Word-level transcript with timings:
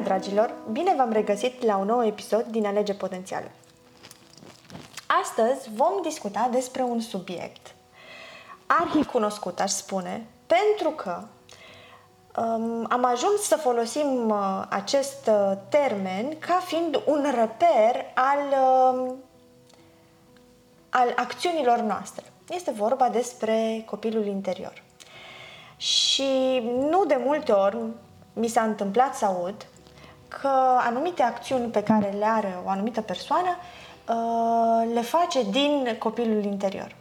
Bună, 0.00 0.12
dragilor! 0.12 0.54
Bine 0.72 0.94
v-am 0.96 1.12
regăsit 1.12 1.62
la 1.62 1.76
un 1.76 1.86
nou 1.86 2.06
episod 2.06 2.44
din 2.44 2.66
Alege 2.66 2.94
Potențial. 2.94 3.50
Astăzi 5.22 5.70
vom 5.74 6.02
discuta 6.02 6.48
despre 6.52 6.82
un 6.82 7.00
subiect 7.00 7.74
arhi 8.66 9.04
cunoscut, 9.04 9.60
aș 9.60 9.70
spune, 9.70 10.26
pentru 10.46 10.90
că 10.90 11.22
um, 12.36 12.86
am 12.88 13.04
ajuns 13.04 13.40
să 13.40 13.56
folosim 13.56 14.28
uh, 14.28 14.64
acest 14.68 15.26
uh, 15.26 15.52
termen 15.68 16.38
ca 16.38 16.62
fiind 16.64 17.02
un 17.06 17.26
reper 17.34 18.04
al, 18.14 18.38
uh, 18.50 19.14
al 20.88 21.12
acțiunilor 21.16 21.78
noastre. 21.78 22.24
Este 22.48 22.70
vorba 22.70 23.08
despre 23.08 23.82
copilul 23.86 24.26
interior. 24.26 24.82
Și 25.76 26.60
nu 26.90 27.04
de 27.04 27.20
multe 27.24 27.52
ori 27.52 27.78
mi 28.32 28.48
s-a 28.48 28.62
întâmplat 28.62 29.14
să 29.14 29.24
aud 29.24 29.66
că 30.40 30.50
anumite 30.86 31.22
acțiuni 31.22 31.66
pe 31.66 31.82
care 31.82 32.14
le 32.18 32.24
are 32.24 32.58
o 32.64 32.68
anumită 32.68 33.00
persoană 33.00 33.56
uh, 34.08 34.92
le 34.94 35.00
face 35.00 35.42
din 35.50 35.96
copilul 35.98 36.44
interior. 36.44 36.94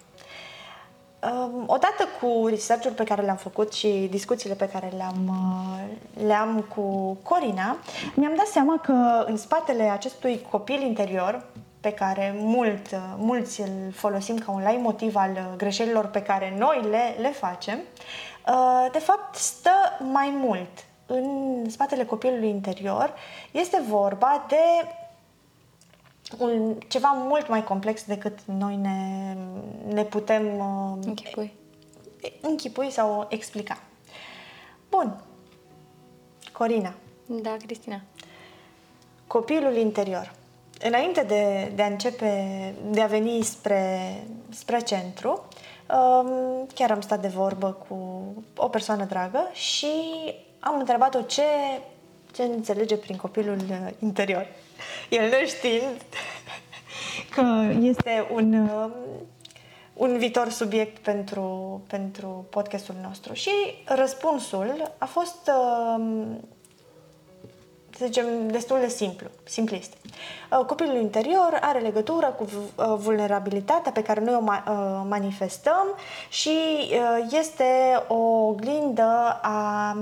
Um, 1.31 1.63
odată 1.67 2.07
cu 2.21 2.47
research-ul 2.47 2.91
pe 2.91 3.03
care 3.03 3.21
le-am 3.21 3.35
făcut 3.35 3.73
și 3.73 4.07
discuțiile 4.09 4.55
pe 4.55 4.69
care 4.69 4.91
le-am, 4.97 5.27
uh, 5.27 6.25
le-am 6.25 6.65
cu 6.75 7.17
Corina, 7.23 7.77
mi-am 8.13 8.33
dat 8.35 8.45
seama 8.45 8.77
că 8.77 9.23
în 9.27 9.37
spatele 9.37 9.83
acestui 9.83 10.45
copil 10.51 10.81
interior, 10.81 11.45
pe 11.81 11.91
care 11.91 12.35
mult, 12.37 12.91
uh, 12.91 12.99
mulți 13.17 13.61
îl 13.61 13.91
folosim 13.93 14.37
ca 14.37 14.51
un 14.51 14.63
motiv 14.81 15.15
al 15.15 15.53
greșelilor 15.57 16.05
pe 16.05 16.21
care 16.21 16.53
noi 16.57 16.81
le, 16.89 17.15
le 17.21 17.29
facem, 17.29 17.79
de 18.91 18.99
fapt 18.99 19.35
stă 19.35 19.71
mai 20.11 20.33
mult 20.41 20.69
în 21.11 21.65
spatele 21.69 22.05
copilului 22.05 22.49
interior 22.49 23.13
este 23.51 23.83
vorba 23.87 24.45
de 24.47 24.55
un, 26.37 26.75
ceva 26.87 27.07
mult 27.07 27.47
mai 27.47 27.63
complex 27.63 28.05
decât 28.05 28.39
noi 28.45 28.75
ne, 28.75 29.35
ne 29.93 30.03
putem 30.03 30.57
uh, 30.57 31.05
închipui. 31.05 31.53
închipui 32.41 32.91
sau 32.91 33.27
explica. 33.29 33.77
Bun. 34.89 35.21
Corina. 36.51 36.93
Da, 37.25 37.57
Cristina. 37.65 38.01
Copilul 39.27 39.75
interior. 39.75 40.33
Înainte 40.81 41.23
de, 41.23 41.71
de 41.75 41.81
a 41.81 41.85
începe, 41.85 42.73
de 42.89 43.01
a 43.01 43.07
veni 43.07 43.41
spre, 43.41 44.23
spre 44.49 44.79
centru, 44.79 45.47
um, 45.89 46.67
chiar 46.73 46.91
am 46.91 47.01
stat 47.01 47.21
de 47.21 47.27
vorbă 47.27 47.71
cu 47.87 47.95
o 48.55 48.67
persoană 48.67 49.05
dragă 49.05 49.49
și 49.53 49.87
am 50.59 50.79
întrebat-o 50.79 51.21
ce, 51.21 51.43
ce 52.31 52.43
înțelege 52.43 52.97
prin 52.97 53.15
copilul 53.15 53.57
uh, 53.69 53.91
interior. 53.99 54.47
El 55.09 55.29
nu 55.29 55.47
știind 55.47 56.01
că 57.35 57.71
este 57.81 58.27
un, 58.33 58.53
uh, 58.53 58.89
un 59.93 60.17
viitor 60.17 60.49
subiect 60.49 60.97
pentru, 60.97 61.81
pentru 61.87 62.45
podcastul 62.49 62.95
nostru. 63.03 63.33
Și 63.33 63.51
răspunsul 63.85 64.91
a 64.97 65.05
fost 65.05 65.51
uh, 65.55 66.03
să 67.97 68.05
zicem, 68.05 68.47
destul 68.47 68.79
de 68.79 68.87
simplu, 68.87 69.27
simplist. 69.43 69.93
Copilul 70.67 70.95
interior 70.95 71.57
are 71.61 71.79
legătură 71.79 72.25
cu 72.27 72.47
vulnerabilitatea 72.95 73.91
pe 73.91 74.01
care 74.01 74.19
noi 74.19 74.33
o 74.33 74.41
manifestăm 75.07 75.85
și 76.29 76.51
este 77.31 78.03
o 78.07 78.15
oglindă 78.47 79.39
a 79.41 79.97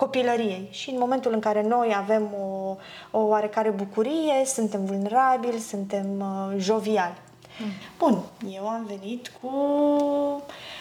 copilăriei 0.00 0.68
și 0.70 0.90
în 0.90 0.98
momentul 0.98 1.32
în 1.32 1.40
care 1.40 1.62
noi 1.62 1.94
avem 1.96 2.28
o, 2.40 2.76
o 3.18 3.20
oarecare 3.20 3.70
bucurie, 3.70 4.44
suntem 4.44 4.84
vulnerabili, 4.84 5.58
suntem 5.58 6.06
uh, 6.18 6.54
joviali. 6.58 7.16
Mm. 7.58 7.70
Bun, 7.98 8.18
eu 8.56 8.68
am 8.68 8.84
venit 8.88 9.32
cu, 9.40 9.50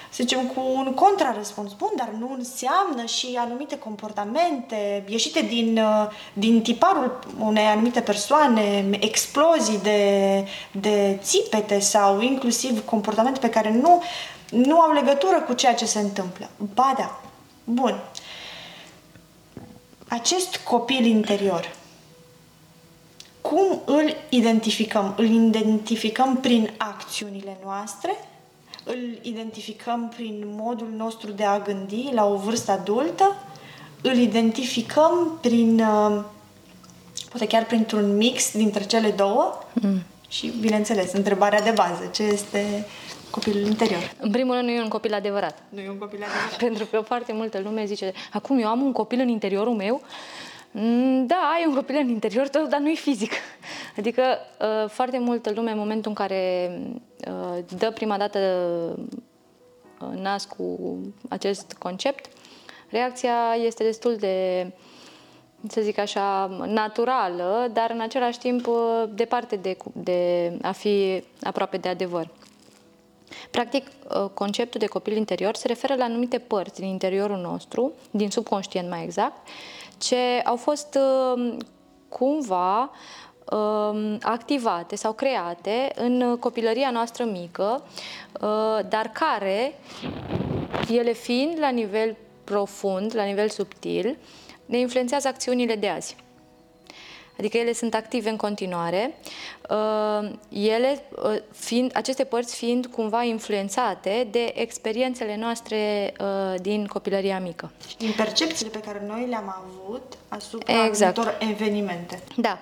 să 0.10 0.16
zicem, 0.16 0.40
cu 0.46 0.62
un 0.76 0.94
contrarăspuns. 0.94 1.74
Bun, 1.74 1.90
dar 1.96 2.10
nu 2.20 2.36
înseamnă 2.38 3.06
și 3.06 3.38
anumite 3.40 3.78
comportamente 3.78 5.04
ieșite 5.08 5.42
din, 5.42 5.78
uh, 5.78 6.08
din 6.34 6.62
tiparul 6.62 7.20
unei 7.40 7.66
anumite 7.66 8.02
persoane, 8.02 8.90
explozii 9.00 9.80
de, 9.84 10.02
de 10.72 11.20
țipete 11.22 11.80
sau 11.80 12.22
inclusiv 12.22 12.86
comportamente 12.86 13.40
pe 13.40 13.50
care 13.50 13.72
nu, 13.82 14.02
nu 14.50 14.80
au 14.80 14.94
legătură 14.94 15.42
cu 15.42 15.54
ceea 15.54 15.74
ce 15.76 15.86
se 15.86 16.00
întâmplă. 16.00 16.50
Ba 16.74 16.94
da, 16.98 17.22
bun 17.64 17.96
acest 20.10 20.58
copil 20.58 21.06
interior, 21.06 21.76
cum 23.42 23.82
îl 23.86 24.16
identificăm? 24.30 25.14
Îl 25.18 25.30
identificăm 25.30 26.38
prin 26.38 26.70
acțiunile 26.78 27.58
noastre? 27.64 28.16
Îl 28.84 29.20
identificăm 29.22 30.14
prin 30.16 30.44
modul 30.46 30.90
nostru 30.98 31.32
de 31.32 31.44
a 31.44 31.60
gândi 31.60 32.10
la 32.12 32.26
o 32.26 32.36
vârstă 32.36 32.72
adultă? 32.72 33.36
Îl 34.02 34.18
identificăm 34.18 35.38
prin, 35.42 35.80
uh, 35.80 36.24
poate 37.30 37.48
chiar 37.48 37.66
printr-un 37.66 38.18
mix 38.18 38.52
dintre 38.52 38.84
cele 38.84 39.12
două? 39.12 39.58
Mm. 39.74 40.02
Și, 40.28 40.54
bineînțeles, 40.60 41.12
întrebarea 41.12 41.62
de 41.62 41.72
bază, 41.72 42.10
ce 42.14 42.24
este 42.24 42.86
copilul 43.32 43.66
interior. 43.66 44.14
În 44.20 44.32
primul 44.32 44.54
rând, 44.54 44.68
nu 44.68 44.74
e 44.74 44.82
un 44.82 44.88
copil 44.88 45.14
adevărat. 45.14 45.64
Nu 45.70 45.80
e 45.80 45.90
un 45.90 45.98
copil 45.98 46.24
adevărat. 46.24 46.58
Pentru 46.66 46.86
că 46.86 47.00
foarte 47.00 47.34
multă 47.34 47.60
lume 47.60 47.86
zice, 47.86 48.12
acum 48.32 48.60
eu 48.60 48.68
am 48.68 48.82
un 48.82 48.92
copil 48.92 49.20
în 49.20 49.28
interiorul 49.28 49.74
meu, 49.74 50.02
mm, 50.72 51.26
da, 51.26 51.52
ai 51.56 51.66
un 51.68 51.74
copil 51.76 51.96
în 51.96 52.10
interior 52.10 52.48
tău, 52.48 52.66
dar 52.66 52.80
nu 52.80 52.90
e 52.90 52.94
fizic. 52.94 53.32
Adică 54.00 54.24
uh, 54.60 54.90
foarte 54.90 55.20
multă 55.20 55.52
lume 55.56 55.72
în 55.72 55.78
momentul 55.78 56.10
în 56.10 56.16
care 56.16 56.72
uh, 57.28 57.64
dă 57.78 57.92
prima 57.92 58.18
dată 58.18 58.40
uh, 60.02 60.20
nas 60.22 60.46
cu 60.46 60.98
acest 61.30 61.76
concept, 61.80 62.26
reacția 62.90 63.56
este 63.66 63.84
destul 63.84 64.16
de, 64.16 64.68
să 65.68 65.82
zic 65.82 65.98
așa, 65.98 66.46
naturală, 66.66 67.70
dar 67.74 67.92
în 67.92 68.00
același 68.00 68.40
timp 68.40 68.68
departe 69.10 69.56
de, 69.56 69.78
de 69.94 70.52
a 70.62 70.72
fi 70.72 71.24
aproape 71.42 71.78
de 71.78 71.90
adevăr. 71.90 72.30
Practic, 73.52 73.86
uh, 73.88 74.30
conceptul 74.34 74.80
de 74.80 74.86
copil 74.86 75.16
interior 75.16 75.56
se 75.56 75.68
referă 75.68 75.96
la 75.96 76.04
anumite 76.04 76.38
părți 76.38 76.80
din 76.80 76.90
interiorul 76.90 77.38
nostru, 77.38 77.92
din 78.12 78.30
subconștient 78.30 78.90
mai 78.90 79.04
exact, 79.04 79.48
ce 79.98 80.42
au 80.44 80.56
fost 80.56 80.98
uh, 81.36 81.58
cumva 82.10 82.80
um, 83.52 84.18
activate 84.22 84.96
sau 84.96 85.14
create 85.14 85.92
în 85.96 86.38
copilăria 86.40 86.92
noastră 86.92 87.24
mică, 87.24 87.84
uh, 88.42 88.80
dar 88.90 89.12
care, 89.14 89.80
ele 90.90 91.12
fiind 91.12 91.60
la 91.60 91.70
nivel 91.70 92.16
profund, 92.44 93.16
la 93.16 93.24
nivel 93.24 93.50
subtil, 93.50 94.18
ne 94.66 94.80
influențează 94.80 95.28
acțiunile 95.28 95.76
de 95.76 95.88
azi 95.88 96.16
adică 97.40 97.58
ele 97.58 97.74
sunt 97.74 97.94
active 97.94 98.30
în 98.30 98.36
continuare, 98.36 99.18
uh, 99.70 100.32
ele 100.50 101.04
uh, 101.24 101.36
fiind, 101.52 101.92
aceste 101.96 102.24
părți 102.24 102.56
fiind 102.56 102.86
cumva 102.86 103.24
influențate 103.24 104.28
de 104.32 104.52
experiențele 104.56 105.38
noastre 105.38 106.14
uh, 106.20 106.62
din 106.62 106.86
copilăria 106.86 107.40
mică. 107.40 107.72
Din 107.98 108.14
percepțiile 108.18 108.72
pe 108.72 108.80
care 108.80 109.04
noi 109.08 109.26
le-am 109.30 109.64
avut 109.64 110.18
asupra 110.28 110.86
exact. 110.86 111.18
anumitor 111.18 111.50
evenimente. 111.50 112.24
Da. 112.36 112.60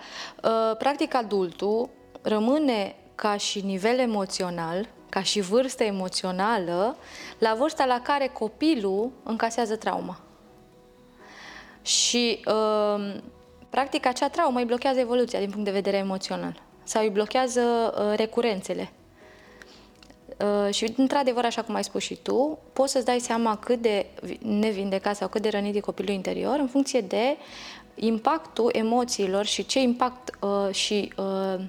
Practic, 0.78 1.16
adultul 1.16 1.90
rămâne 2.22 2.96
ca 3.16 3.38
și 3.38 3.62
nivel 3.62 4.00
emoțional, 4.00 4.88
ca 5.10 5.22
și 5.22 5.40
vârstă 5.40 5.84
emoțională, 5.84 6.98
la 7.38 7.56
vârsta 7.58 7.86
la 7.86 8.02
care 8.02 8.28
copilul 8.28 9.12
încasează 9.24 9.76
trauma. 9.76 10.20
Și 11.82 12.44
uh, 12.46 13.16
Practic, 13.70 14.06
acea 14.06 14.30
traumă 14.30 14.60
îi 14.60 14.66
blochează 14.66 15.00
evoluția 15.00 15.40
din 15.40 15.50
punct 15.50 15.66
de 15.66 15.72
vedere 15.72 15.98
emoțional 15.98 16.62
sau 16.84 17.04
îi 17.04 17.10
blochează 17.10 17.62
uh, 17.62 18.18
recurențele. 18.18 18.92
Uh, 20.38 20.74
și, 20.74 20.94
într-adevăr, 20.98 21.46
așa 21.46 21.62
cum 21.62 21.76
ai 21.76 21.84
spus 21.84 22.04
și 22.04 22.16
tu, 22.16 22.60
poți 22.74 22.92
să-ți 22.92 23.06
dai 23.06 23.20
seama 23.20 23.58
cât 23.58 23.82
de 23.82 24.06
nevindecat 24.42 25.16
sau 25.16 25.28
cât 25.28 25.42
de 25.42 25.50
rănit 25.50 25.76
e 25.76 25.80
copilul 25.80 26.14
interior 26.14 26.60
în 26.60 26.68
funcție 26.68 27.02
de 27.02 27.38
impactul 27.96 28.70
emoțiilor 28.74 29.46
și 29.46 29.66
ce 29.66 29.80
impact 29.80 30.38
uh, 30.40 30.74
și, 30.74 31.14
uh, 31.18 31.60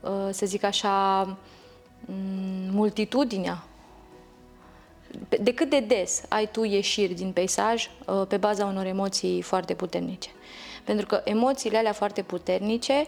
uh, 0.00 0.28
să 0.30 0.46
zic 0.46 0.62
așa, 0.64 1.22
mm, 2.06 2.74
multitudinea 2.74 3.64
de 5.40 5.54
cât 5.54 5.70
de 5.70 5.80
des 5.80 6.22
ai 6.28 6.48
tu 6.50 6.64
ieșiri 6.64 7.14
din 7.14 7.32
peisaj 7.32 7.90
uh, 8.06 8.22
pe 8.28 8.36
baza 8.36 8.64
unor 8.64 8.86
emoții 8.86 9.42
foarte 9.42 9.74
puternice. 9.74 10.30
Pentru 10.84 11.06
că 11.06 11.20
emoțiile 11.24 11.78
alea 11.78 11.92
foarte 11.92 12.22
puternice 12.22 13.06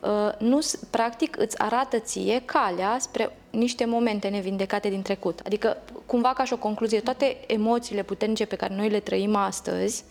uh, 0.00 0.08
nu, 0.38 0.58
practic 0.90 1.36
îți 1.38 1.58
arată 1.58 1.98
ție 1.98 2.42
calea 2.44 2.96
spre 3.00 3.36
niște 3.50 3.84
momente 3.84 4.28
nevindecate 4.28 4.88
din 4.88 5.02
trecut. 5.02 5.40
Adică, 5.44 5.76
cumva 6.06 6.32
ca 6.32 6.44
și 6.44 6.52
o 6.52 6.56
concluzie, 6.56 7.00
toate 7.00 7.36
emoțiile 7.46 8.02
puternice 8.02 8.44
pe 8.44 8.56
care 8.56 8.74
noi 8.74 8.88
le 8.88 9.00
trăim 9.00 9.36
astăzi, 9.36 10.04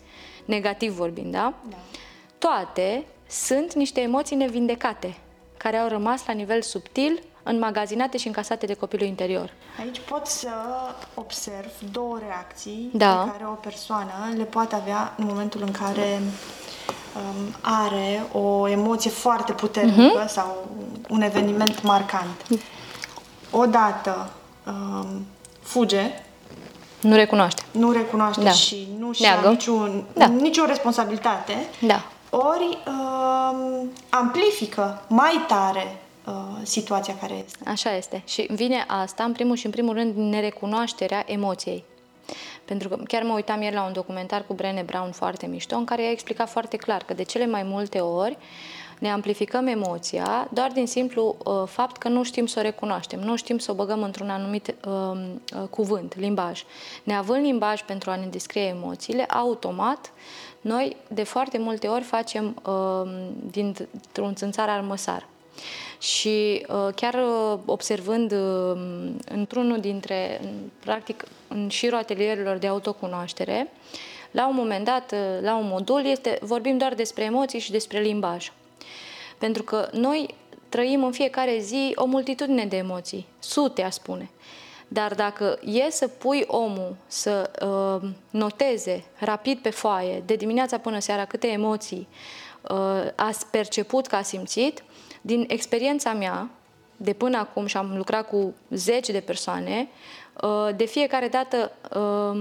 negativ 0.44 0.92
vorbind, 0.92 1.32
da? 1.32 1.52
da. 1.68 1.76
toate 2.38 3.04
sunt 3.28 3.74
niște 3.74 4.00
emoții 4.00 4.36
nevindecate, 4.36 5.16
care 5.56 5.76
au 5.76 5.88
rămas 5.88 6.26
la 6.26 6.32
nivel 6.32 6.62
subtil, 6.62 7.22
înmagazinate 7.42 8.16
și 8.16 8.26
încasate 8.26 8.66
de 8.66 8.74
copilul 8.74 9.06
interior. 9.06 9.52
Aici 9.80 10.00
pot 10.00 10.26
să 10.26 10.48
observ 11.14 11.72
două 11.92 12.18
reacții 12.26 12.90
Da. 12.92 13.16
pe 13.16 13.30
care 13.30 13.44
o 13.46 13.54
persoană 13.54 14.12
le 14.36 14.44
poate 14.44 14.74
avea 14.74 15.14
în 15.16 15.24
momentul 15.24 15.62
în 15.62 15.70
care 15.70 16.20
um, 17.16 17.54
are 17.60 18.22
o 18.32 18.68
emoție 18.68 19.10
foarte 19.10 19.52
puternică 19.52 20.24
sau 20.28 20.68
un 21.08 21.20
eveniment 21.22 21.82
marcant. 21.82 22.46
Odată 23.50 24.30
um, 24.66 25.26
fuge, 25.62 26.02
Nu 27.00 27.14
recunoaște. 27.14 27.62
nu 27.70 27.92
recunoaște 27.92 28.42
Da. 28.42 28.50
și 28.50 28.88
nu 28.98 29.12
și 29.12 29.22
Neagă. 29.22 29.44
ia 29.44 29.50
niciun, 29.50 30.04
Da. 30.14 30.26
nicio 30.26 30.64
responsabilitate, 30.64 31.66
Da. 31.80 32.02
ori 32.30 32.78
um, 32.86 33.90
amplifică 34.08 35.02
mai 35.08 35.44
tare 35.46 36.00
uh, 36.26 36.32
situația 36.62 37.14
care 37.20 37.42
este. 37.46 37.58
Așa 37.70 37.96
este. 37.96 38.22
Și 38.26 38.48
vine 38.52 38.84
asta, 38.86 39.24
în 39.24 39.32
primul 39.32 39.56
și 39.56 39.64
în 39.64 39.72
primul 39.72 39.94
rând, 39.94 40.14
din 40.14 40.28
nerecunoașterea 40.28 41.22
emoției. 41.26 41.84
Pentru 42.70 42.88
că 42.88 42.96
chiar 42.96 43.22
mă 43.22 43.32
uitam 43.32 43.62
ieri 43.62 43.74
la 43.74 43.84
un 43.84 43.92
documentar 43.92 44.44
cu 44.46 44.54
Brené 44.54 44.82
Brown 44.82 45.10
foarte 45.10 45.46
mișto, 45.46 45.76
în 45.76 45.84
care 45.84 46.02
ea 46.02 46.10
explica 46.10 46.46
foarte 46.46 46.76
clar 46.76 47.02
că 47.02 47.14
de 47.14 47.22
cele 47.22 47.46
mai 47.46 47.62
multe 47.62 47.98
ori 47.98 48.38
ne 48.98 49.10
amplificăm 49.10 49.66
emoția 49.66 50.48
doar 50.52 50.70
din 50.72 50.86
simplu 50.86 51.36
uh, 51.44 51.62
fapt 51.66 51.96
că 51.96 52.08
nu 52.08 52.22
știm 52.22 52.46
să 52.46 52.58
o 52.58 52.62
recunoaștem, 52.62 53.20
nu 53.20 53.36
știm 53.36 53.58
să 53.58 53.70
o 53.70 53.74
băgăm 53.74 54.02
într-un 54.02 54.30
anumit 54.30 54.74
uh, 54.86 54.92
uh, 54.92 55.68
cuvânt, 55.70 56.16
limbaj. 56.16 56.62
Neavând 57.02 57.44
limbaj 57.44 57.82
pentru 57.82 58.10
a 58.10 58.16
ne 58.16 58.26
descrie 58.26 58.62
emoțiile, 58.62 59.24
automat, 59.24 60.12
noi 60.60 60.96
de 61.08 61.22
foarte 61.22 61.58
multe 61.58 61.86
ori 61.86 62.02
facem 62.02 62.62
uh, 62.66 63.10
dintr-un 63.50 64.34
țânțar 64.34 64.68
armăsar. 64.68 65.26
Și 65.98 66.66
uh, 66.68 66.88
chiar 66.94 67.14
uh, 67.14 67.58
observând 67.64 68.32
uh, 68.32 68.80
într-unul 69.24 69.80
dintre, 69.80 70.40
în- 70.42 70.70
practic, 70.84 71.24
în 71.48 71.68
șirul 71.68 71.98
atelierilor 71.98 72.56
de 72.56 72.66
autocunoaștere, 72.66 73.72
la 74.30 74.48
un 74.48 74.54
moment 74.54 74.84
dat, 74.84 75.12
uh, 75.12 75.18
la 75.40 75.56
un 75.56 75.66
modul, 75.66 76.04
este, 76.04 76.38
vorbim 76.42 76.78
doar 76.78 76.94
despre 76.94 77.24
emoții 77.24 77.58
și 77.58 77.70
despre 77.70 78.00
limbaj. 78.00 78.52
Pentru 79.38 79.62
că 79.62 79.88
noi 79.92 80.34
trăim 80.68 81.04
în 81.04 81.12
fiecare 81.12 81.58
zi 81.58 81.92
o 81.94 82.04
multitudine 82.04 82.64
de 82.64 82.76
emoții, 82.76 83.26
sute, 83.38 83.82
a 83.82 83.90
spune. 83.90 84.30
Dar 84.88 85.14
dacă 85.14 85.58
e 85.64 85.90
să 85.90 86.08
pui 86.08 86.44
omul 86.46 86.96
să 87.06 87.50
uh, 88.02 88.08
noteze 88.30 89.04
rapid 89.18 89.58
pe 89.58 89.70
foaie, 89.70 90.22
de 90.26 90.34
dimineața 90.34 90.78
până 90.78 90.98
seara, 90.98 91.24
câte 91.24 91.46
emoții 91.46 92.08
uh, 92.62 92.70
a 93.14 93.30
perceput, 93.50 94.06
că 94.06 94.16
a 94.16 94.22
simțit, 94.22 94.82
din 95.20 95.44
experiența 95.48 96.12
mea, 96.12 96.50
de 96.96 97.12
până 97.12 97.38
acum 97.38 97.66
și 97.66 97.76
am 97.76 97.96
lucrat 97.96 98.28
cu 98.28 98.54
zeci 98.70 99.10
de 99.10 99.20
persoane, 99.20 99.88
uh, 100.42 100.68
de 100.76 100.84
fiecare 100.84 101.28
dată 101.28 101.72
uh, 101.94 102.40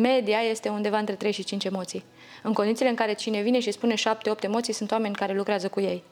media 0.00 0.38
este 0.38 0.68
undeva 0.68 0.98
între 0.98 1.14
3 1.14 1.32
și 1.32 1.44
5 1.44 1.64
emoții. 1.64 2.04
În 2.42 2.52
condițiile 2.52 2.90
în 2.90 2.96
care 2.96 3.12
cine 3.12 3.40
vine 3.40 3.60
și 3.60 3.70
spune 3.70 3.94
7-8 3.94 3.98
emoții, 4.40 4.72
sunt 4.72 4.90
oameni 4.90 5.14
care 5.14 5.34
lucrează 5.34 5.68
cu 5.68 5.80
ei. 5.80 6.02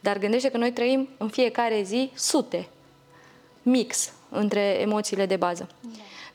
Dar 0.00 0.18
gândește 0.18 0.50
că 0.50 0.56
noi 0.56 0.72
trăim 0.72 1.08
în 1.18 1.28
fiecare 1.28 1.82
zi 1.82 2.10
sute, 2.14 2.68
mix, 3.62 4.12
între 4.30 4.60
emoțiile 4.60 5.26
de 5.26 5.36
bază. 5.36 5.68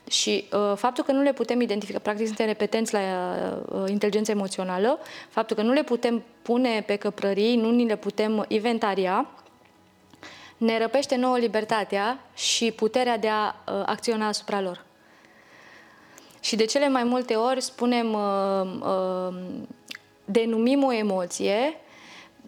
Și 0.09 0.47
uh, 0.53 0.73
faptul 0.75 1.03
că 1.03 1.11
nu 1.11 1.21
le 1.21 1.33
putem 1.33 1.61
identifica, 1.61 1.99
practic 1.99 2.25
suntem 2.25 2.45
repetenți 2.45 2.93
la 2.93 2.99
uh, 2.99 3.83
inteligența 3.89 4.31
emoțională, 4.31 4.99
faptul 5.29 5.55
că 5.55 5.61
nu 5.61 5.71
le 5.71 5.83
putem 5.83 6.23
pune 6.41 6.83
pe 6.85 6.95
căprării, 6.95 7.55
nu 7.55 7.71
ni 7.71 7.85
le 7.85 7.95
putem 7.95 8.45
inventaria, 8.47 9.29
ne 10.57 10.77
răpește 10.77 11.15
nouă 11.15 11.37
libertatea 11.37 12.19
și 12.35 12.71
puterea 12.71 13.17
de 13.17 13.29
a 13.29 13.45
uh, 13.47 13.81
acționa 13.85 14.27
asupra 14.27 14.61
lor. 14.61 14.83
Și 16.39 16.55
de 16.55 16.65
cele 16.65 16.89
mai 16.89 17.03
multe 17.03 17.35
ori 17.35 17.61
spunem, 17.61 18.13
uh, 18.13 18.61
uh, 18.81 19.35
denumim 20.25 20.83
o 20.83 20.93
emoție 20.93 21.77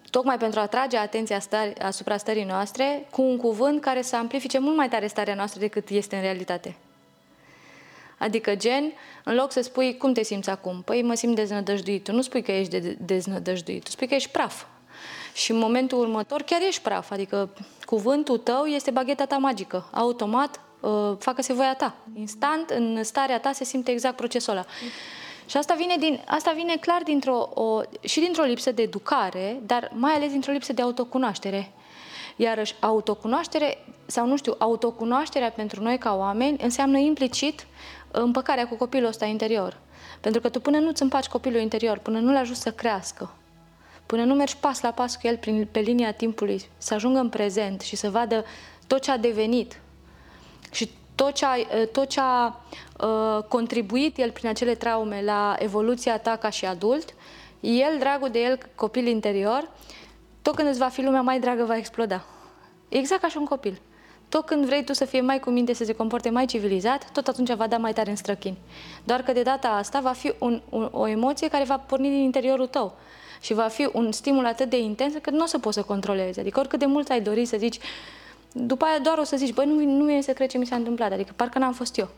tocmai 0.09 0.37
pentru 0.37 0.59
a 0.59 0.61
atrage 0.61 0.97
atenția 0.97 1.39
stări, 1.39 1.79
asupra 1.79 2.17
stării 2.17 2.43
noastre 2.43 3.07
cu 3.11 3.21
un 3.21 3.37
cuvânt 3.37 3.81
care 3.81 4.01
să 4.01 4.15
amplifice 4.15 4.59
mult 4.59 4.75
mai 4.75 4.89
tare 4.89 5.07
starea 5.07 5.35
noastră 5.35 5.59
decât 5.59 5.89
este 5.89 6.15
în 6.15 6.21
realitate. 6.21 6.75
Adică 8.17 8.55
gen, 8.55 8.91
în 9.23 9.35
loc 9.35 9.51
să 9.51 9.61
spui 9.61 9.97
cum 9.97 10.13
te 10.13 10.23
simți 10.23 10.49
acum, 10.49 10.81
păi 10.81 11.01
mă 11.01 11.13
simt 11.13 11.35
deznădăjduit. 11.35 12.03
Tu 12.03 12.11
nu 12.11 12.21
spui 12.21 12.41
că 12.41 12.51
ești 12.51 12.79
de- 12.79 12.97
deznădăjduit, 12.99 13.83
tu 13.83 13.89
spui 13.89 14.07
că 14.07 14.13
ești 14.13 14.29
praf. 14.29 14.63
Și 15.33 15.51
în 15.51 15.57
momentul 15.57 15.99
următor 15.99 16.41
chiar 16.41 16.61
ești 16.61 16.81
praf, 16.81 17.11
adică 17.11 17.49
cuvântul 17.85 18.37
tău 18.37 18.65
este 18.65 18.91
bagheta 18.91 19.25
ta 19.25 19.37
magică. 19.37 19.89
Automat, 19.91 20.59
uh, 20.79 21.13
facă-se 21.19 21.53
voia 21.53 21.75
ta. 21.75 21.95
Instant, 22.15 22.69
în 22.69 23.03
starea 23.03 23.39
ta 23.39 23.51
se 23.51 23.63
simte 23.63 23.91
exact 23.91 24.15
procesul 24.15 24.53
ăla. 24.53 24.65
Și 25.45 25.57
asta 25.57 25.73
vine, 25.73 25.95
din, 25.99 26.21
asta 26.27 26.51
vine 26.55 26.77
clar 26.77 27.01
dintr-o, 27.03 27.49
o, 27.53 27.81
și 28.01 28.19
dintr-o 28.19 28.43
lipsă 28.43 28.71
de 28.71 28.81
educare, 28.81 29.61
dar 29.65 29.91
mai 29.93 30.13
ales 30.13 30.31
dintr-o 30.31 30.51
lipsă 30.51 30.73
de 30.73 30.81
autocunoaștere. 30.81 31.71
Iarăși, 32.35 32.75
autocunoaștere, 32.79 33.77
sau 34.05 34.25
nu 34.25 34.37
știu, 34.37 34.55
autocunoașterea 34.57 35.51
pentru 35.51 35.81
noi 35.81 35.97
ca 35.97 36.15
oameni 36.15 36.57
înseamnă 36.61 36.97
implicit 36.97 37.65
împăcarea 38.21 38.67
cu 38.67 38.75
copilul 38.75 39.07
ăsta 39.07 39.25
interior. 39.25 39.77
Pentru 40.21 40.41
că 40.41 40.49
tu 40.49 40.59
până 40.59 40.77
nu-ți 40.77 41.01
împaci 41.01 41.27
copilul 41.27 41.61
interior, 41.61 41.97
până 41.97 42.19
nu-l 42.19 42.35
ajuți 42.35 42.61
să 42.61 42.71
crească, 42.71 43.33
până 44.05 44.23
nu 44.23 44.33
mergi 44.33 44.57
pas 44.57 44.81
la 44.81 44.91
pas 44.91 45.15
cu 45.15 45.27
el 45.27 45.37
prin, 45.37 45.67
pe 45.71 45.79
linia 45.79 46.11
timpului, 46.11 46.61
să 46.77 46.93
ajungă 46.93 47.19
în 47.19 47.29
prezent 47.29 47.81
și 47.81 47.95
să 47.95 48.09
vadă 48.09 48.45
tot 48.87 49.01
ce 49.01 49.11
a 49.11 49.17
devenit 49.17 49.79
și 50.71 50.91
tot 51.15 51.33
ce 51.33 51.45
a, 51.45 51.55
tot 51.91 52.07
ce 52.07 52.19
a 52.19 52.45
uh, 52.99 53.43
contribuit 53.43 54.17
el 54.17 54.31
prin 54.31 54.49
acele 54.49 54.75
traume 54.75 55.21
la 55.23 55.55
evoluția 55.59 56.19
ta 56.19 56.35
ca 56.35 56.49
și 56.49 56.65
adult, 56.65 57.13
el, 57.59 57.97
dragul 57.99 58.29
de 58.29 58.39
el, 58.39 58.57
copil 58.75 59.07
interior, 59.07 59.69
tot 60.41 60.55
când 60.55 60.67
îți 60.67 60.79
va 60.79 60.87
fi 60.87 61.01
lumea 61.01 61.21
mai 61.21 61.39
dragă, 61.39 61.63
va 61.63 61.77
exploda. 61.77 62.25
Exact 62.89 63.21
ca 63.21 63.27
și 63.27 63.37
un 63.37 63.45
copil. 63.45 63.81
Tot 64.29 64.45
când 64.45 64.65
vrei 64.65 64.83
tu 64.83 64.93
să 64.93 65.05
fie 65.05 65.21
mai 65.21 65.39
cu 65.39 65.49
minte, 65.49 65.73
să 65.73 65.83
se 65.83 65.93
comporte 65.93 66.29
mai 66.29 66.45
civilizat, 66.45 67.11
tot 67.11 67.27
atunci 67.27 67.53
va 67.53 67.67
da 67.67 67.77
mai 67.77 67.93
tare 67.93 68.09
în 68.09 68.15
străchini. 68.15 68.57
Doar 69.03 69.21
că 69.21 69.31
de 69.31 69.41
data 69.41 69.67
asta 69.67 69.99
va 69.99 70.11
fi 70.11 70.33
un, 70.39 70.61
un, 70.69 70.89
o 70.91 71.07
emoție 71.07 71.47
care 71.47 71.63
va 71.63 71.77
porni 71.77 72.09
din 72.09 72.19
interiorul 72.19 72.67
tău 72.67 72.97
și 73.41 73.53
va 73.53 73.67
fi 73.67 73.89
un 73.93 74.11
stimul 74.11 74.45
atât 74.45 74.69
de 74.69 74.79
intens 74.79 75.13
că 75.21 75.29
nu 75.29 75.43
o 75.43 75.45
să 75.45 75.59
poți 75.59 75.75
să 75.75 75.83
controlezi. 75.83 76.39
Adică 76.39 76.59
oricât 76.59 76.79
de 76.79 76.85
mult 76.85 77.09
ai 77.09 77.21
dori 77.21 77.45
să 77.45 77.57
zici, 77.57 77.79
după 78.51 78.85
aia 78.85 78.99
doar 78.99 79.17
o 79.17 79.23
să 79.23 79.37
zici, 79.37 79.53
băi, 79.53 79.65
nu, 79.65 79.73
nu 79.73 80.03
mi-e 80.03 80.21
secret 80.21 80.49
ce 80.49 80.57
mi 80.57 80.65
s-a 80.65 80.75
întâmplat, 80.75 81.11
adică 81.11 81.33
parcă 81.35 81.59
n-am 81.59 81.73
fost 81.73 81.97
eu. 81.97 82.09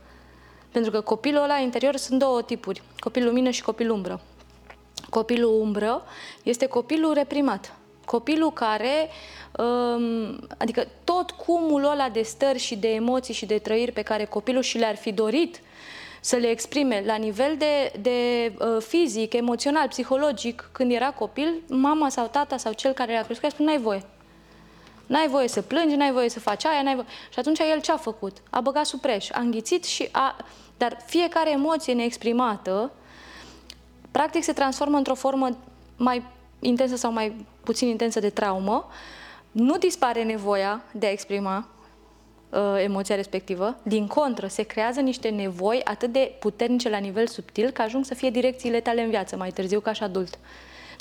Pentru 0.71 0.91
că 0.91 1.01
copilul 1.01 1.43
ăla 1.43 1.57
interior 1.57 1.95
sunt 1.95 2.19
două 2.19 2.41
tipuri, 2.41 2.81
copil 2.99 3.25
lumină 3.25 3.49
și 3.49 3.63
copil 3.63 3.91
umbră. 3.91 4.21
Copilul 5.09 5.61
umbră 5.61 6.03
este 6.43 6.65
copilul 6.65 7.13
reprimat. 7.13 7.73
Copilul 8.09 8.51
care, 8.51 9.09
um, 9.57 10.39
adică 10.57 10.87
tot 11.03 11.31
cumul 11.31 11.83
ăla 11.83 12.09
de 12.09 12.21
stări 12.21 12.59
și 12.59 12.75
de 12.75 12.87
emoții 12.87 13.33
și 13.33 13.45
de 13.45 13.57
trăiri 13.57 13.91
pe 13.91 14.01
care 14.01 14.25
copilul 14.25 14.61
și 14.61 14.77
le-ar 14.77 14.95
fi 14.95 15.11
dorit 15.11 15.61
să 16.21 16.35
le 16.35 16.47
exprime 16.47 17.03
la 17.05 17.15
nivel 17.15 17.55
de, 17.57 17.91
de 18.01 18.51
uh, 18.59 18.81
fizic, 18.81 19.33
emoțional, 19.33 19.87
psihologic, 19.87 20.69
când 20.71 20.91
era 20.91 21.11
copil, 21.11 21.61
mama 21.67 22.09
sau 22.09 22.27
tata 22.27 22.57
sau 22.57 22.73
cel 22.73 22.91
care 22.91 23.13
l-a 23.13 23.21
crescut, 23.21 23.51
spune, 23.51 23.69
n-ai 23.69 23.81
voie. 23.81 24.03
N-ai 25.05 25.27
voie 25.27 25.47
să 25.47 25.61
plângi, 25.61 25.95
n-ai 25.95 26.11
voie 26.11 26.29
să 26.29 26.39
faci 26.39 26.65
aia, 26.65 26.81
n-ai 26.81 26.95
voie... 26.95 27.07
Și 27.29 27.39
atunci 27.39 27.59
el 27.59 27.81
ce 27.81 27.91
a 27.91 27.97
făcut? 27.97 28.37
A 28.49 28.61
băgat 28.61 28.85
sub 28.85 28.99
preș, 28.99 29.29
a 29.29 29.39
înghițit 29.39 29.83
și 29.83 30.09
a... 30.11 30.35
Dar 30.77 30.97
fiecare 31.05 31.51
emoție 31.51 31.93
neexprimată, 31.93 32.91
practic 34.11 34.43
se 34.43 34.53
transformă 34.53 34.97
într-o 34.97 35.15
formă 35.15 35.57
mai 35.97 36.23
intensă 36.59 36.95
sau 36.95 37.11
mai 37.11 37.45
puțin 37.63 37.87
intensă 37.87 38.19
de 38.19 38.29
traumă, 38.29 38.87
nu 39.51 39.77
dispare 39.77 40.23
nevoia 40.23 40.83
de 40.91 41.05
a 41.05 41.11
exprima 41.11 41.67
uh, 42.49 42.59
emoția 42.83 43.15
respectivă, 43.15 43.77
din 43.83 44.07
contră, 44.07 44.47
se 44.47 44.63
creează 44.63 44.99
niște 44.99 45.29
nevoi 45.29 45.81
atât 45.83 46.11
de 46.11 46.31
puternice 46.39 46.89
la 46.89 46.97
nivel 46.97 47.27
subtil 47.27 47.69
că 47.69 47.81
ajung 47.81 48.05
să 48.05 48.13
fie 48.13 48.29
direcțiile 48.29 48.79
tale 48.79 49.01
în 49.01 49.09
viață 49.09 49.35
mai 49.35 49.51
târziu 49.51 49.79
ca 49.79 49.93
și 49.93 50.03
adult. 50.03 50.39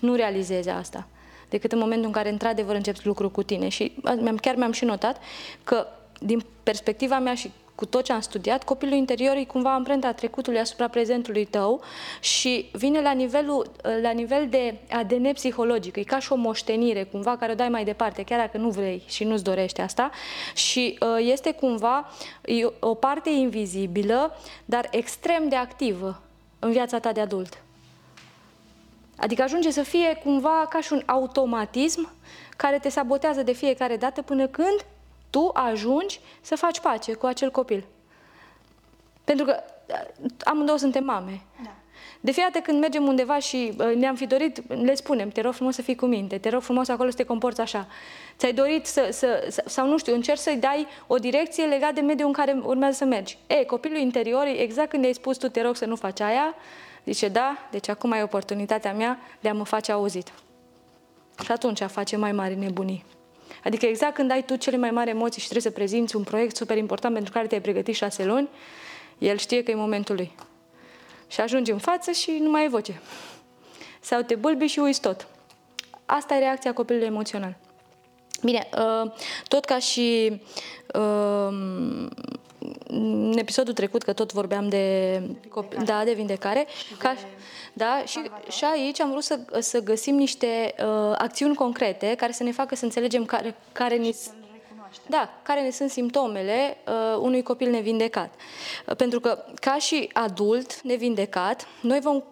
Nu 0.00 0.14
realizezi 0.14 0.68
asta 0.68 1.06
decât 1.48 1.72
în 1.72 1.78
momentul 1.78 2.06
în 2.06 2.12
care 2.12 2.30
într-adevăr 2.30 2.74
începi 2.74 3.06
lucru 3.06 3.30
cu 3.30 3.42
tine. 3.42 3.68
Și 3.68 3.94
mi-am, 4.20 4.36
chiar 4.36 4.54
mi-am 4.54 4.72
și 4.72 4.84
notat 4.84 5.20
că 5.64 5.86
din 6.20 6.44
perspectiva 6.62 7.18
mea 7.18 7.34
și 7.34 7.50
cu 7.78 7.86
tot 7.86 8.04
ce 8.04 8.12
am 8.12 8.20
studiat, 8.20 8.64
copilul 8.64 8.94
interior 8.94 9.36
e 9.36 9.44
cumva 9.44 9.74
amprenta 9.74 10.12
trecutului 10.12 10.58
asupra 10.58 10.88
prezentului 10.88 11.44
tău 11.44 11.80
și 12.20 12.68
vine 12.72 13.00
la, 13.00 13.12
nivelul, 13.12 13.70
la 14.02 14.10
nivel 14.10 14.48
de 14.48 14.74
ADN 14.90 15.32
psihologic. 15.32 15.96
E 15.96 16.02
ca 16.02 16.18
și 16.18 16.32
o 16.32 16.34
moștenire, 16.34 17.04
cumva, 17.04 17.36
care 17.36 17.52
o 17.52 17.54
dai 17.54 17.68
mai 17.68 17.84
departe, 17.84 18.22
chiar 18.22 18.38
dacă 18.38 18.56
nu 18.58 18.68
vrei 18.68 19.02
și 19.06 19.24
nu-ți 19.24 19.44
dorești 19.44 19.80
asta. 19.80 20.10
Și 20.54 20.98
uh, 21.00 21.08
este 21.18 21.52
cumva 21.52 22.10
e 22.44 22.64
o 22.80 22.94
parte 22.94 23.30
invizibilă, 23.30 24.36
dar 24.64 24.88
extrem 24.90 25.48
de 25.48 25.56
activă 25.56 26.22
în 26.58 26.70
viața 26.70 26.98
ta 26.98 27.12
de 27.12 27.20
adult. 27.20 27.62
Adică 29.16 29.42
ajunge 29.42 29.70
să 29.70 29.82
fie 29.82 30.20
cumva 30.22 30.66
ca 30.70 30.80
și 30.80 30.92
un 30.92 31.02
automatism 31.06 32.12
care 32.56 32.78
te 32.78 32.88
sabotează 32.88 33.42
de 33.42 33.52
fiecare 33.52 33.96
dată 33.96 34.22
până 34.22 34.46
când 34.46 34.84
tu 35.30 35.50
ajungi 35.54 36.20
să 36.40 36.56
faci 36.56 36.80
pace 36.80 37.12
cu 37.12 37.26
acel 37.26 37.50
copil. 37.50 37.84
Pentru 39.24 39.44
că 39.44 39.60
amândouă 40.44 40.78
suntem 40.78 41.04
mame. 41.04 41.40
Da. 41.62 41.70
De 42.20 42.30
fiecare 42.30 42.52
dată 42.52 42.64
când 42.64 42.80
mergem 42.80 43.06
undeva 43.06 43.38
și 43.38 43.72
uh, 43.78 43.94
ne-am 43.94 44.14
fi 44.14 44.26
dorit, 44.26 44.62
le 44.82 44.94
spunem, 44.94 45.28
te 45.28 45.40
rog 45.40 45.52
frumos 45.52 45.74
să 45.74 45.82
fii 45.82 45.94
cu 45.94 46.06
minte, 46.06 46.38
te 46.38 46.48
rog 46.48 46.62
frumos 46.62 46.88
acolo 46.88 47.10
să 47.10 47.16
te 47.16 47.24
comporți 47.24 47.60
așa. 47.60 47.86
Ți-ai 48.36 48.52
dorit 48.52 48.86
să, 48.86 49.08
să, 49.12 49.60
sau 49.66 49.86
nu 49.88 49.98
știu, 49.98 50.14
încerci 50.14 50.38
să-i 50.38 50.56
dai 50.56 50.86
o 51.06 51.16
direcție 51.16 51.64
legată 51.64 51.92
de 51.92 52.00
mediul 52.00 52.26
în 52.26 52.32
care 52.32 52.60
urmează 52.62 52.96
să 52.96 53.04
mergi. 53.04 53.38
E, 53.46 53.64
copilul 53.64 53.98
interior, 53.98 54.46
exact 54.46 54.88
când 54.88 55.04
i-ai 55.04 55.12
spus 55.12 55.36
tu 55.36 55.48
te 55.48 55.62
rog 55.62 55.76
să 55.76 55.84
nu 55.84 55.96
faci 55.96 56.20
aia, 56.20 56.54
zice 57.04 57.28
da, 57.28 57.58
deci 57.70 57.88
acum 57.88 58.10
ai 58.10 58.22
oportunitatea 58.22 58.92
mea 58.92 59.18
de 59.40 59.48
a 59.48 59.54
mă 59.54 59.64
face 59.64 59.92
auzit. 59.92 60.32
Și 61.44 61.52
atunci 61.52 61.82
face 61.82 62.16
mai 62.16 62.32
mari 62.32 62.54
nebunii. 62.54 63.04
Adică 63.64 63.86
exact 63.86 64.14
când 64.14 64.30
ai 64.30 64.44
tu 64.44 64.56
cele 64.56 64.76
mai 64.76 64.90
mari 64.90 65.10
emoții 65.10 65.40
și 65.40 65.48
trebuie 65.48 65.72
să 65.72 65.78
prezinți 65.78 66.16
un 66.16 66.22
proiect 66.22 66.56
super 66.56 66.76
important 66.76 67.14
pentru 67.14 67.32
care 67.32 67.46
te-ai 67.46 67.60
pregătit 67.60 67.94
șase 67.94 68.24
luni, 68.24 68.48
el 69.18 69.36
știe 69.36 69.62
că 69.62 69.70
e 69.70 69.74
momentul 69.74 70.14
lui. 70.14 70.32
Și 71.26 71.40
ajungi 71.40 71.70
în 71.70 71.78
față 71.78 72.10
și 72.10 72.38
nu 72.40 72.50
mai 72.50 72.64
e 72.64 72.68
voce. 72.68 73.00
Sau 74.00 74.22
te 74.22 74.34
bâlbi 74.34 74.66
și 74.66 74.78
uiți 74.78 75.00
tot. 75.00 75.26
Asta 76.06 76.34
e 76.34 76.38
reacția 76.38 76.72
copilului 76.72 77.06
emoțional. 77.06 77.56
Bine, 78.42 78.68
uh, 78.78 79.10
tot 79.48 79.64
ca 79.64 79.78
și 79.78 80.40
uh, 80.94 82.08
în 82.88 83.34
episodul 83.36 83.74
trecut, 83.74 84.02
că 84.02 84.12
tot 84.12 84.32
vorbeam 84.32 84.68
de, 84.68 85.22
copil, 85.48 85.82
da, 85.84 86.04
de 86.04 86.12
vindecare, 86.12 86.66
ca, 86.98 87.14
da, 87.72 88.02
și, 88.06 88.20
și 88.50 88.64
aici 88.64 89.00
am 89.00 89.10
vrut 89.10 89.22
să, 89.22 89.38
să 89.58 89.82
găsim 89.82 90.14
niște 90.14 90.74
uh, 90.78 91.14
acțiuni 91.18 91.54
concrete 91.54 92.14
care 92.16 92.32
să 92.32 92.42
ne 92.42 92.52
facă 92.52 92.74
să 92.74 92.84
înțelegem 92.84 93.24
care, 93.24 93.56
care 93.72 93.96
ni 93.96 94.16
da, 95.06 95.30
care 95.42 95.60
ne 95.62 95.70
sunt 95.70 95.90
simptomele 95.90 96.76
uh, 96.86 97.18
unui 97.20 97.42
copil 97.42 97.70
nevindecat. 97.70 98.34
Uh, 98.86 98.96
pentru 98.96 99.20
că, 99.20 99.44
ca 99.60 99.76
și 99.78 100.10
adult 100.12 100.80
nevindecat, 100.82 101.66
noi 101.80 102.00
vom 102.00 102.22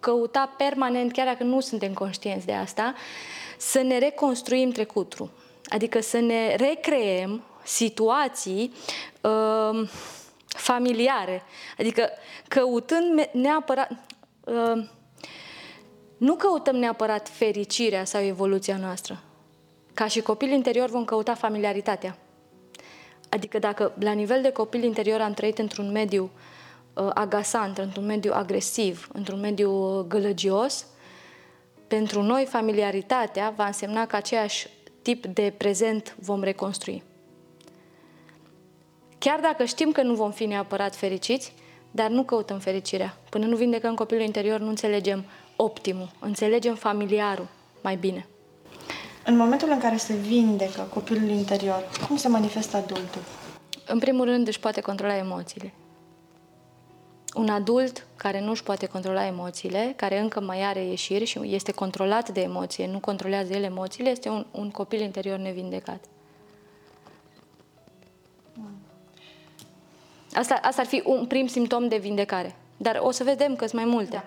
căuta 0.00 0.54
permanent, 0.56 1.12
chiar 1.12 1.26
dacă 1.26 1.42
nu 1.42 1.60
suntem 1.60 1.92
conștienți 1.92 2.46
de 2.46 2.52
asta, 2.52 2.94
să 3.58 3.82
ne 3.82 3.98
reconstruim 3.98 4.70
trecutul. 4.70 5.30
Adică 5.64 6.00
să 6.00 6.18
ne 6.18 6.54
recreem 6.54 7.44
situații 7.70 8.72
uh, 9.20 9.88
familiare. 10.46 11.42
Adică 11.78 12.08
căutând 12.48 13.28
neapărat... 13.32 13.90
Uh, 14.44 14.84
nu 16.16 16.34
căutăm 16.34 16.76
neapărat 16.76 17.28
fericirea 17.28 18.04
sau 18.04 18.22
evoluția 18.22 18.76
noastră. 18.76 19.22
Ca 19.94 20.06
și 20.06 20.20
copil 20.20 20.50
interior 20.50 20.88
vom 20.88 21.04
căuta 21.04 21.34
familiaritatea. 21.34 22.18
Adică 23.28 23.58
dacă 23.58 23.92
la 23.98 24.12
nivel 24.12 24.42
de 24.42 24.50
copil 24.50 24.82
interior 24.82 25.20
am 25.20 25.32
trăit 25.32 25.58
într-un 25.58 25.90
mediu 25.90 26.30
uh, 26.94 27.10
agasant, 27.14 27.78
într-un 27.78 28.06
mediu 28.06 28.32
agresiv, 28.34 29.08
într-un 29.12 29.40
mediu 29.40 29.70
uh, 29.70 30.04
gălăgios, 30.06 30.86
pentru 31.86 32.22
noi 32.22 32.46
familiaritatea 32.46 33.52
va 33.56 33.66
însemna 33.66 34.06
că 34.06 34.16
aceeași 34.16 34.68
tip 35.02 35.26
de 35.26 35.54
prezent 35.56 36.16
vom 36.18 36.42
reconstrui. 36.42 37.02
Chiar 39.20 39.40
dacă 39.40 39.64
știm 39.64 39.92
că 39.92 40.02
nu 40.02 40.14
vom 40.14 40.30
fi 40.30 40.44
neapărat 40.44 40.96
fericiți, 40.96 41.52
dar 41.90 42.10
nu 42.10 42.22
căutăm 42.22 42.58
fericirea. 42.58 43.16
Până 43.28 43.46
nu 43.46 43.56
vindecăm 43.56 43.94
copilul 43.94 44.24
interior, 44.24 44.60
nu 44.60 44.68
înțelegem 44.68 45.24
optimul, 45.56 46.10
înțelegem 46.18 46.74
familiarul 46.74 47.48
mai 47.82 47.96
bine. 47.96 48.26
În 49.24 49.36
momentul 49.36 49.68
în 49.70 49.78
care 49.78 49.96
se 49.96 50.14
vindecă 50.14 50.88
copilul 50.94 51.28
interior, 51.28 51.88
cum 52.06 52.16
se 52.16 52.28
manifestă 52.28 52.76
adultul? 52.76 53.22
În 53.86 53.98
primul 53.98 54.24
rând 54.24 54.46
își 54.46 54.60
poate 54.60 54.80
controla 54.80 55.16
emoțiile. 55.16 55.72
Un 57.34 57.48
adult 57.48 58.06
care 58.16 58.40
nu 58.40 58.50
își 58.50 58.62
poate 58.62 58.86
controla 58.86 59.26
emoțiile, 59.26 59.92
care 59.96 60.18
încă 60.18 60.40
mai 60.40 60.62
are 60.62 60.84
ieșiri 60.84 61.24
și 61.24 61.40
este 61.42 61.72
controlat 61.72 62.28
de 62.28 62.40
emoție, 62.40 62.86
nu 62.86 62.98
controlează 62.98 63.52
el 63.52 63.62
emoțiile, 63.62 64.10
este 64.10 64.28
un, 64.28 64.46
un 64.50 64.70
copil 64.70 65.00
interior 65.00 65.38
nevindecat. 65.38 66.04
Asta, 70.32 70.54
asta 70.62 70.80
ar 70.80 70.86
fi 70.86 71.02
un 71.04 71.26
prim 71.26 71.46
simptom 71.46 71.88
de 71.88 71.96
vindecare. 71.96 72.54
Dar 72.82 72.98
o 73.02 73.10
să 73.10 73.24
vedem 73.24 73.56
că 73.56 73.66
sunt 73.66 73.80
mai 73.80 73.90
multe. 73.90 74.24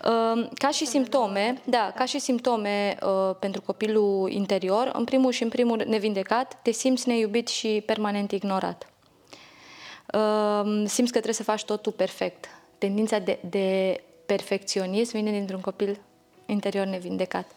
Da. 0.00 0.10
Uh, 0.10 0.48
ca 0.54 0.70
și 0.70 0.86
simptome, 0.86 1.60
da, 1.64 1.92
ca 1.96 2.04
și 2.04 2.18
simptome 2.18 2.96
uh, 3.02 3.36
pentru 3.38 3.60
copilul 3.60 4.30
interior, 4.30 4.90
în 4.94 5.04
primul 5.04 5.32
și 5.32 5.42
în 5.42 5.48
primul 5.48 5.84
nevindecat, 5.86 6.58
te 6.62 6.70
simți 6.70 7.08
neiubit 7.08 7.48
și 7.48 7.82
permanent 7.86 8.32
ignorat. 8.32 8.92
Uh, 10.14 10.82
simți 10.86 11.12
că 11.12 11.18
trebuie 11.20 11.34
să 11.34 11.42
faci 11.42 11.64
totul 11.64 11.92
perfect. 11.92 12.48
Tendința 12.78 13.18
de, 13.18 13.38
de 13.50 14.00
perfecționism 14.26 15.16
vine 15.16 15.30
dintr-un 15.30 15.60
copil 15.60 16.00
interior 16.46 16.86
nevindecat. 16.86 17.50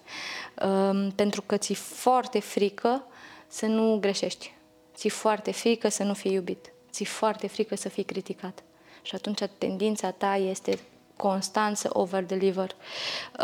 Pentru 1.15 1.41
că 1.41 1.57
ți-e 1.57 1.75
foarte 1.75 2.39
frică 2.39 3.03
să 3.47 3.65
nu 3.65 3.97
greșești. 4.01 4.53
Ți-e 4.95 5.09
foarte 5.09 5.51
frică 5.51 5.89
să 5.89 6.03
nu 6.03 6.13
fii 6.13 6.33
iubit. 6.33 6.72
Ți-e 6.93 7.05
foarte 7.05 7.47
frică 7.47 7.75
să 7.75 7.89
fii 7.89 8.03
criticat 8.03 8.63
și 9.01 9.15
atunci 9.15 9.41
tendința 9.57 10.11
ta 10.11 10.35
este 10.35 10.79
constant 11.15 11.77
să 11.77 11.89
over-deliver. 11.91 12.75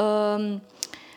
Um, 0.02 0.62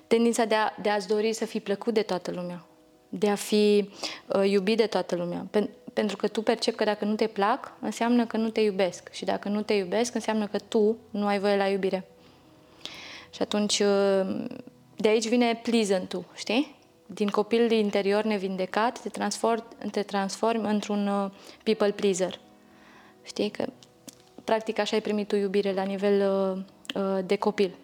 tendința 0.07 0.45
de, 0.45 0.55
a, 0.55 0.73
de 0.83 0.89
a-ți 0.89 1.09
dori 1.09 1.33
să 1.33 1.45
fii 1.45 1.61
plăcut 1.61 1.95
de 1.95 2.03
toată 2.03 2.31
lumea, 2.31 2.67
de 3.09 3.31
a 3.31 3.35
fi 3.35 3.91
uh, 4.27 4.51
iubit 4.51 4.77
de 4.77 4.87
toată 4.87 5.17
lumea. 5.17 5.47
Pen, 5.51 5.71
pentru 5.93 6.17
că 6.17 6.29
tu 6.29 6.43
percepi 6.43 6.77
că 6.77 6.85
dacă 6.85 7.05
nu 7.05 7.15
te 7.15 7.27
plac, 7.27 7.73
înseamnă 7.81 8.27
că 8.27 8.37
nu 8.37 8.51
te 8.51 8.61
iubesc. 8.61 9.13
Și 9.13 9.25
dacă 9.25 9.49
nu 9.49 9.63
te 9.63 9.73
iubesc, 9.73 10.15
înseamnă 10.15 10.47
că 10.47 10.59
tu 10.59 10.97
nu 11.11 11.27
ai 11.27 11.39
voie 11.39 11.57
la 11.57 11.69
iubire. 11.69 12.05
Și 13.31 13.43
atunci, 13.43 13.79
uh, 13.79 14.45
de 14.97 15.09
aici 15.09 15.29
vine 15.29 15.61
pleasant 15.63 16.19
știi? 16.35 16.77
Din 17.15 17.29
copil 17.29 17.71
interior 17.71 18.25
nevindecat, 18.25 19.01
te 19.01 19.09
transformi, 19.09 19.65
te 19.91 20.03
transformi 20.03 20.67
într-un 20.67 21.07
uh, 21.07 21.31
people 21.63 21.91
pleaser. 21.91 22.41
Știi? 23.23 23.51
Că 23.51 23.65
practic 24.45 24.79
așa 24.79 24.97
ai 24.97 25.03
primit 25.03 25.29
tu 25.29 25.37
iubire 25.37 25.73
la 25.73 25.83
nivel 25.83 26.31
uh, 26.95 27.03
uh, 27.03 27.25
de 27.25 27.37
copil. 27.37 27.75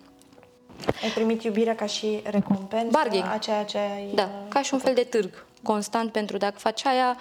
Ai 1.03 1.11
primit 1.11 1.43
iubirea 1.43 1.75
ca 1.75 1.87
și 1.87 2.21
recompensă 2.25 2.89
Barging. 2.91 3.25
a 3.33 3.39
ceea 3.39 3.65
ce 3.65 3.79
ai... 3.79 4.11
Da, 4.15 4.23
uh, 4.23 4.49
ca 4.49 4.63
și 4.63 4.75
un 4.75 4.81
fel 4.81 4.95
de 4.95 5.03
târg 5.03 5.47
constant 5.63 6.13
pentru 6.13 6.37
dacă 6.37 6.59
faci 6.59 6.85
aia, 6.85 7.17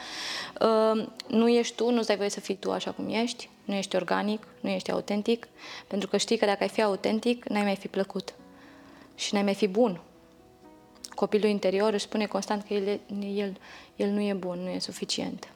uh, 0.62 1.08
nu 1.28 1.50
ești 1.50 1.76
tu, 1.76 1.92
nu-ți 1.92 2.08
dai 2.08 2.16
voie 2.18 2.30
să 2.30 2.40
fii 2.40 2.56
tu 2.56 2.72
așa 2.72 2.92
cum 2.92 3.10
ești, 3.10 3.50
nu 3.66 3.74
ești 3.74 3.96
organic, 3.96 4.48
nu 4.60 4.70
ești 4.70 4.92
autentic, 4.92 5.48
pentru 5.88 6.08
că 6.08 6.18
știi 6.18 6.38
că 6.38 6.46
dacă 6.46 6.64
ai 6.64 6.70
fi 6.70 6.82
autentic, 6.82 7.48
n-ai 7.50 7.64
mai 7.64 7.76
fi 7.76 7.88
plăcut 7.88 8.34
și 9.16 9.34
n-ai 9.34 9.44
mai 9.44 9.54
fi 9.54 9.68
bun. 9.68 10.02
Copilul 11.18 11.50
interior 11.50 11.94
își 11.94 12.04
spune 12.04 12.26
constant 12.26 12.64
că 12.68 12.74
el, 12.74 13.00
el, 13.36 13.58
el 13.96 14.10
nu 14.10 14.22
e 14.22 14.34
bun, 14.34 14.60
nu 14.60 14.70
e 14.70 14.80
suficient. 14.80 15.48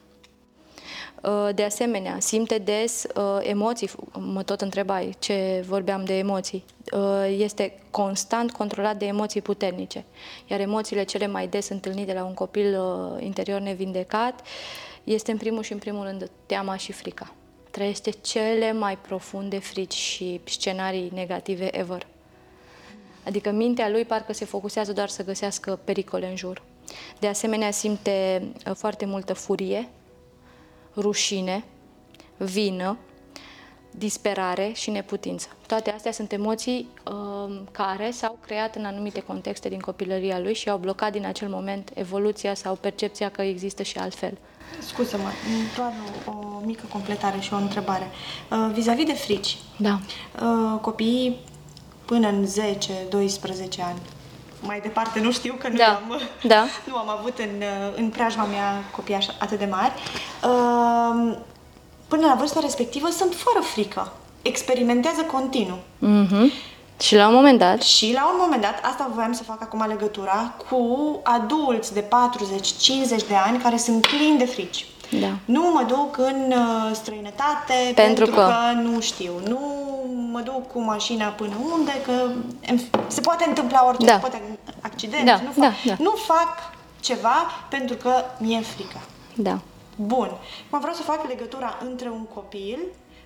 Uh, 1.23 1.49
de 1.55 1.63
asemenea, 1.63 2.19
simte 2.19 2.57
des 2.57 3.05
uh, 3.15 3.39
emoții, 3.41 3.89
mă 4.11 4.43
tot 4.43 4.61
întrebai 4.61 5.15
ce 5.19 5.63
vorbeam 5.67 6.03
de 6.03 6.17
emoții. 6.17 6.63
Uh, 6.93 7.35
este 7.37 7.79
constant 7.91 8.51
controlat 8.51 8.97
de 8.97 9.05
emoții 9.05 9.41
puternice, 9.41 10.05
iar 10.47 10.59
emoțiile 10.59 11.03
cele 11.03 11.27
mai 11.27 11.47
des 11.47 11.69
întâlnite 11.69 12.13
la 12.13 12.23
un 12.23 12.33
copil 12.33 12.77
interior 13.19 13.59
nevindecat 13.59 14.41
este 15.03 15.31
în 15.31 15.37
primul 15.37 15.63
și 15.63 15.71
în 15.71 15.79
primul 15.79 16.05
rând 16.05 16.29
teama 16.45 16.75
și 16.75 16.91
frica. 16.91 17.33
Trăiește 17.71 18.09
cele 18.09 18.71
mai 18.71 18.97
profunde 18.97 19.59
frici 19.59 19.93
și 19.93 20.41
scenarii 20.43 21.11
negative 21.13 21.77
ever. 21.77 22.07
Adică 23.25 23.51
mintea 23.51 23.89
lui 23.89 24.05
parcă 24.05 24.33
se 24.33 24.45
focusează 24.45 24.93
doar 24.93 25.09
să 25.09 25.23
găsească 25.23 25.79
pericole 25.83 26.29
în 26.29 26.35
jur. 26.35 26.61
De 27.19 27.27
asemenea, 27.27 27.71
simte 27.71 28.47
foarte 28.73 29.05
multă 29.05 29.33
furie, 29.33 29.89
rușine, 30.95 31.63
vină, 32.37 32.97
disperare 33.91 34.71
și 34.73 34.89
neputință. 34.89 35.47
Toate 35.67 35.91
astea 35.91 36.11
sunt 36.11 36.31
emoții 36.31 36.87
uh, 37.11 37.61
care 37.71 38.11
s-au 38.11 38.37
creat 38.45 38.75
în 38.75 38.85
anumite 38.85 39.19
contexte 39.19 39.69
din 39.69 39.79
copilăria 39.79 40.39
lui 40.39 40.53
și 40.53 40.69
au 40.69 40.77
blocat 40.77 41.11
din 41.11 41.25
acel 41.25 41.49
moment 41.49 41.91
evoluția 41.93 42.53
sau 42.53 42.75
percepția 42.75 43.29
că 43.29 43.41
există 43.41 43.83
și 43.83 43.97
altfel. 43.97 44.37
Scuze-mă, 44.79 45.29
doar 45.75 45.93
o, 46.25 46.31
o 46.31 46.61
mică 46.65 46.85
completare 46.91 47.39
și 47.39 47.53
o 47.53 47.57
întrebare. 47.57 48.07
Uh, 48.51 48.71
vis-a-vis 48.73 49.05
de 49.05 49.13
frici, 49.13 49.57
da. 49.77 49.99
uh, 50.41 50.79
copiii 50.79 51.39
până 52.11 52.27
în 52.27 52.45
10-12 52.45 52.49
ani 53.79 53.99
mai 54.61 54.79
departe 54.79 55.19
nu 55.19 55.31
știu, 55.31 55.55
că 55.59 55.67
nu, 55.67 55.75
da. 55.75 55.85
am, 55.85 56.21
da. 56.43 56.65
nu 56.89 56.95
am 56.95 57.09
avut 57.09 57.37
în, 57.37 57.63
în 57.95 58.09
preajma 58.09 58.43
mea 58.43 58.83
copii 58.95 59.15
așa, 59.15 59.33
atât 59.39 59.59
de 59.59 59.67
mari. 59.71 59.93
Uh, 60.43 61.37
până 62.07 62.25
la 62.27 62.35
vârsta 62.37 62.59
respectivă 62.59 63.07
sunt 63.09 63.33
fără 63.33 63.65
frică. 63.65 64.11
Experimentează 64.41 65.21
continuu. 65.21 65.77
Mm-hmm. 65.77 66.69
Și 67.01 67.15
la 67.15 67.27
un 67.27 67.33
moment 67.33 67.59
dat... 67.59 67.81
Și 67.81 68.13
la 68.13 68.25
un 68.25 68.37
moment 68.39 68.61
dat, 68.61 68.79
asta 68.83 69.11
voiam 69.13 69.33
să 69.33 69.43
fac 69.43 69.61
acum 69.61 69.85
legătura 69.87 70.53
cu 70.69 71.19
adulți 71.23 71.93
de 71.93 72.03
40-50 72.03 72.07
de 73.27 73.35
ani 73.45 73.57
care 73.57 73.77
sunt 73.77 74.07
plini 74.07 74.37
de 74.37 74.45
frici. 74.45 74.85
Da. 75.19 75.37
Nu 75.45 75.61
mă 75.73 75.83
duc 75.87 76.17
în 76.17 76.51
uh, 76.51 76.91
străinătate 76.93 77.73
Pentru 77.95 77.95
pentru, 77.95 78.25
că- 78.25 78.41
că... 78.73 78.79
nu 78.79 78.99
știu. 78.99 79.31
Nu 79.47 79.59
mă 80.31 80.39
duc 80.39 80.67
cu 80.71 80.81
mașina 80.81 81.27
până 81.27 81.55
unde, 81.73 81.91
că 82.05 82.11
în- 82.67 82.79
se 83.07 83.21
poate 83.21 83.45
întâmpla 83.47 83.85
orice, 83.87 84.05
Da. 84.05 84.13
se 84.13 84.19
poate 84.19 84.41
accident. 84.81 85.25
Da, 85.25 85.41
nu, 85.41 85.51
fac, 85.51 85.55
da, 85.55 85.71
da. 85.85 85.95
nu 85.99 86.11
fac 86.11 86.57
ceva 86.99 87.35
pentru 87.69 87.95
că 87.95 88.11
mi-e 88.39 88.61
frică. 88.61 88.97
Da. 89.35 89.59
Bun. 89.95 90.29
Acum 90.67 90.79
vreau 90.79 90.93
să 90.95 91.01
fac 91.01 91.27
legătura 91.27 91.77
între 91.89 92.09
un 92.09 92.25
copil 92.33 92.79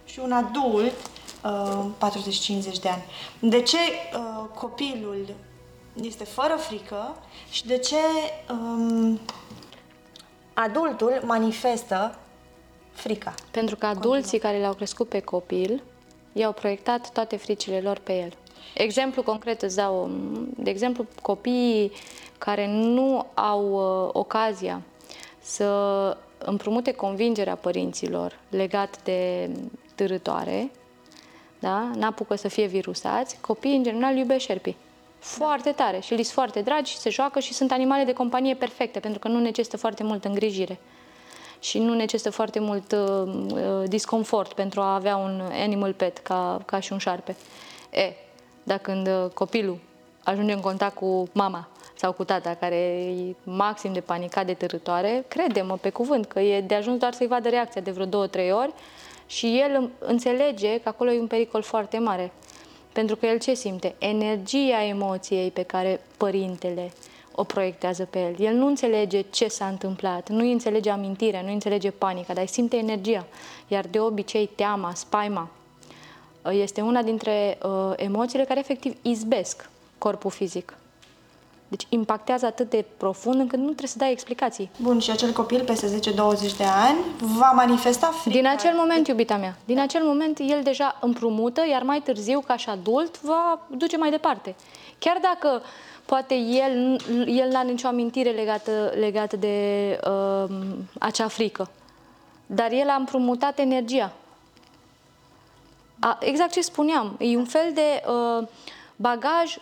și 0.05 0.19
un 0.23 0.31
adult 0.31 0.93
uh, 1.43 1.85
40-50 2.75 2.79
de 2.81 2.89
ani. 2.89 3.03
De 3.39 3.61
ce 3.61 3.77
uh, 3.77 4.43
copilul 4.59 5.25
este 6.01 6.23
fără 6.23 6.55
frică 6.57 7.15
și 7.49 7.65
de 7.65 7.77
ce 7.77 7.95
um, 8.51 9.19
adultul 10.55 11.21
manifestă 11.23 12.15
frica? 12.91 13.33
Pentru 13.51 13.75
că 13.75 13.85
adulții 13.85 14.39
care 14.39 14.59
l-au 14.59 14.73
crescut 14.73 15.09
pe 15.09 15.19
copil 15.19 15.83
i-au 16.33 16.51
proiectat 16.51 17.11
toate 17.11 17.35
fricile 17.35 17.79
lor 17.79 17.99
pe 17.99 18.13
el. 18.13 18.33
Exemplu 18.73 19.23
concret 19.23 19.61
îți 19.61 19.75
dau, 19.75 20.09
de 20.57 20.69
exemplu, 20.69 21.05
copiii 21.21 21.91
care 22.37 22.67
nu 22.67 23.25
au 23.33 23.71
uh, 23.71 24.09
ocazia 24.13 24.81
să 25.39 26.17
împrumute 26.37 26.91
convingerea 26.91 27.55
părinților 27.55 28.39
legat 28.49 29.03
de 29.03 29.49
târătoare, 29.95 30.71
da? 31.59 31.91
n-apucă 31.95 32.35
să 32.35 32.47
fie 32.47 32.65
virusați, 32.65 33.37
copiii 33.41 33.75
în 33.75 33.83
general 33.83 34.17
iubesc 34.17 34.45
șerpii. 34.45 34.77
Foarte 35.25 35.71
tare 35.71 35.99
și 35.99 36.13
li 36.13 36.23
sunt 36.23 36.33
foarte 36.33 36.61
dragi 36.61 36.91
și 36.91 36.97
se 36.97 37.09
joacă 37.09 37.39
și 37.39 37.53
sunt 37.53 37.71
animale 37.71 38.03
de 38.03 38.13
companie 38.13 38.55
perfecte 38.55 38.99
pentru 38.99 39.19
că 39.19 39.27
nu 39.27 39.39
necesită 39.39 39.77
foarte 39.77 40.03
multă 40.03 40.27
îngrijire 40.27 40.79
și 41.59 41.79
nu 41.79 41.93
necesită 41.93 42.29
foarte 42.29 42.59
mult 42.59 42.91
uh, 42.91 43.23
uh, 43.51 43.83
disconfort 43.87 44.53
pentru 44.53 44.81
a 44.81 44.93
avea 44.93 45.15
un 45.15 45.41
animal 45.51 45.93
pet 45.93 46.17
ca, 46.17 46.61
ca 46.65 46.79
și 46.79 46.91
un 46.91 46.97
șarpe. 46.97 47.35
E, 47.91 48.13
dacă 48.63 48.91
când 48.91 49.07
uh, 49.07 49.29
copilul 49.33 49.77
ajunge 50.23 50.53
în 50.53 50.59
contact 50.59 50.95
cu 50.95 51.27
mama 51.31 51.67
sau 51.95 52.11
cu 52.11 52.23
tata, 52.23 52.55
care 52.59 52.75
e 52.75 53.35
maxim 53.43 53.93
de 53.93 54.01
panicat 54.01 54.45
de 54.45 54.53
târătoare, 54.53 55.25
crede-mă 55.27 55.77
pe 55.77 55.89
cuvânt 55.89 56.25
că 56.25 56.39
e 56.39 56.61
de 56.61 56.75
ajuns 56.75 56.99
doar 56.99 57.13
să-i 57.13 57.27
vadă 57.27 57.49
reacția 57.49 57.81
de 57.81 57.91
vreo 57.91 58.05
două, 58.05 58.27
trei 58.27 58.51
ori 58.51 58.73
și 59.25 59.59
el 59.59 59.89
înțelege 59.99 60.79
că 60.79 60.89
acolo 60.89 61.11
e 61.11 61.19
un 61.19 61.27
pericol 61.27 61.61
foarte 61.61 61.97
mare. 61.97 62.31
Pentru 62.95 63.15
că 63.15 63.25
el 63.25 63.39
ce 63.39 63.53
simte? 63.53 63.95
Energia 63.97 64.83
emoției 64.83 65.51
pe 65.51 65.63
care 65.63 66.01
părintele 66.17 66.91
o 67.31 67.43
proiectează 67.43 68.05
pe 68.05 68.19
el. 68.19 68.45
El 68.45 68.55
nu 68.55 68.67
înțelege 68.67 69.21
ce 69.21 69.47
s-a 69.47 69.67
întâmplat, 69.67 70.29
nu 70.29 70.51
înțelege 70.51 70.89
amintirea, 70.89 71.41
nu 71.41 71.51
înțelege 71.51 71.91
panica, 71.91 72.33
dar 72.33 72.45
simte 72.45 72.77
energia. 72.77 73.25
Iar 73.67 73.85
de 73.87 73.99
obicei 73.99 74.49
teama, 74.55 74.93
spaima, 74.93 75.49
este 76.51 76.81
una 76.81 77.01
dintre 77.01 77.57
uh, 77.63 77.93
emoțiile 77.95 78.43
care 78.43 78.59
efectiv 78.59 78.95
izbesc 79.01 79.69
corpul 79.97 80.31
fizic. 80.31 80.77
Deci 81.67 81.85
impactează 81.89 82.45
atât 82.45 82.69
de 82.69 82.85
profund 82.97 83.39
încât 83.39 83.57
nu 83.57 83.65
trebuie 83.65 83.87
să 83.87 83.97
dai 83.97 84.11
explicații. 84.11 84.69
Bun, 84.81 84.99
și 84.99 85.11
acel 85.11 85.31
copil 85.31 85.63
peste 85.63 85.99
10-20 85.99 86.57
de 86.57 86.63
ani 86.63 86.97
va 87.37 87.51
manifesta 87.55 88.07
frica. 88.07 88.37
Din 88.37 88.47
acel 88.47 88.75
moment, 88.75 89.07
iubita 89.07 89.37
mea, 89.37 89.57
din 89.65 89.79
acel 89.79 90.03
moment 90.03 90.39
el 90.39 90.63
deja 90.63 90.97
împrumută, 91.01 91.61
iar 91.69 91.81
mai 91.81 92.01
târziu, 92.01 92.39
ca 92.39 92.57
și 92.57 92.69
adult, 92.69 93.21
va 93.21 93.59
duce 93.67 93.97
mai 93.97 94.09
departe. 94.09 94.55
Chiar 94.99 95.17
dacă 95.21 95.61
poate 96.05 96.35
el, 96.35 97.01
el 97.25 97.49
n-are 97.51 97.67
nicio 97.67 97.87
amintire 97.87 98.29
legată, 98.29 98.93
legată 98.95 99.35
de 99.35 99.99
uh, 100.07 100.55
acea 100.99 101.27
frică, 101.27 101.69
dar 102.45 102.71
el 102.71 102.89
a 102.89 102.95
împrumutat 102.95 103.59
energia. 103.59 104.11
A, 105.99 106.17
exact 106.21 106.51
ce 106.51 106.61
spuneam, 106.61 107.15
e 107.19 107.37
un 107.37 107.45
fel 107.45 107.71
de 107.73 108.03
uh, 108.07 108.47
bagaj 108.95 109.57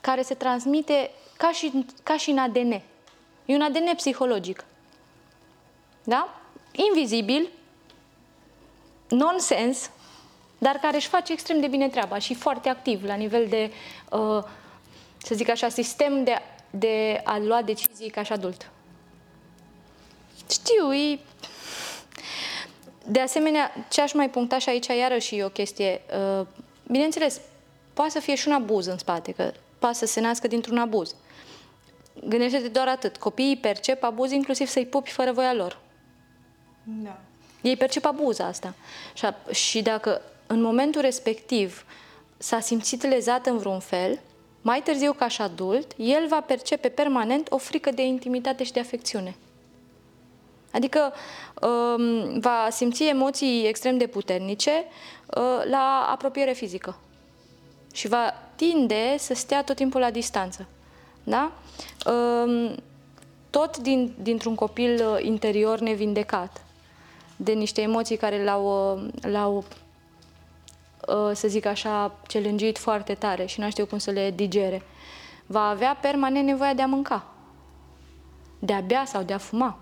care 0.00 0.22
se 0.22 0.34
transmite 0.34 1.10
ca 1.40 1.52
și, 1.52 1.86
ca 2.02 2.16
și 2.16 2.30
în 2.30 2.38
ADN. 2.38 2.70
E 3.44 3.54
un 3.54 3.60
ADN 3.60 3.94
psihologic. 3.96 4.64
Da? 6.04 6.40
Invizibil, 6.72 7.48
nonsens, 9.08 9.90
dar 10.58 10.76
care 10.76 10.96
își 10.96 11.08
face 11.08 11.32
extrem 11.32 11.60
de 11.60 11.66
bine 11.66 11.88
treaba 11.88 12.18
și 12.18 12.34
foarte 12.34 12.68
activ 12.68 13.04
la 13.04 13.14
nivel 13.14 13.46
de, 13.48 13.72
uh, 14.10 14.42
să 15.22 15.34
zic 15.34 15.48
așa, 15.48 15.68
sistem 15.68 16.24
de, 16.24 16.42
de 16.70 17.20
a 17.24 17.38
lua 17.38 17.62
decizii 17.62 18.10
ca 18.10 18.22
și 18.22 18.32
adult. 18.32 18.70
Știu, 20.50 20.94
e... 20.94 21.18
De 23.06 23.20
asemenea, 23.20 23.86
ce 23.90 24.00
aș 24.00 24.12
mai 24.12 24.30
puncta 24.30 24.58
și 24.58 24.68
aici, 24.68 24.86
iarăși 24.86 25.36
e 25.36 25.44
o 25.44 25.48
chestie, 25.48 26.00
uh, 26.38 26.46
bineînțeles, 26.86 27.40
poate 27.94 28.10
să 28.10 28.20
fie 28.20 28.34
și 28.34 28.48
un 28.48 28.54
abuz 28.54 28.86
în 28.86 28.98
spate, 28.98 29.32
că 29.32 29.52
poate 29.78 29.96
să 29.96 30.06
se 30.06 30.20
nască 30.20 30.46
dintr-un 30.46 30.78
abuz. 30.78 31.14
Gândește-te 32.24 32.68
doar 32.68 32.88
atât. 32.88 33.16
Copiii 33.16 33.56
percep 33.56 34.02
abuz 34.02 34.30
inclusiv 34.30 34.66
să-i 34.66 34.86
pupi 34.86 35.10
fără 35.10 35.32
voia 35.32 35.54
lor. 35.54 35.78
Da. 36.84 37.18
Ei 37.62 37.76
percep 37.76 38.04
abuz 38.04 38.38
asta. 38.38 38.74
Și, 39.14 39.24
a- 39.24 39.52
și 39.52 39.82
dacă 39.82 40.22
în 40.46 40.62
momentul 40.62 41.00
respectiv 41.00 41.84
s-a 42.36 42.60
simțit 42.60 43.02
lezat 43.06 43.46
în 43.46 43.58
vreun 43.58 43.80
fel, 43.80 44.20
mai 44.62 44.82
târziu 44.82 45.12
ca 45.12 45.28
și 45.28 45.42
adult, 45.42 45.92
el 45.96 46.26
va 46.28 46.40
percepe 46.40 46.88
permanent 46.88 47.50
o 47.50 47.58
frică 47.58 47.90
de 47.90 48.02
intimitate 48.02 48.64
și 48.64 48.72
de 48.72 48.80
afecțiune. 48.80 49.36
Adică 50.72 51.12
um, 51.62 52.40
va 52.40 52.68
simți 52.70 53.04
emoții 53.04 53.66
extrem 53.66 53.98
de 53.98 54.06
puternice 54.06 54.70
uh, 55.26 55.62
la 55.64 56.08
apropiere 56.10 56.52
fizică 56.52 56.98
și 57.92 58.08
va 58.08 58.34
tinde 58.56 59.14
să 59.18 59.34
stea 59.34 59.64
tot 59.64 59.76
timpul 59.76 60.00
la 60.00 60.10
distanță. 60.10 60.66
Da? 61.24 61.52
Um, 62.06 62.74
tot 63.50 63.78
din, 63.78 64.14
dintr-un 64.22 64.54
copil 64.54 65.06
uh, 65.06 65.24
interior 65.24 65.78
nevindecat, 65.78 66.64
de 67.36 67.52
niște 67.52 67.80
emoții 67.80 68.16
care 68.16 68.44
l-au, 68.44 68.94
uh, 68.94 69.08
l-au 69.20 69.64
uh, 71.08 71.30
să 71.32 71.48
zic 71.48 71.66
așa, 71.66 72.14
celângit 72.26 72.78
foarte 72.78 73.14
tare 73.14 73.46
și 73.46 73.60
nu 73.60 73.70
știu 73.70 73.86
cum 73.86 73.98
să 73.98 74.10
le 74.10 74.30
digere, 74.30 74.82
va 75.46 75.68
avea 75.68 75.98
permanent 76.00 76.46
nevoia 76.46 76.74
de 76.74 76.82
a 76.82 76.86
mânca, 76.86 77.26
de 78.58 78.72
a 78.72 78.80
bea 78.80 79.04
sau 79.04 79.22
de 79.22 79.32
a 79.32 79.38
fuma. 79.38 79.78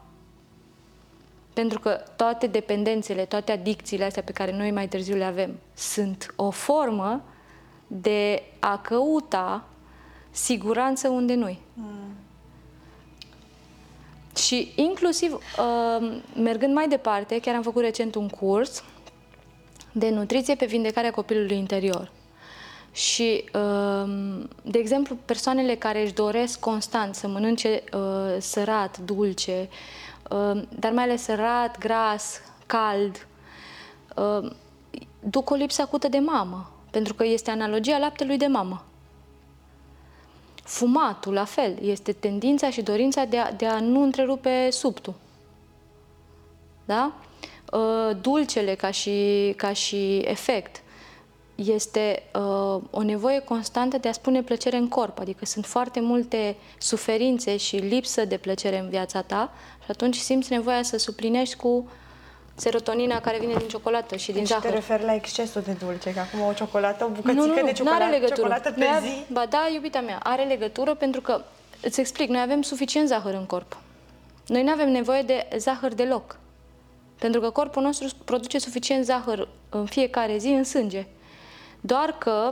Pentru 1.52 1.80
că 1.80 2.02
toate 2.16 2.46
dependențele, 2.46 3.24
toate 3.24 3.52
adicțiile 3.52 4.04
astea 4.04 4.22
pe 4.22 4.32
care 4.32 4.56
noi 4.56 4.70
mai 4.70 4.88
târziu 4.88 5.16
le 5.16 5.24
avem, 5.24 5.58
sunt 5.74 6.32
o 6.36 6.50
formă 6.50 7.22
de 7.86 8.42
a 8.58 8.78
căuta 8.78 9.64
siguranță 10.30 11.08
unde 11.08 11.34
nu 11.34 11.58
Și 14.36 14.72
inclusiv, 14.74 15.32
uh, 15.32 16.20
mergând 16.34 16.74
mai 16.74 16.88
departe, 16.88 17.40
chiar 17.40 17.54
am 17.54 17.62
făcut 17.62 17.82
recent 17.82 18.14
un 18.14 18.28
curs 18.28 18.84
de 19.92 20.10
nutriție 20.10 20.54
pe 20.54 20.66
vindecarea 20.66 21.10
copilului 21.10 21.56
interior. 21.56 22.10
Și, 22.92 23.44
uh, 23.54 24.10
de 24.62 24.78
exemplu, 24.78 25.16
persoanele 25.24 25.74
care 25.74 26.02
își 26.02 26.12
doresc 26.12 26.60
constant 26.60 27.14
să 27.14 27.28
mănânce 27.28 27.82
uh, 27.92 28.36
sărat, 28.38 28.98
dulce, 28.98 29.68
uh, 30.30 30.62
dar 30.78 30.92
mai 30.92 31.04
ales 31.04 31.22
sărat, 31.22 31.78
gras, 31.78 32.40
cald, 32.66 33.26
uh, 34.16 34.50
duc 35.20 35.50
o 35.50 35.54
lipsă 35.54 35.82
acută 35.82 36.08
de 36.08 36.18
mamă, 36.18 36.70
pentru 36.90 37.14
că 37.14 37.24
este 37.24 37.50
analogia 37.50 37.98
laptelui 37.98 38.36
de 38.36 38.46
mamă. 38.46 38.87
Fumatul, 40.68 41.32
la 41.32 41.44
fel, 41.44 41.78
este 41.82 42.12
tendința 42.12 42.70
și 42.70 42.82
dorința 42.82 43.24
de 43.24 43.38
a, 43.38 43.52
de 43.52 43.66
a 43.66 43.80
nu 43.80 44.02
întrerupe 44.02 44.70
subtul. 44.70 45.14
Da? 46.84 47.12
Uh, 47.72 48.16
Dulcele 48.20 48.74
ca 48.74 48.90
și, 48.90 49.52
ca 49.56 49.72
și 49.72 50.16
efect 50.16 50.82
este 51.54 52.22
uh, 52.34 52.82
o 52.90 53.02
nevoie 53.02 53.38
constantă 53.38 53.98
de 53.98 54.08
a 54.08 54.12
spune 54.12 54.42
plăcere 54.42 54.76
în 54.76 54.88
corp, 54.88 55.18
adică 55.18 55.44
sunt 55.44 55.66
foarte 55.66 56.00
multe 56.00 56.56
suferințe 56.78 57.56
și 57.56 57.76
lipsă 57.76 58.24
de 58.24 58.36
plăcere 58.36 58.78
în 58.78 58.88
viața 58.88 59.22
ta 59.22 59.52
și 59.84 59.90
atunci 59.90 60.16
simți 60.16 60.52
nevoia 60.52 60.82
să 60.82 60.98
suplinești 60.98 61.56
cu 61.56 61.90
serotonina 62.58 63.20
care 63.20 63.38
vine 63.38 63.54
din 63.54 63.68
ciocolată 63.68 64.16
și 64.16 64.26
din 64.32 64.40
Deci 64.40 64.48
zahăr. 64.48 64.64
te 64.64 64.74
referi 64.74 65.04
la 65.04 65.14
excesul 65.14 65.62
de 65.62 65.72
dulce, 65.72 66.12
că 66.12 66.20
acum 66.20 66.40
o 66.40 66.52
ciocolată, 66.52 67.04
o 67.04 67.08
bucățică 67.08 67.32
Nu, 67.32 67.40
nu, 67.40 67.46
nu, 67.46 67.54
de 67.54 67.60
nu 67.60 67.72
ciocolată, 67.72 68.02
are 68.02 68.12
legătură. 68.12 68.34
ciocolată 68.34 68.70
pe 68.70 68.78
Noi 68.78 68.88
ave- 68.96 69.06
zi. 69.06 69.32
Ba 69.32 69.46
da, 69.48 69.68
iubita 69.74 70.00
mea, 70.00 70.20
are 70.22 70.44
legătură 70.44 70.94
pentru 70.94 71.20
că, 71.20 71.40
îți 71.82 72.00
explic, 72.00 72.28
noi 72.28 72.40
avem 72.40 72.62
suficient 72.62 73.08
zahăr 73.08 73.34
în 73.34 73.44
corp. 73.46 73.76
Noi 74.46 74.62
nu 74.62 74.70
avem 74.70 74.90
nevoie 74.90 75.22
de 75.22 75.48
zahăr 75.56 75.94
deloc. 75.94 76.38
Pentru 77.18 77.40
că 77.40 77.50
corpul 77.50 77.82
nostru 77.82 78.08
produce 78.24 78.58
suficient 78.58 79.04
zahăr 79.04 79.48
în 79.68 79.86
fiecare 79.86 80.36
zi 80.36 80.48
în 80.48 80.64
sânge. 80.64 81.06
Doar 81.80 82.14
că 82.18 82.50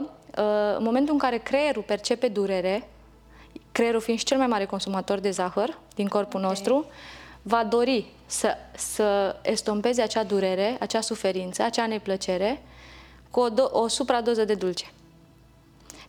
în 0.77 0.83
momentul 0.83 1.13
în 1.13 1.19
care 1.19 1.37
creierul 1.37 1.81
percepe 1.83 2.27
durere, 2.27 2.87
creierul 3.71 4.01
fiind 4.01 4.19
și 4.19 4.25
cel 4.25 4.37
mai 4.37 4.47
mare 4.47 4.65
consumator 4.65 5.19
de 5.19 5.29
zahăr 5.29 5.77
din 5.95 6.07
corpul 6.07 6.39
okay. 6.39 6.49
nostru, 6.51 6.85
va 7.41 7.63
dori 7.63 8.05
să, 8.27 8.57
să 8.75 9.35
estompeze 9.41 10.01
acea 10.01 10.23
durere, 10.23 10.75
acea 10.79 11.01
suferință, 11.01 11.63
acea 11.63 11.87
neplăcere 11.87 12.61
cu 13.31 13.39
o, 13.39 13.49
do- 13.49 13.71
o 13.71 13.87
supradoză 13.87 14.45
de 14.45 14.53
dulce. 14.53 14.85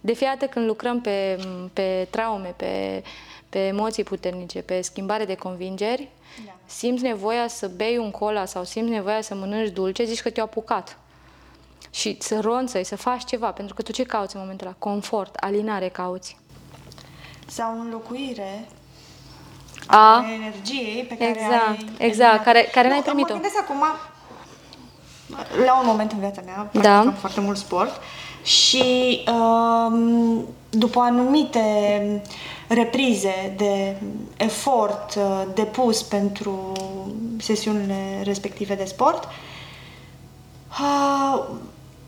De 0.01 0.13
fiată 0.13 0.47
când 0.47 0.67
lucrăm 0.67 1.01
pe, 1.01 1.39
pe 1.73 2.07
traume, 2.11 2.55
pe, 2.57 3.03
pe 3.49 3.59
emoții 3.59 4.05
puternice, 4.05 4.61
pe 4.63 4.81
schimbare 4.81 5.25
de 5.25 5.35
convingeri, 5.35 6.09
da. 6.47 6.57
simți 6.67 7.03
nevoia 7.03 7.49
să 7.49 7.69
bei 7.69 7.97
un 7.97 8.11
cola 8.11 8.45
sau 8.45 8.65
simți 8.65 8.91
nevoia 8.91 9.21
să 9.21 9.35
mănânci 9.35 9.73
dulce, 9.73 10.05
zici 10.05 10.23
că 10.23 10.31
te-a 10.31 10.43
apucat. 10.43 10.99
Și 11.91 12.17
să 12.21 12.41
ronțăi, 12.41 12.85
să 12.85 12.97
faci 12.97 13.25
ceva, 13.25 13.51
pentru 13.51 13.75
că 13.75 13.83
tu 13.83 13.93
ce 13.93 14.03
cauți 14.03 14.35
în 14.35 14.41
momentul 14.41 14.67
ăla? 14.67 14.77
Confort, 14.79 15.35
alinare 15.35 15.89
cauți. 15.89 16.39
Sau 17.47 17.81
înlocuire 17.81 18.69
a 19.91 20.25
energiei 20.43 21.05
pe 21.09 21.17
care 21.17 21.31
exact, 21.31 21.79
ai 21.99 22.07
exact, 22.07 22.45
care, 22.45 22.69
care 22.73 22.89
n-ai 22.89 23.03
primit-o. 23.03 23.35
Mă 23.35 23.41
gândesc 23.41 23.59
acum 23.59 23.85
la 25.65 25.79
un 25.81 25.87
moment 25.87 26.13
în 26.13 26.19
viața 26.19 26.43
mea, 26.45 26.57
da. 26.73 26.81
practicam 26.81 27.13
foarte 27.13 27.41
mult 27.41 27.57
sport 27.57 28.01
și 28.43 29.21
um, 29.33 30.45
după 30.71 31.01
anumite 31.01 31.63
reprize 32.69 33.55
de 33.57 33.97
efort 34.37 35.15
uh, 35.17 35.43
depus 35.55 36.03
pentru 36.03 36.73
sesiunile 37.39 38.21
respective 38.25 38.75
de 38.75 38.85
sport, 38.85 39.29
uh, 40.81 41.45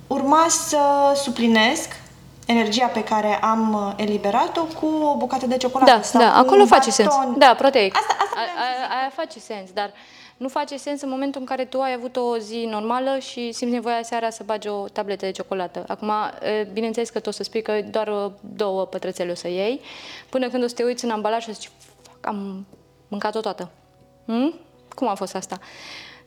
urma 0.06 0.46
să 0.48 0.78
suplinesc 1.14 2.00
energia 2.50 2.86
pe 2.86 3.04
care 3.04 3.38
am 3.42 3.72
uh, 3.74 3.92
eliberat-o 3.96 4.64
cu 4.64 4.86
o 4.86 5.16
bucată 5.16 5.46
de 5.46 5.56
ciocolată 5.56 5.90
da, 5.90 6.02
sau 6.02 6.20
da, 6.20 6.30
cu 6.30 6.36
acolo 6.38 6.60
un 6.60 6.66
face 6.66 6.90
baton. 6.90 7.22
sens. 7.22 7.36
Da, 7.36 7.54
proteic. 7.58 7.96
Asta, 7.96 8.16
asta 8.18 8.40
a, 8.40 8.94
a, 8.94 8.98
aia 8.98 9.10
face 9.14 9.38
sens, 9.38 9.70
dar 9.70 9.92
nu 10.36 10.48
face 10.48 10.76
sens 10.76 11.02
în 11.02 11.08
momentul 11.08 11.40
în 11.40 11.46
care 11.46 11.64
tu 11.64 11.80
ai 11.80 11.92
avut 11.92 12.16
o 12.16 12.38
zi 12.38 12.66
normală 12.70 13.18
și 13.18 13.52
simți 13.52 13.74
nevoia 13.74 14.02
seara 14.02 14.30
să 14.30 14.42
bagi 14.46 14.68
o 14.68 14.88
tabletă 14.88 15.24
de 15.24 15.30
ciocolată. 15.30 15.84
Acum, 15.88 16.10
bineînțeles 16.72 17.10
că 17.10 17.20
tu 17.20 17.28
o 17.28 17.32
să 17.32 17.42
spui 17.42 17.62
că 17.62 17.80
doar 17.90 18.08
uh, 18.08 18.32
două 18.40 18.84
pătrățele 18.84 19.30
o 19.30 19.34
să 19.34 19.48
iei, 19.48 19.80
până 20.28 20.48
când 20.48 20.62
o 20.62 20.66
să 20.66 20.74
te 20.74 20.82
uiți 20.84 21.04
în 21.04 21.10
ambalaj 21.10 21.42
și 21.42 21.46
să 21.46 21.52
zici, 21.60 21.70
am 22.20 22.66
mâncat-o 23.08 23.40
toată. 23.40 23.70
Hmm? 24.26 24.54
Cum 24.94 25.08
a 25.08 25.14
fost 25.14 25.34
asta? 25.34 25.58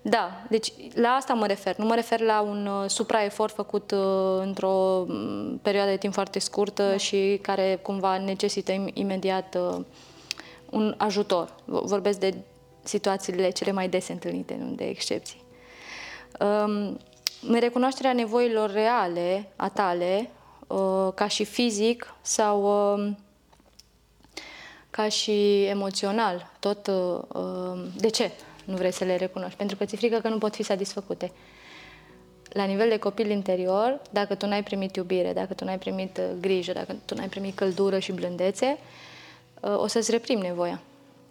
Da, 0.05 0.41
deci 0.49 0.73
la 0.93 1.09
asta 1.09 1.33
mă 1.33 1.47
refer. 1.47 1.77
Nu 1.77 1.85
mă 1.85 1.95
refer 1.95 2.19
la 2.19 2.41
un 2.41 2.65
uh, 2.65 2.89
supraefort 2.89 3.53
făcut 3.53 3.91
uh, 3.91 4.37
într-o 4.39 5.05
mm, 5.07 5.59
perioadă 5.61 5.89
de 5.89 5.97
timp 5.97 6.13
foarte 6.13 6.39
scurtă 6.39 6.89
da. 6.89 6.97
și 6.97 7.39
care 7.41 7.79
cumva 7.81 8.17
necesită 8.17 8.71
im- 8.71 8.93
imediat 8.93 9.55
uh, 9.55 9.85
un 10.69 10.95
ajutor. 10.97 11.55
Vorbesc 11.65 12.19
de 12.19 12.33
situațiile 12.83 13.49
cele 13.49 13.71
mai 13.71 13.89
des 13.89 14.07
întâlnite, 14.07 14.57
nu 14.59 14.75
de 14.75 14.87
excepții. 14.87 15.43
Um, 16.39 16.99
recunoașterea 17.59 18.13
nevoilor 18.13 18.71
reale 18.71 19.51
a 19.55 19.69
tale, 19.69 20.29
uh, 20.67 21.13
ca 21.15 21.27
și 21.27 21.43
fizic 21.43 22.15
sau 22.21 22.93
uh, 22.97 23.11
ca 24.89 25.09
și 25.09 25.63
emoțional, 25.63 26.51
tot. 26.59 26.87
Uh, 26.87 27.83
de 27.97 28.09
ce? 28.09 28.31
Nu 28.65 28.75
vrei 28.75 28.91
să 28.91 29.03
le 29.03 29.15
recunoști, 29.15 29.57
pentru 29.57 29.75
că 29.75 29.85
ți-e 29.85 29.97
frică 29.97 30.19
că 30.19 30.27
nu 30.27 30.37
pot 30.37 30.55
fi 30.55 30.63
satisfăcute. 30.63 31.31
La 32.49 32.63
nivel 32.63 32.89
de 32.89 32.97
copil 32.97 33.29
interior, 33.29 34.01
dacă 34.11 34.35
tu 34.35 34.45
n-ai 34.45 34.63
primit 34.63 34.95
iubire, 34.95 35.33
dacă 35.33 35.53
tu 35.53 35.65
n-ai 35.65 35.77
primit 35.77 36.17
uh, 36.17 36.23
grijă, 36.39 36.71
dacă 36.71 36.95
tu 37.05 37.15
n-ai 37.15 37.29
primit 37.29 37.55
căldură 37.55 37.99
și 37.99 38.11
blândețe, 38.11 38.77
uh, 39.61 39.77
o 39.77 39.87
să-ți 39.87 40.11
reprimi 40.11 40.41
nevoia. 40.41 40.81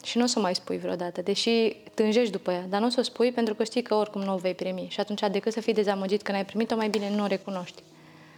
Și 0.05 0.19
nu 0.19 0.25
o 0.25 0.27
să 0.27 0.39
mai 0.39 0.55
spui 0.55 0.79
vreodată, 0.79 1.23
deși 1.23 1.77
tânjești 1.95 2.33
după 2.33 2.51
ea, 2.51 2.65
dar 2.69 2.81
nu 2.81 2.87
o 2.87 2.91
să 2.91 3.01
o 3.01 3.03
spui 3.03 3.33
pentru 3.33 3.55
că 3.55 3.65
știi 3.65 3.83
că 3.83 3.95
oricum 3.95 4.23
nu 4.23 4.33
o 4.33 4.37
vei 4.37 4.55
primi. 4.55 4.87
Și 4.91 5.01
atunci, 5.01 5.21
decât 5.31 5.53
să 5.53 5.61
fii 5.61 5.75
dezamăgit 5.75 6.23
că 6.23 6.33
n-ai 6.33 6.45
primit-o, 6.45 6.77
mai 6.77 6.89
bine 6.89 7.11
nu 7.15 7.23
o 7.23 7.27
recunoști. 7.27 7.83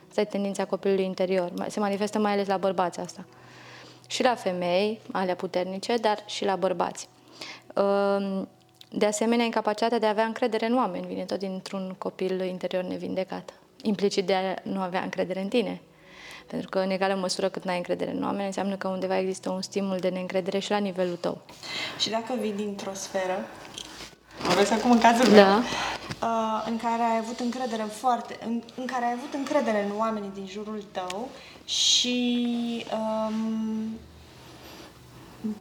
Asta 0.09 0.21
e 0.21 0.25
tendința 0.25 0.65
copilului 0.65 1.05
interior. 1.05 1.53
Se 1.69 1.81
manifestă 1.81 2.19
mai 2.19 2.33
ales 2.33 2.47
la 2.47 2.57
bărbați 2.57 3.01
asta. 3.01 3.25
Și 4.07 4.23
la 4.23 4.35
femei, 4.35 5.01
alea 5.13 5.35
puternice, 5.35 5.97
dar 5.97 6.23
și 6.27 6.45
la 6.45 6.57
bărbați. 6.57 7.09
Uh, 8.95 8.99
de 8.99 9.07
asemenea, 9.07 9.45
incapacitatea 9.45 9.99
de 9.99 10.07
a 10.07 10.09
avea 10.09 10.25
încredere 10.25 10.67
în 10.67 10.77
oameni 10.77 11.07
vine 11.07 11.25
tot 11.25 11.39
dintr-un 11.39 11.95
copil 11.99 12.41
interior 12.41 12.83
nevindecat. 12.83 13.53
Implicit 13.83 14.27
de 14.27 14.35
a 14.35 14.55
nu 14.63 14.81
avea 14.81 15.03
încredere 15.03 15.41
în 15.41 15.49
tine. 15.49 15.81
Pentru 16.47 16.69
că, 16.69 16.79
în 16.79 16.91
egală 16.91 17.15
măsură 17.15 17.49
cât 17.49 17.65
n-ai 17.65 17.77
încredere 17.77 18.11
în 18.11 18.23
oameni, 18.23 18.47
înseamnă 18.47 18.77
că 18.77 18.89
undeva 18.89 19.19
există 19.19 19.51
un 19.51 19.63
stimul 19.63 19.97
de 19.99 20.09
neîncredere 20.09 20.59
și 20.59 20.71
la 20.71 20.77
nivelul 20.77 21.17
tău. 21.17 21.41
Și 21.99 22.11
dacă 22.11 22.35
vii 22.41 22.53
dintr-o 22.53 22.95
sferă, 22.95 23.47
vorbesc 24.47 24.73
acum 24.73 24.91
în 24.91 24.99
cazul 24.99 25.35
da. 25.35 25.45
meu, 25.47 25.59
uh, 25.59 26.67
în 26.67 26.77
care 26.77 27.03
ai 27.03 27.19
avut 27.21 27.41
încredere 27.41 27.83
în 27.83 27.89
foarte, 27.89 28.39
în, 28.47 28.63
în 28.75 28.87
care 28.87 29.05
ai 29.05 29.13
avut 29.13 29.35
încredere 29.35 29.85
în 29.85 29.99
oamenii 29.99 30.31
din 30.35 30.47
jurul 30.47 30.85
tău 30.93 31.29
și 31.65 32.87
um, 32.93 33.99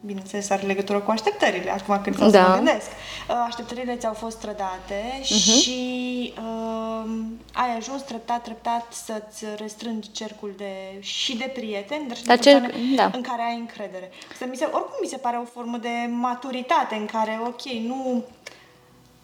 bineînțeles, 0.01 0.49
are 0.49 0.65
legătură 0.65 0.99
cu 0.99 1.11
așteptările, 1.11 1.71
acum 1.71 2.01
când 2.03 2.17
da. 2.17 2.29
să 2.29 2.49
mă 2.49 2.55
gândesc. 2.55 2.87
Uh, 2.87 3.35
așteptările 3.47 3.95
ți-au 3.95 4.13
fost 4.13 4.39
trădate 4.39 5.19
uh-huh. 5.21 5.61
și 5.61 6.33
uh, 6.37 7.09
ai 7.53 7.77
ajuns 7.77 8.01
treptat, 8.01 8.43
treptat 8.43 8.85
să-ți 9.05 9.45
restrângi 9.57 10.11
cercul 10.11 10.53
de, 10.57 10.71
și 10.99 11.37
de 11.37 11.51
prieteni, 11.53 12.07
dar 12.07 12.17
și 12.17 12.23
de 12.23 12.37
cerc, 12.37 12.73
da. 12.95 13.09
în 13.13 13.21
care 13.21 13.41
ai 13.41 13.57
încredere. 13.59 14.11
Să 14.37 14.45
mi 14.49 14.55
se, 14.55 14.63
oricum 14.63 14.97
mi 15.01 15.07
se 15.07 15.17
pare 15.17 15.37
o 15.37 15.45
formă 15.53 15.77
de 15.77 16.09
maturitate 16.09 16.95
în 16.95 17.05
care, 17.05 17.39
ok, 17.45 17.61
nu, 17.87 18.23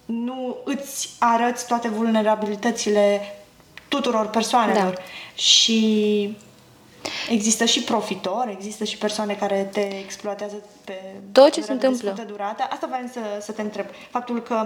nu 0.05 0.57
îți 0.63 1.09
arăți 1.19 1.67
toate 1.67 1.87
vulnerabilitățile 1.87 3.21
tuturor 3.87 4.27
persoanelor 4.27 4.93
da. 4.93 5.01
și 5.35 6.37
Există 7.29 7.65
și 7.65 7.83
profitori, 7.83 8.51
există 8.51 8.83
și 8.83 8.97
persoane 8.97 9.33
care 9.33 9.69
te 9.71 9.97
exploatează 9.99 10.55
pe 10.83 11.01
tot 11.31 11.51
ce 11.51 11.61
se 11.61 11.71
întâmplă. 11.71 12.11
De 12.15 12.21
durată. 12.21 12.63
Asta 12.69 12.87
vreau 12.87 13.03
să, 13.11 13.19
să 13.41 13.51
te 13.51 13.61
întreb. 13.61 13.85
Faptul 14.09 14.41
că 14.41 14.65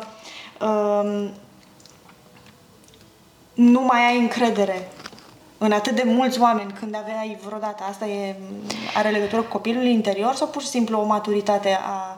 um, 0.65 1.31
nu 3.53 3.81
mai 3.81 4.05
ai 4.05 4.19
încredere 4.19 4.89
în 5.57 5.71
atât 5.71 5.95
de 5.95 6.03
mulți 6.05 6.39
oameni 6.39 6.71
când 6.71 6.95
aveai 6.95 7.37
vreodată, 7.45 7.83
asta 7.83 8.05
e, 8.05 8.35
are 8.95 9.09
legătură 9.09 9.41
cu 9.41 9.51
copilul 9.51 9.85
interior 9.85 10.33
sau 10.33 10.47
pur 10.47 10.61
și 10.61 10.67
simplu 10.67 10.99
o 10.99 11.05
maturitate 11.05 11.79
a 11.81 12.17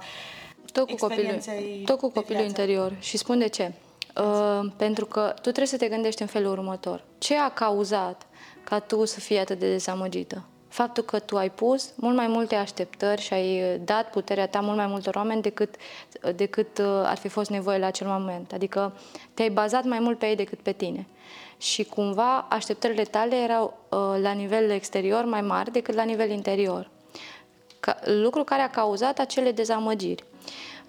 tot 0.71 0.89
cu 0.89 0.95
copilul, 0.95 1.39
tot 1.85 1.99
cu 1.99 2.09
copilul 2.09 2.43
interior. 2.43 2.93
Și 2.99 3.17
spun 3.17 3.39
de 3.39 3.47
ce. 3.47 3.71
Uh, 4.15 4.71
pentru 4.77 5.05
că 5.05 5.31
tu 5.35 5.41
trebuie 5.41 5.65
să 5.65 5.77
te 5.77 5.87
gândești 5.87 6.21
în 6.21 6.27
felul 6.27 6.51
următor. 6.51 7.03
Ce 7.17 7.37
a 7.37 7.49
cauzat 7.49 8.27
ca 8.65 8.79
tu 8.79 9.05
să 9.05 9.19
fii 9.19 9.37
atât 9.37 9.59
de 9.59 9.69
dezamăgită. 9.69 10.43
Faptul 10.67 11.03
că 11.03 11.19
tu 11.19 11.37
ai 11.37 11.51
pus 11.51 11.93
mult 11.95 12.15
mai 12.15 12.27
multe 12.27 12.55
așteptări 12.55 13.21
și 13.21 13.33
ai 13.33 13.79
dat 13.79 14.09
puterea 14.09 14.47
ta 14.47 14.59
mult 14.59 14.77
mai 14.77 14.87
multor 14.87 15.15
oameni 15.15 15.41
decât, 15.41 15.75
decât 16.35 16.77
uh, 16.77 16.85
ar 16.85 17.17
fi 17.17 17.27
fost 17.27 17.49
nevoie 17.49 17.77
la 17.77 17.85
acel 17.85 18.07
moment. 18.07 18.51
Adică 18.51 18.93
te-ai 19.33 19.49
bazat 19.49 19.83
mai 19.83 19.99
mult 19.99 20.17
pe 20.17 20.25
ei 20.25 20.35
decât 20.35 20.59
pe 20.59 20.71
tine. 20.71 21.07
Și 21.57 21.83
cumva 21.83 22.39
așteptările 22.49 23.03
tale 23.03 23.35
erau 23.35 23.77
uh, 23.89 23.99
la 24.21 24.31
nivel 24.31 24.69
exterior 24.69 25.25
mai 25.25 25.41
mari 25.41 25.71
decât 25.71 25.95
la 25.95 26.03
nivel 26.03 26.29
interior. 26.29 26.89
Ca, 27.79 27.99
lucru 28.03 28.43
care 28.43 28.61
a 28.61 28.69
cauzat 28.69 29.19
acele 29.19 29.51
dezamăgiri 29.51 30.23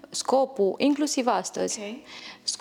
scopul, 0.09 0.73
inclusiv 0.77 1.27
astăzi, 1.27 1.79
okay. 1.79 2.03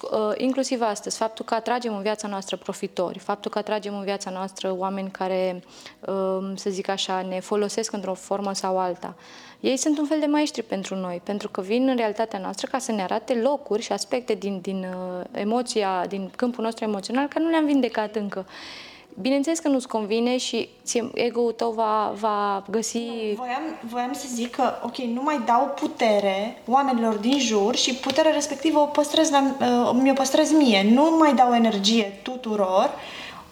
Uh, 0.03 0.33
inclusiv 0.37 0.81
astăzi, 0.83 1.17
faptul 1.17 1.45
că 1.45 1.55
atragem 1.55 1.97
în 1.97 2.03
viața 2.03 2.29
noastră 2.29 2.57
profitori, 2.57 3.19
faptul 3.19 3.51
că 3.51 3.59
atragem 3.59 3.97
în 3.97 4.05
viața 4.05 4.31
noastră 4.31 4.75
oameni 4.77 5.11
care, 5.11 5.63
um, 6.07 6.57
să 6.57 6.71
zic 6.71 6.89
așa, 6.89 7.23
ne 7.23 7.41
folosesc 7.41 7.93
într-o 7.93 8.15
formă 8.15 8.53
sau 8.53 8.79
alta. 8.79 9.15
Ei 9.61 9.77
sunt 9.77 9.99
un 9.99 10.07
fel 10.07 10.21
de 10.21 10.27
maestri 10.27 10.63
pentru 10.63 10.95
noi, 10.95 11.21
pentru 11.25 11.49
că 11.49 11.61
vin 11.61 11.89
în 11.89 11.97
realitatea 11.97 12.39
noastră 12.39 12.69
ca 12.71 12.79
să 12.79 12.93
ne 12.93 13.03
arate 13.03 13.35
locuri 13.35 13.83
și 13.83 13.93
aspecte 13.93 14.35
din, 14.35 14.61
din 14.61 14.79
uh, 14.79 15.25
emoția, 15.33 16.07
din 16.09 16.31
câmpul 16.37 16.65
nostru 16.65 16.85
emoțional, 16.85 17.27
care 17.27 17.45
nu 17.45 17.51
le-am 17.51 17.65
vindecat 17.65 18.17
încă. 18.17 18.47
Bineînțeles 19.21 19.59
că 19.59 19.69
nu-ți 19.69 19.89
convine 19.89 20.37
și 20.37 20.69
ego-ul 21.15 21.53
tău 21.53 21.71
va, 21.71 22.13
va 22.21 22.65
găsi... 22.71 22.99
Voiam, 23.35 23.63
voiam 23.81 24.13
să 24.13 24.27
zic 24.35 24.51
că, 24.51 24.73
ok, 24.83 24.97
nu 24.97 25.23
mai 25.23 25.41
dau 25.47 25.73
putere 25.81 26.63
oamenilor 26.67 27.15
din 27.15 27.39
jur 27.39 27.77
și 27.77 27.95
puterea 27.95 28.33
respectivă 28.33 28.79
o 28.79 28.85
păstrez 28.85 29.31
la, 29.31 29.55
uh, 29.61 29.99
mi-o 30.03 30.13
păstrez 30.13 30.53
mie. 30.53 30.91
Nu 30.93 31.17
mai 31.19 31.35
dau 31.35 31.55
energie 31.55 32.21
tuturor, 32.23 32.91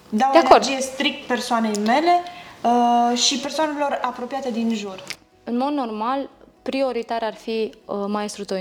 dau 0.09 0.33
de 0.33 0.39
energie 0.39 0.75
acord. 0.75 0.83
strict 0.83 1.27
persoanei 1.27 1.77
mele 1.85 2.21
uh, 2.63 3.19
și 3.19 3.39
persoanelor 3.39 3.99
apropiate 4.03 4.51
din 4.51 4.75
jur. 4.75 5.05
În 5.45 5.57
mod 5.57 5.73
normal, 5.73 6.29
prioritar 6.63 7.23
ar 7.23 7.35
fi 7.35 7.73
uh, 7.85 7.97
maestrul 8.07 8.45
tău 8.45 8.57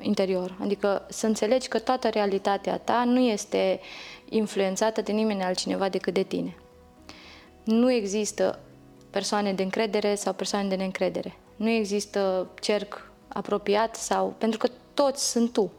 interior. 0.00 0.54
Adică 0.62 1.06
să 1.08 1.26
înțelegi 1.26 1.68
că 1.68 1.78
toată 1.78 2.08
realitatea 2.08 2.78
ta 2.78 3.04
nu 3.04 3.20
este 3.20 3.80
uh, 3.80 4.13
influențată 4.36 5.00
de 5.00 5.12
nimeni 5.12 5.42
altcineva 5.42 5.88
decât 5.88 6.14
de 6.14 6.22
tine. 6.22 6.56
nu 7.64 7.92
există 7.92 8.58
persoane 9.10 9.52
de 9.52 9.62
încredere 9.62 10.14
sau 10.14 10.32
persoane 10.32 10.68
de 10.68 10.74
neîncredere. 10.74 11.36
Nu 11.56 11.68
există 11.68 12.46
cerc 12.60 13.10
apropiat 13.28 13.96
sau... 13.96 14.34
pentru 14.38 14.58
că 14.58 14.68
toți 14.94 15.30
sunt 15.30 15.52
tu. 15.52 15.72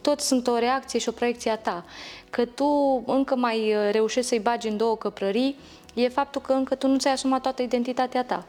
Toți 0.00 0.26
sunt 0.26 0.46
o 0.46 0.58
reacție 0.58 0.98
și 0.98 1.08
o 1.08 1.12
proiecție 1.12 1.50
a 1.50 1.56
ta. 1.56 1.84
Că 2.30 2.44
tu 2.44 3.02
încă 3.06 3.36
mai 3.36 3.74
uh, 3.74 3.88
reușești 3.92 4.28
să-i 4.28 4.38
bagi 4.38 4.68
în 4.68 4.76
două 4.76 4.96
căprării, 4.96 5.56
e 5.94 6.08
faptul 6.08 6.40
că 6.40 6.52
încă 6.52 6.74
tu 6.74 6.86
nu 6.86 6.98
ți-ai 6.98 7.12
asumat 7.12 7.42
toată 7.42 7.62
identitatea 7.62 8.24
ta. 8.24 8.46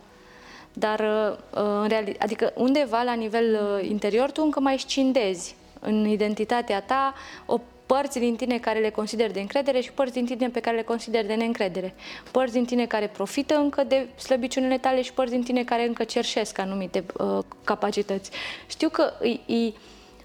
Dar, 0.73 0.99
uh, 0.99 1.37
în 1.81 1.87
reali- 1.87 2.17
adică 2.19 2.51
undeva 2.55 3.01
la 3.01 3.13
nivel 3.13 3.53
uh, 3.53 3.89
interior, 3.89 4.31
tu 4.31 4.41
încă 4.43 4.59
mai 4.59 4.79
scindezi 4.79 5.55
în 5.79 6.05
identitatea 6.07 6.81
ta 6.81 7.13
o 7.45 7.59
părți 7.93 8.19
din 8.19 8.35
tine 8.35 8.57
care 8.57 8.79
le 8.79 8.89
consideri 8.89 9.33
de 9.33 9.39
încredere 9.39 9.79
și 9.79 9.91
părți 9.91 10.13
din 10.13 10.25
tine 10.25 10.49
pe 10.49 10.59
care 10.59 10.75
le 10.75 10.81
consideri 10.81 11.27
de 11.27 11.33
neîncredere. 11.33 11.93
Părți 12.31 12.53
din 12.53 12.65
tine 12.65 12.85
care 12.85 13.07
profită 13.07 13.55
încă 13.55 13.83
de 13.83 14.07
slăbiciunile 14.17 14.77
tale 14.77 15.01
și 15.01 15.13
părți 15.13 15.31
din 15.31 15.43
tine 15.43 15.63
care 15.63 15.87
încă 15.87 16.03
cerșesc 16.03 16.57
anumite 16.57 17.03
uh, 17.17 17.39
capacități. 17.63 18.31
Știu 18.67 18.89
că 18.89 19.13
e, 19.21 19.53
e, 19.53 19.73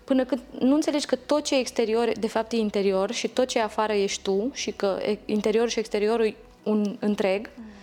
până 0.04 0.24
când 0.24 0.40
nu 0.58 0.74
înțelegi 0.74 1.06
că 1.06 1.16
tot 1.16 1.44
ce 1.44 1.54
e 1.54 1.58
exterior, 1.58 2.12
de 2.20 2.28
fapt, 2.28 2.52
e 2.52 2.56
interior 2.56 3.12
și 3.12 3.28
tot 3.28 3.46
ce 3.46 3.58
e 3.58 3.62
afară 3.62 3.92
ești 3.92 4.22
tu 4.22 4.50
și 4.52 4.70
că 4.70 4.98
interior 5.24 5.68
și 5.68 5.78
exteriorul 5.78 6.26
e 6.26 6.34
un 6.62 6.96
întreg, 7.00 7.50
mm 7.54 7.75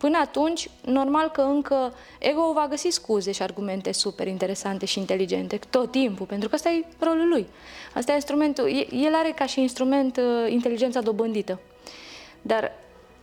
Până 0.00 0.18
atunci, 0.18 0.70
normal 0.84 1.30
că 1.30 1.40
încă 1.40 1.94
ego 2.18 2.52
va 2.52 2.66
găsi 2.68 2.88
scuze 2.88 3.32
și 3.32 3.42
argumente 3.42 3.92
super 3.92 4.26
interesante 4.26 4.86
și 4.86 4.98
inteligente 4.98 5.58
tot 5.70 5.90
timpul, 5.90 6.26
pentru 6.26 6.48
că 6.48 6.54
ăsta 6.54 6.70
e 6.70 6.84
rolul 6.98 7.28
lui. 7.28 7.46
Asta 7.94 8.12
e 8.12 8.14
instrumentul, 8.14 8.86
el 8.90 9.14
are 9.14 9.30
ca 9.30 9.46
și 9.46 9.60
instrument 9.60 10.16
uh, 10.16 10.52
inteligența 10.52 11.00
dobândită. 11.00 11.60
Dar 12.42 12.72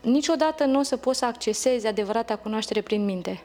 niciodată 0.01 0.65
nu 0.65 0.79
o 0.79 0.81
să 0.81 0.97
poți 0.97 1.19
să 1.19 1.25
accesezi 1.25 1.87
adevărata 1.87 2.35
cunoaștere 2.35 2.81
prin 2.81 3.05
minte. 3.05 3.41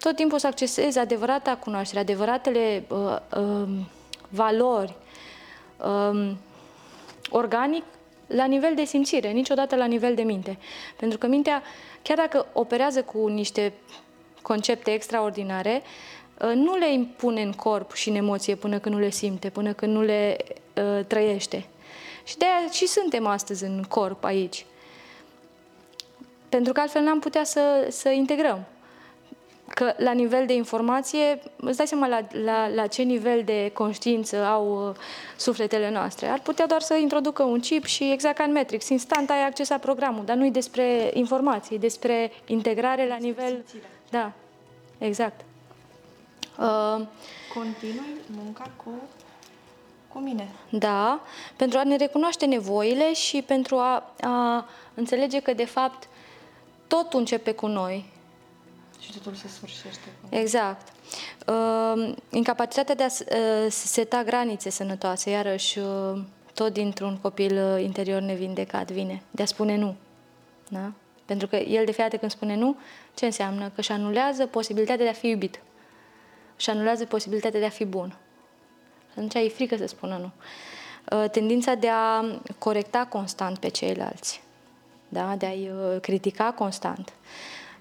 Tot 0.00 0.16
timpul 0.16 0.36
o 0.36 0.38
să 0.38 0.46
accesezi 0.46 0.98
adevărata 0.98 1.56
cunoaștere, 1.56 2.00
adevăratele 2.00 2.84
uh, 2.88 3.16
uh, 3.36 3.68
valori 4.28 4.94
uh, 5.78 6.30
organic 7.30 7.84
la 8.26 8.44
nivel 8.44 8.74
de 8.74 8.84
simțire, 8.84 9.30
niciodată 9.30 9.76
la 9.76 9.84
nivel 9.84 10.14
de 10.14 10.22
minte. 10.22 10.58
Pentru 10.96 11.18
că 11.18 11.26
mintea, 11.26 11.62
chiar 12.02 12.16
dacă 12.16 12.46
operează 12.52 13.02
cu 13.02 13.26
niște 13.26 13.72
concepte 14.42 14.90
extraordinare, 14.90 15.82
uh, 16.40 16.52
nu 16.54 16.76
le 16.76 16.92
impune 16.92 17.42
în 17.42 17.52
corp 17.52 17.92
și 17.92 18.08
în 18.08 18.14
emoție 18.14 18.54
până 18.54 18.78
când 18.78 18.94
nu 18.94 19.00
le 19.00 19.10
simte, 19.10 19.50
până 19.50 19.72
când 19.72 19.92
nu 19.92 20.02
le 20.02 20.36
uh, 20.76 21.04
trăiește. 21.06 21.66
Și 22.24 22.36
de 22.36 22.44
aia 22.44 22.70
și 22.70 22.86
suntem 22.86 23.26
astăzi 23.26 23.64
în 23.64 23.84
corp 23.88 24.24
aici. 24.24 24.66
Pentru 26.48 26.72
că 26.72 26.80
altfel 26.80 27.02
n-am 27.02 27.18
putea 27.18 27.44
să, 27.44 27.86
să 27.90 28.08
integrăm 28.08 28.66
că 29.68 29.94
la 29.96 30.12
nivel 30.12 30.46
de 30.46 30.54
informație, 30.54 31.42
îți 31.56 31.76
dai 31.76 31.86
seama 31.86 32.06
la, 32.06 32.20
la, 32.44 32.68
la 32.68 32.86
ce 32.86 33.02
nivel 33.02 33.42
de 33.44 33.70
conștiință 33.74 34.44
au 34.44 34.88
uh, 34.88 34.94
sufletele 35.36 35.90
noastre. 35.90 36.26
Ar 36.28 36.40
putea 36.40 36.66
doar 36.66 36.80
să 36.80 36.94
introducă 36.94 37.42
un 37.42 37.60
chip 37.60 37.84
și 37.84 38.12
exact 38.12 38.36
ca 38.36 38.44
în 38.44 38.52
Matrix, 38.52 38.88
instant 38.88 39.30
ai 39.30 39.44
accesat 39.46 39.80
programul, 39.80 40.24
dar 40.24 40.36
nu 40.36 40.44
e 40.44 40.50
despre 40.50 41.10
informații, 41.14 41.76
e 41.76 41.78
despre 41.78 42.32
integrare 42.46 43.06
la 43.06 43.16
nivel... 43.16 43.64
Da, 44.10 44.32
exact. 44.98 45.40
Uh, 46.58 47.06
Continui 47.54 48.20
munca 48.44 48.70
cu, 48.84 48.90
cu 50.08 50.18
mine. 50.18 50.48
Da, 50.70 51.20
pentru 51.56 51.78
a 51.78 51.82
ne 51.82 51.96
recunoaște 51.96 52.46
nevoile 52.46 53.12
și 53.12 53.42
pentru 53.42 53.76
a, 53.76 54.12
a 54.20 54.68
înțelege 54.94 55.40
că, 55.40 55.52
de 55.52 55.64
fapt, 55.64 56.08
totul 56.86 57.18
începe 57.18 57.52
cu 57.52 57.66
noi 57.66 58.12
și 59.04 59.12
totul 59.12 59.34
se 59.34 59.48
sfârșește. 59.48 60.08
Exact. 60.28 60.88
Uh, 61.46 62.14
incapacitatea 62.30 62.94
de 62.94 63.02
a 63.02 63.06
uh, 63.06 63.66
seta 63.70 64.22
granițe 64.22 64.70
sănătoase, 64.70 65.30
iarăși, 65.30 65.78
uh, 65.78 66.20
tot 66.54 66.72
dintr-un 66.72 67.18
copil 67.22 67.56
uh, 67.56 67.82
interior 67.82 68.20
nevindecat 68.20 68.90
vine, 68.90 69.22
de 69.30 69.42
a 69.42 69.46
spune 69.46 69.76
nu. 69.76 69.94
Da? 70.68 70.92
Pentru 71.24 71.46
că 71.46 71.56
el 71.56 71.84
de 71.84 71.92
fiecare 71.92 72.16
când 72.16 72.30
spune 72.30 72.56
nu, 72.56 72.76
ce 73.14 73.24
înseamnă? 73.24 73.64
Că 73.64 73.72
își 73.76 73.92
anulează 73.92 74.46
posibilitatea 74.46 75.04
de 75.04 75.10
a 75.10 75.12
fi 75.12 75.28
iubit. 75.28 75.60
Și 76.56 76.70
anulează 76.70 77.04
posibilitatea 77.04 77.60
de 77.60 77.66
a 77.66 77.70
fi 77.70 77.84
bun. 77.84 78.16
Atunci 79.10 79.34
e 79.34 79.48
frică 79.48 79.76
să 79.76 79.86
spună 79.86 80.16
nu. 80.16 80.30
Uh, 81.18 81.30
tendința 81.30 81.74
de 81.74 81.88
a 81.88 82.24
corecta 82.58 83.06
constant 83.06 83.58
pe 83.58 83.68
ceilalți, 83.68 84.42
da? 85.08 85.34
de 85.36 85.46
a-i 85.46 85.70
uh, 85.70 86.00
critica 86.00 86.52
constant 86.52 87.12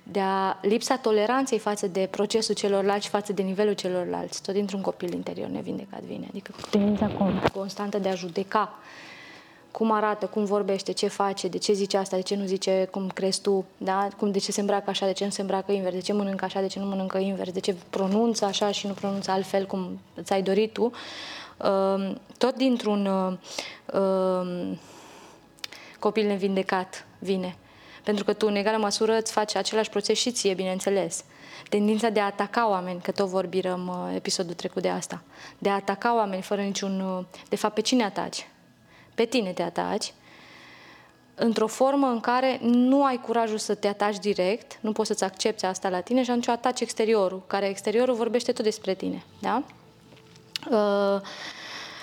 de 0.03 0.19
a 0.19 0.57
lipsa 0.61 0.97
toleranței 0.97 1.59
față 1.59 1.87
de 1.87 2.07
procesul 2.11 2.55
celorlalți 2.55 3.05
și 3.05 3.11
față 3.11 3.33
de 3.33 3.41
nivelul 3.41 3.73
celorlalți, 3.73 4.41
tot 4.41 4.53
dintr-un 4.53 4.81
copil 4.81 5.13
interior 5.13 5.47
nevindecat 5.47 6.01
vine. 6.01 6.25
Adică 6.29 6.53
tendința 6.69 7.11
constantă 7.53 7.97
de 7.99 8.09
a 8.09 8.15
judeca 8.15 8.73
cum 9.73 9.91
arată, 9.91 10.25
cum 10.25 10.45
vorbește, 10.45 10.91
ce 10.91 11.07
face, 11.07 11.47
de 11.47 11.57
ce 11.57 11.73
zice 11.73 11.97
asta, 11.97 12.15
de 12.15 12.21
ce 12.21 12.35
nu 12.35 12.45
zice 12.45 12.87
cum 12.91 13.07
crezi 13.07 13.41
tu, 13.41 13.65
da? 13.77 14.07
cum, 14.17 14.31
de 14.31 14.39
ce 14.39 14.51
se 14.51 14.59
îmbracă 14.59 14.89
așa, 14.89 15.05
de 15.05 15.11
ce 15.11 15.23
nu 15.23 15.29
se 15.29 15.41
îmbracă 15.41 15.71
invers, 15.71 15.95
de 15.95 16.01
ce 16.01 16.13
mănâncă 16.13 16.45
așa, 16.45 16.61
de 16.61 16.67
ce 16.67 16.79
nu 16.79 16.85
mănâncă 16.85 17.17
invers, 17.17 17.51
de 17.51 17.59
ce 17.59 17.75
pronunță 17.89 18.45
așa 18.45 18.71
și 18.71 18.87
nu 18.87 18.93
pronunță 18.93 19.31
altfel 19.31 19.65
cum 19.65 19.99
ți-ai 20.21 20.41
dorit 20.41 20.73
tu. 20.73 20.91
Uh, 21.57 22.15
tot 22.37 22.55
dintr-un 22.55 23.05
uh, 23.05 23.33
uh, 23.99 24.77
copil 25.99 26.25
nevindecat 26.25 27.05
vine. 27.19 27.57
Pentru 28.03 28.23
că 28.23 28.33
tu, 28.33 28.47
în 28.47 28.55
egală 28.55 28.77
măsură, 28.77 29.17
îți 29.17 29.31
faci 29.31 29.55
același 29.55 29.89
proces 29.89 30.17
și 30.17 30.31
ție, 30.31 30.53
bineînțeles. 30.53 31.23
Tendința 31.69 32.09
de 32.09 32.19
a 32.19 32.25
ataca 32.25 32.69
oameni, 32.69 33.01
că 33.01 33.11
tot 33.11 33.27
vorbim 33.27 33.87
uh, 33.87 34.15
episodul 34.15 34.53
trecut 34.53 34.81
de 34.81 34.89
asta, 34.89 35.21
de 35.57 35.69
a 35.69 35.73
ataca 35.73 36.15
oameni 36.15 36.41
fără 36.41 36.61
niciun... 36.61 36.99
Uh, 36.99 37.25
de 37.49 37.55
fapt, 37.55 37.73
pe 37.73 37.81
cine 37.81 38.03
ataci? 38.03 38.47
Pe 39.15 39.25
tine 39.25 39.51
te 39.51 39.61
ataci, 39.61 40.13
într-o 41.35 41.67
formă 41.67 42.07
în 42.07 42.19
care 42.19 42.59
nu 42.61 43.03
ai 43.03 43.21
curajul 43.21 43.57
să 43.57 43.75
te 43.75 43.87
ataci 43.87 44.19
direct, 44.19 44.77
nu 44.81 44.91
poți 44.91 45.07
să-ți 45.07 45.23
accepti 45.23 45.65
asta 45.65 45.89
la 45.89 45.99
tine 45.99 46.23
și 46.23 46.29
atunci 46.29 46.47
ataci 46.47 46.79
exteriorul, 46.79 47.43
care 47.47 47.69
exteriorul 47.69 48.15
vorbește 48.15 48.51
tot 48.51 48.63
despre 48.63 48.93
tine. 48.93 49.23
Da? 49.39 49.63
Uh, 50.69 51.21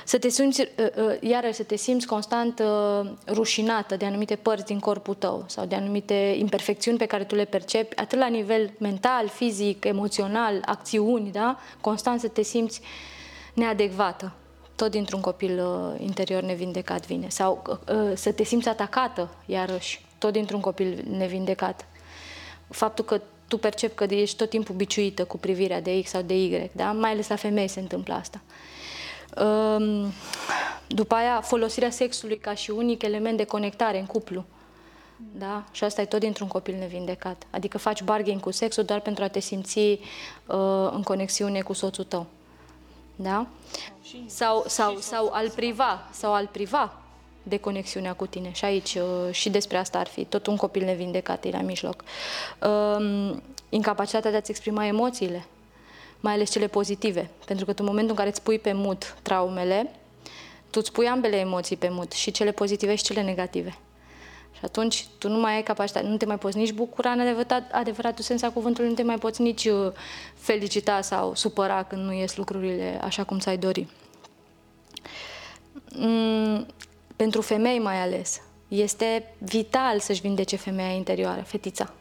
să 0.04 0.18
te 0.18 0.28
simți, 0.28 0.60
uh, 0.60 0.66
uh, 0.96 1.16
iarăși, 1.20 1.54
să 1.54 1.62
te 1.62 1.76
simți 1.76 2.06
constant 2.06 2.58
uh, 2.58 3.10
rușinată 3.26 3.96
de 3.96 4.04
anumite 4.04 4.36
părți 4.36 4.64
din 4.64 4.78
corpul 4.78 5.14
tău 5.14 5.44
sau 5.46 5.66
de 5.66 5.74
anumite 5.74 6.34
imperfecțiuni 6.38 6.98
pe 6.98 7.06
care 7.06 7.24
tu 7.24 7.34
le 7.34 7.44
percepi, 7.44 7.96
atât 7.96 8.18
la 8.18 8.26
nivel 8.26 8.70
mental, 8.78 9.28
fizic, 9.28 9.84
emoțional, 9.84 10.62
acțiuni, 10.64 11.30
da? 11.30 11.58
Constant 11.80 12.20
să 12.20 12.28
te 12.28 12.42
simți 12.42 12.80
neadecvată. 13.54 14.32
Tot 14.76 14.90
dintr-un 14.90 15.20
copil 15.20 15.62
interior 15.98 16.42
nevindecat 16.42 17.06
vine. 17.06 17.28
Sau 17.28 17.80
să 18.14 18.32
te 18.32 18.44
simți 18.44 18.68
atacată, 18.68 19.34
iarăși, 19.46 20.04
tot 20.18 20.32
dintr-un 20.32 20.60
copil 20.60 21.04
nevindecat. 21.10 21.86
Faptul 22.68 23.04
că 23.04 23.20
tu 23.48 23.58
percepi 23.58 23.94
că 23.94 24.04
ești 24.08 24.36
tot 24.36 24.48
timpul 24.48 24.74
biciuită 24.74 25.24
cu 25.24 25.38
privirea 25.38 25.80
de 25.80 26.00
X 26.02 26.10
sau 26.10 26.22
de 26.22 26.34
Y, 26.34 26.70
da? 26.72 26.92
Mai 26.92 27.10
ales 27.10 27.28
la 27.28 27.36
femei 27.36 27.68
se 27.68 27.80
întâmplă 27.80 28.14
asta. 28.14 28.40
Ehm, 28.40 28.50
după 30.86 31.14
aia, 31.14 31.40
folosirea 31.40 31.90
sexului 31.90 32.38
ca 32.38 32.54
și 32.54 32.70
unic 32.70 33.02
element 33.02 33.36
de 33.36 33.44
conectare 33.44 33.98
în 33.98 34.06
cuplu. 34.06 34.44
Da? 35.32 35.64
Și 35.70 35.84
asta 35.84 36.00
e 36.00 36.04
tot 36.04 36.20
dintr-un 36.20 36.48
copil 36.48 36.74
nevindecat. 36.78 37.46
Adică 37.50 37.78
faci 37.78 38.02
bargain 38.02 38.38
cu 38.38 38.50
sexul 38.50 38.84
doar 38.84 39.00
pentru 39.00 39.24
a 39.24 39.28
te 39.28 39.40
simți 39.40 39.78
uh, 39.78 39.98
în 40.92 41.02
conexiune 41.02 41.60
cu 41.60 41.72
soțul 41.72 42.04
tău. 42.04 42.26
Da? 43.16 43.46
Sau, 44.26 44.64
sau, 44.66 44.96
sau 44.98 45.30
al 45.32 45.50
priva, 45.50 46.08
sau 46.12 46.32
al 46.32 46.46
priva 46.52 47.00
de 47.42 47.56
conexiunea 47.56 48.12
cu 48.12 48.26
tine. 48.26 48.52
Și 48.52 48.64
aici 48.64 48.94
uh, 48.94 49.32
și 49.32 49.50
despre 49.50 49.76
asta 49.76 49.98
ar 49.98 50.06
fi. 50.06 50.24
Tot 50.24 50.46
un 50.46 50.56
copil 50.56 50.84
nevindecat 50.84 51.44
e 51.44 51.50
la 51.50 51.60
mijloc. 51.60 52.04
Uh, 52.62 53.36
incapacitatea 53.68 54.30
de 54.30 54.36
a-ți 54.36 54.50
exprima 54.50 54.86
emoțiile 54.86 55.46
mai 56.20 56.33
ales 56.33 56.50
cele 56.50 56.66
pozitive. 56.66 57.30
Pentru 57.46 57.64
că 57.64 57.72
tu 57.72 57.78
în 57.80 57.88
momentul 57.88 58.11
în 58.11 58.16
care 58.16 58.28
îți 58.28 58.42
pui 58.42 58.59
pe 58.59 58.72
mut 58.72 59.16
traumele, 59.22 59.90
tu 60.70 60.78
îți 60.83 60.92
pui 60.92 61.06
ambele 61.06 61.37
emoții 61.37 61.76
pe 61.76 61.88
mut, 61.88 62.12
și 62.12 62.30
cele 62.30 62.50
pozitive 62.50 62.94
și 62.94 63.04
cele 63.04 63.22
negative. 63.22 63.78
Și 64.52 64.61
atunci 64.64 65.06
tu 65.18 65.28
nu 65.28 65.38
mai 65.38 65.54
ai 65.54 65.62
capacitate, 65.62 66.06
nu 66.06 66.16
te 66.16 66.26
mai 66.26 66.38
poți 66.38 66.56
nici 66.56 66.72
bucura 66.72 67.11
în 67.11 67.20
adevărat, 67.20 67.72
adevăratul 67.72 68.24
sens 68.24 68.42
a 68.42 68.50
cuvântului, 68.50 68.88
nu 68.88 68.94
te 68.94 69.02
mai 69.02 69.18
poți 69.18 69.42
nici 69.42 69.64
uh, 69.64 69.92
felicita 70.35 71.00
sau 71.00 71.35
supăra 71.35 71.83
când 71.83 72.02
nu 72.02 72.12
ies 72.12 72.37
lucrurile 72.37 72.98
așa 73.02 73.24
cum 73.24 73.38
ți-ai 73.38 73.59
dori. 73.59 73.87
Mm, 75.94 76.66
pentru 77.16 77.40
femei 77.40 77.78
mai 77.78 78.02
ales, 78.02 78.40
este 78.68 79.35
vital 79.38 79.98
să-și 79.98 80.20
vindece 80.20 80.56
femeia 80.56 80.90
interioară, 80.90 81.40
fetița. 81.40 81.94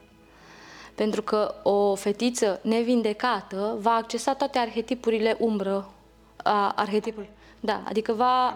Pentru 1.00 1.22
că 1.22 1.54
o 1.62 1.94
fetiță 1.94 2.60
nevindecată 2.62 3.76
va 3.80 3.90
accesa 3.90 4.34
toate 4.34 4.58
arhetipurile 4.58 5.36
umbră, 5.38 5.90
a 6.36 6.72
arhetipul, 6.76 7.26
Da, 7.60 7.82
adică 7.88 8.12
va, 8.12 8.54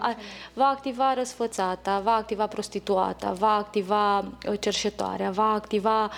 va 0.53 0.65
activa 0.65 1.13
răsfățata, 1.13 1.99
va 1.99 2.11
activa 2.11 2.47
prostituata, 2.47 3.31
va 3.31 3.53
activa 3.55 4.19
uh, 4.19 4.59
cerșetoarea, 4.59 5.31
va 5.31 5.51
activa 5.51 6.11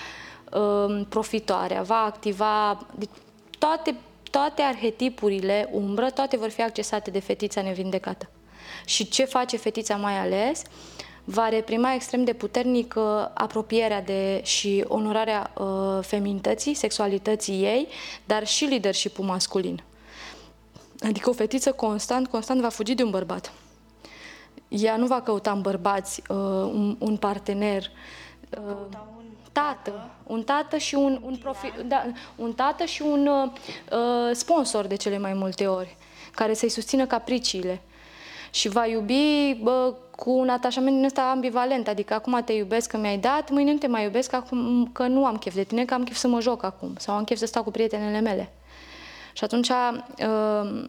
uh, 0.51 1.05
profitoarea, 1.09 1.81
va 1.81 2.03
activa 2.03 2.85
deci, 2.95 3.09
toate, 3.59 3.95
toate 4.31 4.61
arhetipurile 4.61 5.69
umbră, 5.71 6.09
toate 6.09 6.37
vor 6.37 6.49
fi 6.49 6.61
accesate 6.61 7.11
de 7.11 7.19
fetița 7.19 7.61
nevindecată. 7.61 8.29
Și 8.85 9.09
ce 9.09 9.25
face 9.25 9.57
fetița 9.57 9.95
mai 9.95 10.19
ales? 10.19 10.61
Va 11.29 11.49
reprima 11.49 11.93
extrem 11.93 12.23
de 12.23 12.33
puternic 12.33 12.93
uh, 12.97 13.03
apropierea 13.33 14.01
de 14.01 14.41
și 14.43 14.83
onorarea 14.87 15.51
uh, 15.57 15.99
feminității, 16.01 16.73
sexualității 16.73 17.63
ei, 17.63 17.87
dar 18.25 18.47
și 18.47 18.65
leadership 18.65 19.17
masculin. 19.17 19.83
Adică 20.99 21.29
o 21.29 21.33
fetiță 21.33 21.71
constant, 21.71 22.27
constant 22.27 22.61
va 22.61 22.69
fugi 22.69 22.93
de 22.93 23.03
un 23.03 23.09
bărbat. 23.09 23.51
Ea 24.67 24.97
nu 24.97 25.05
va 25.05 25.21
căuta 25.21 25.51
în 25.51 25.61
bărbați 25.61 26.21
uh, 26.29 26.37
un, 26.73 26.95
un 26.99 27.17
partener, 27.17 27.91
uh, 28.67 28.75
tată, 29.51 30.09
un 30.23 30.43
tată 30.43 30.77
și 30.77 30.95
un, 30.95 31.19
un, 31.23 31.35
profi, 31.35 31.73
da, 31.87 32.05
un 32.35 32.53
tată 32.53 32.85
și 32.85 33.01
un 33.01 33.27
uh, 33.27 33.51
sponsor 34.31 34.85
de 34.85 34.95
cele 34.95 35.17
mai 35.17 35.33
multe 35.33 35.67
ori, 35.67 35.97
care 36.31 36.53
să-i 36.53 36.69
susțină 36.69 37.05
capriciile. 37.05 37.81
Și 38.51 38.69
va 38.69 38.85
iubi 38.85 39.53
bă, 39.61 39.93
cu 40.15 40.31
un 40.31 40.49
atașament 40.49 40.95
din 40.95 41.05
ăsta 41.05 41.29
ambivalent, 41.29 41.87
adică 41.87 42.13
acum 42.13 42.41
te 42.45 42.53
iubesc 42.53 42.89
că 42.89 42.97
mi-ai 42.97 43.17
dat, 43.17 43.49
mâine 43.49 43.71
nu 43.71 43.77
te 43.77 43.87
mai 43.87 44.03
iubesc 44.03 44.33
acum 44.33 44.89
că 44.93 45.07
nu 45.07 45.25
am 45.25 45.37
chef 45.37 45.55
de 45.55 45.63
tine, 45.63 45.85
că 45.85 45.93
am 45.93 46.03
chef 46.03 46.15
să 46.15 46.27
mă 46.27 46.41
joc 46.41 46.63
acum 46.63 46.93
sau 46.97 47.15
am 47.15 47.23
chef 47.23 47.37
să 47.37 47.45
stau 47.45 47.63
cu 47.63 47.71
prietenele 47.71 48.19
mele. 48.19 48.51
Și 49.37 49.43
atunci, 49.43 49.69
uh, 49.69 50.85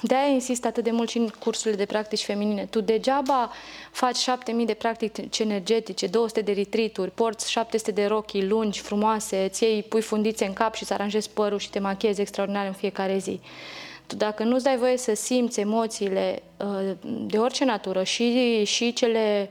de-aia 0.00 0.26
insist 0.26 0.64
atât 0.64 0.84
de 0.84 0.90
mult 0.90 1.08
și 1.08 1.18
în 1.18 1.28
cursurile 1.38 1.76
de 1.76 1.84
practici 1.84 2.24
feminine. 2.24 2.64
Tu 2.64 2.80
degeaba 2.80 3.50
faci 3.90 4.16
7000 4.16 4.66
de 4.66 4.74
practici 4.74 5.38
energetice, 5.38 6.06
200 6.06 6.40
de 6.40 6.52
retreat 6.52 7.08
porți 7.08 7.50
700 7.50 7.90
de 7.90 8.06
rochii 8.06 8.46
lungi, 8.46 8.80
frumoase, 8.80 9.44
îți 9.44 9.62
iei, 9.64 9.82
pui 9.82 10.00
fundițe 10.00 10.44
în 10.44 10.52
cap 10.52 10.74
și 10.74 10.84
să 10.84 10.94
aranjezi 10.94 11.30
părul 11.30 11.58
și 11.58 11.70
te 11.70 11.78
machiezi 11.78 12.20
extraordinar 12.20 12.66
în 12.66 12.72
fiecare 12.72 13.18
zi. 13.18 13.40
Tu 14.10 14.16
dacă 14.16 14.42
nu-ți 14.42 14.64
dai 14.64 14.76
voie 14.76 14.96
să 14.96 15.14
simți 15.14 15.60
emoțiile 15.60 16.42
uh, 16.56 16.90
de 17.26 17.38
orice 17.38 17.64
natură 17.64 18.02
și, 18.02 18.64
și 18.64 18.92
cele 18.92 19.50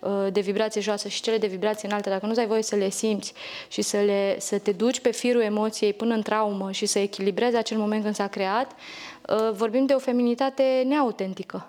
Uh, 0.00 0.26
de 0.32 0.40
vibrație 0.40 0.80
joasă 0.80 1.08
și 1.08 1.22
cele 1.22 1.38
de 1.38 1.46
vibrație 1.46 1.88
înaltă, 1.88 2.08
dacă 2.08 2.26
nu 2.26 2.32
ai 2.36 2.46
voie 2.46 2.62
să 2.62 2.76
le 2.76 2.88
simți 2.88 3.32
și 3.68 3.82
să, 3.82 3.96
le, 3.96 4.36
să 4.40 4.58
te 4.58 4.72
duci 4.72 5.00
pe 5.00 5.10
firul 5.10 5.40
emoției 5.40 5.92
până 5.92 6.14
în 6.14 6.22
traumă 6.22 6.72
și 6.72 6.86
să 6.86 6.98
echilibrezi 6.98 7.56
acel 7.56 7.78
moment 7.78 8.02
când 8.02 8.14
s-a 8.14 8.26
creat, 8.26 8.72
uh, 8.72 9.50
vorbim 9.52 9.86
de 9.86 9.92
o 9.92 9.98
feminitate 9.98 10.84
neautentică. 10.86 11.66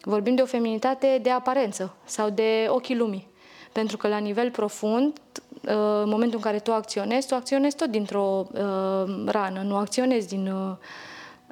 Vorbim 0.00 0.34
de 0.34 0.42
o 0.42 0.46
feminitate 0.46 1.18
de 1.22 1.30
aparență 1.30 1.94
sau 2.04 2.30
de 2.30 2.66
ochii 2.68 2.96
lumii. 2.96 3.28
Pentru 3.72 3.96
că 3.96 4.08
la 4.08 4.18
nivel 4.18 4.50
profund, 4.50 5.20
uh, 5.32 5.72
în 6.02 6.08
momentul 6.08 6.36
în 6.36 6.42
care 6.42 6.58
tu 6.58 6.72
acționezi, 6.72 7.28
tu 7.28 7.34
acționezi 7.34 7.76
tot 7.76 7.90
dintr-o 7.90 8.46
rană, 9.26 9.62
nu 9.62 9.76
acționezi 9.76 10.28
din 10.28 10.52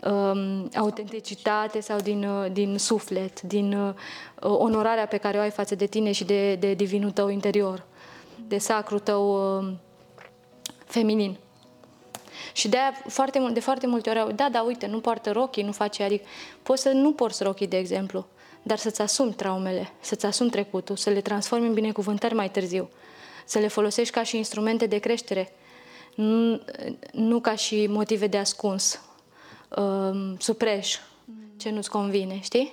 um, 0.03 0.69
autenticitate 0.77 1.81
sau 1.81 2.01
din, 2.01 2.25
uh, 2.25 2.53
din 2.53 2.79
suflet, 2.79 3.41
din 3.41 3.73
uh, 3.73 3.95
onorarea 4.41 5.07
pe 5.07 5.17
care 5.17 5.39
o 5.39 5.41
ai 5.41 5.51
față 5.51 5.75
de 5.75 5.87
tine 5.87 6.13
și 6.13 6.25
de, 6.25 6.55
de 6.55 6.75
divinul 6.75 7.11
tău 7.11 7.29
interior, 7.29 7.85
de 8.49 8.59
sacru 8.59 8.99
tău 8.99 9.59
uh, 9.59 9.73
feminin. 10.85 11.37
Și 12.53 12.69
de, 12.69 12.77
aia, 12.77 12.93
foarte, 13.07 13.51
de 13.53 13.61
foarte 13.61 13.87
multe 13.87 14.11
ori 14.11 14.19
au, 14.19 14.31
da, 14.31 14.49
da, 14.53 14.63
uite, 14.63 14.87
nu 14.87 15.01
poartă 15.01 15.31
rochii, 15.31 15.63
nu 15.63 15.73
face 15.73 16.03
adică 16.03 16.25
Poți 16.63 16.83
să 16.83 16.89
nu 16.89 17.13
porți 17.13 17.43
rochii, 17.43 17.67
de 17.67 17.77
exemplu, 17.77 18.27
dar 18.63 18.79
să-ți 18.79 19.01
asumi 19.01 19.33
traumele, 19.33 19.93
să-ți 20.01 20.27
asumi 20.27 20.51
trecutul, 20.51 20.97
să 20.97 21.11
le 21.11 21.21
transformi 21.21 21.67
în 21.67 21.75
binecuvântări 21.75 22.35
mai 22.35 22.51
târziu, 22.51 22.91
să 23.45 23.59
le 23.59 23.69
folosești 23.69 24.15
ca 24.15 24.23
și 24.23 24.37
instrumente 24.37 24.87
de 24.87 24.99
creștere, 24.99 25.53
nu, 26.15 26.61
nu 27.13 27.41
ca 27.41 27.55
și 27.55 27.87
motive 27.87 28.27
de 28.27 28.39
ascuns, 28.39 29.01
uh, 29.77 30.33
supreș 30.39 30.97
ce 31.57 31.71
nu-ți 31.71 31.91
convine, 31.91 32.41
știi? 32.43 32.73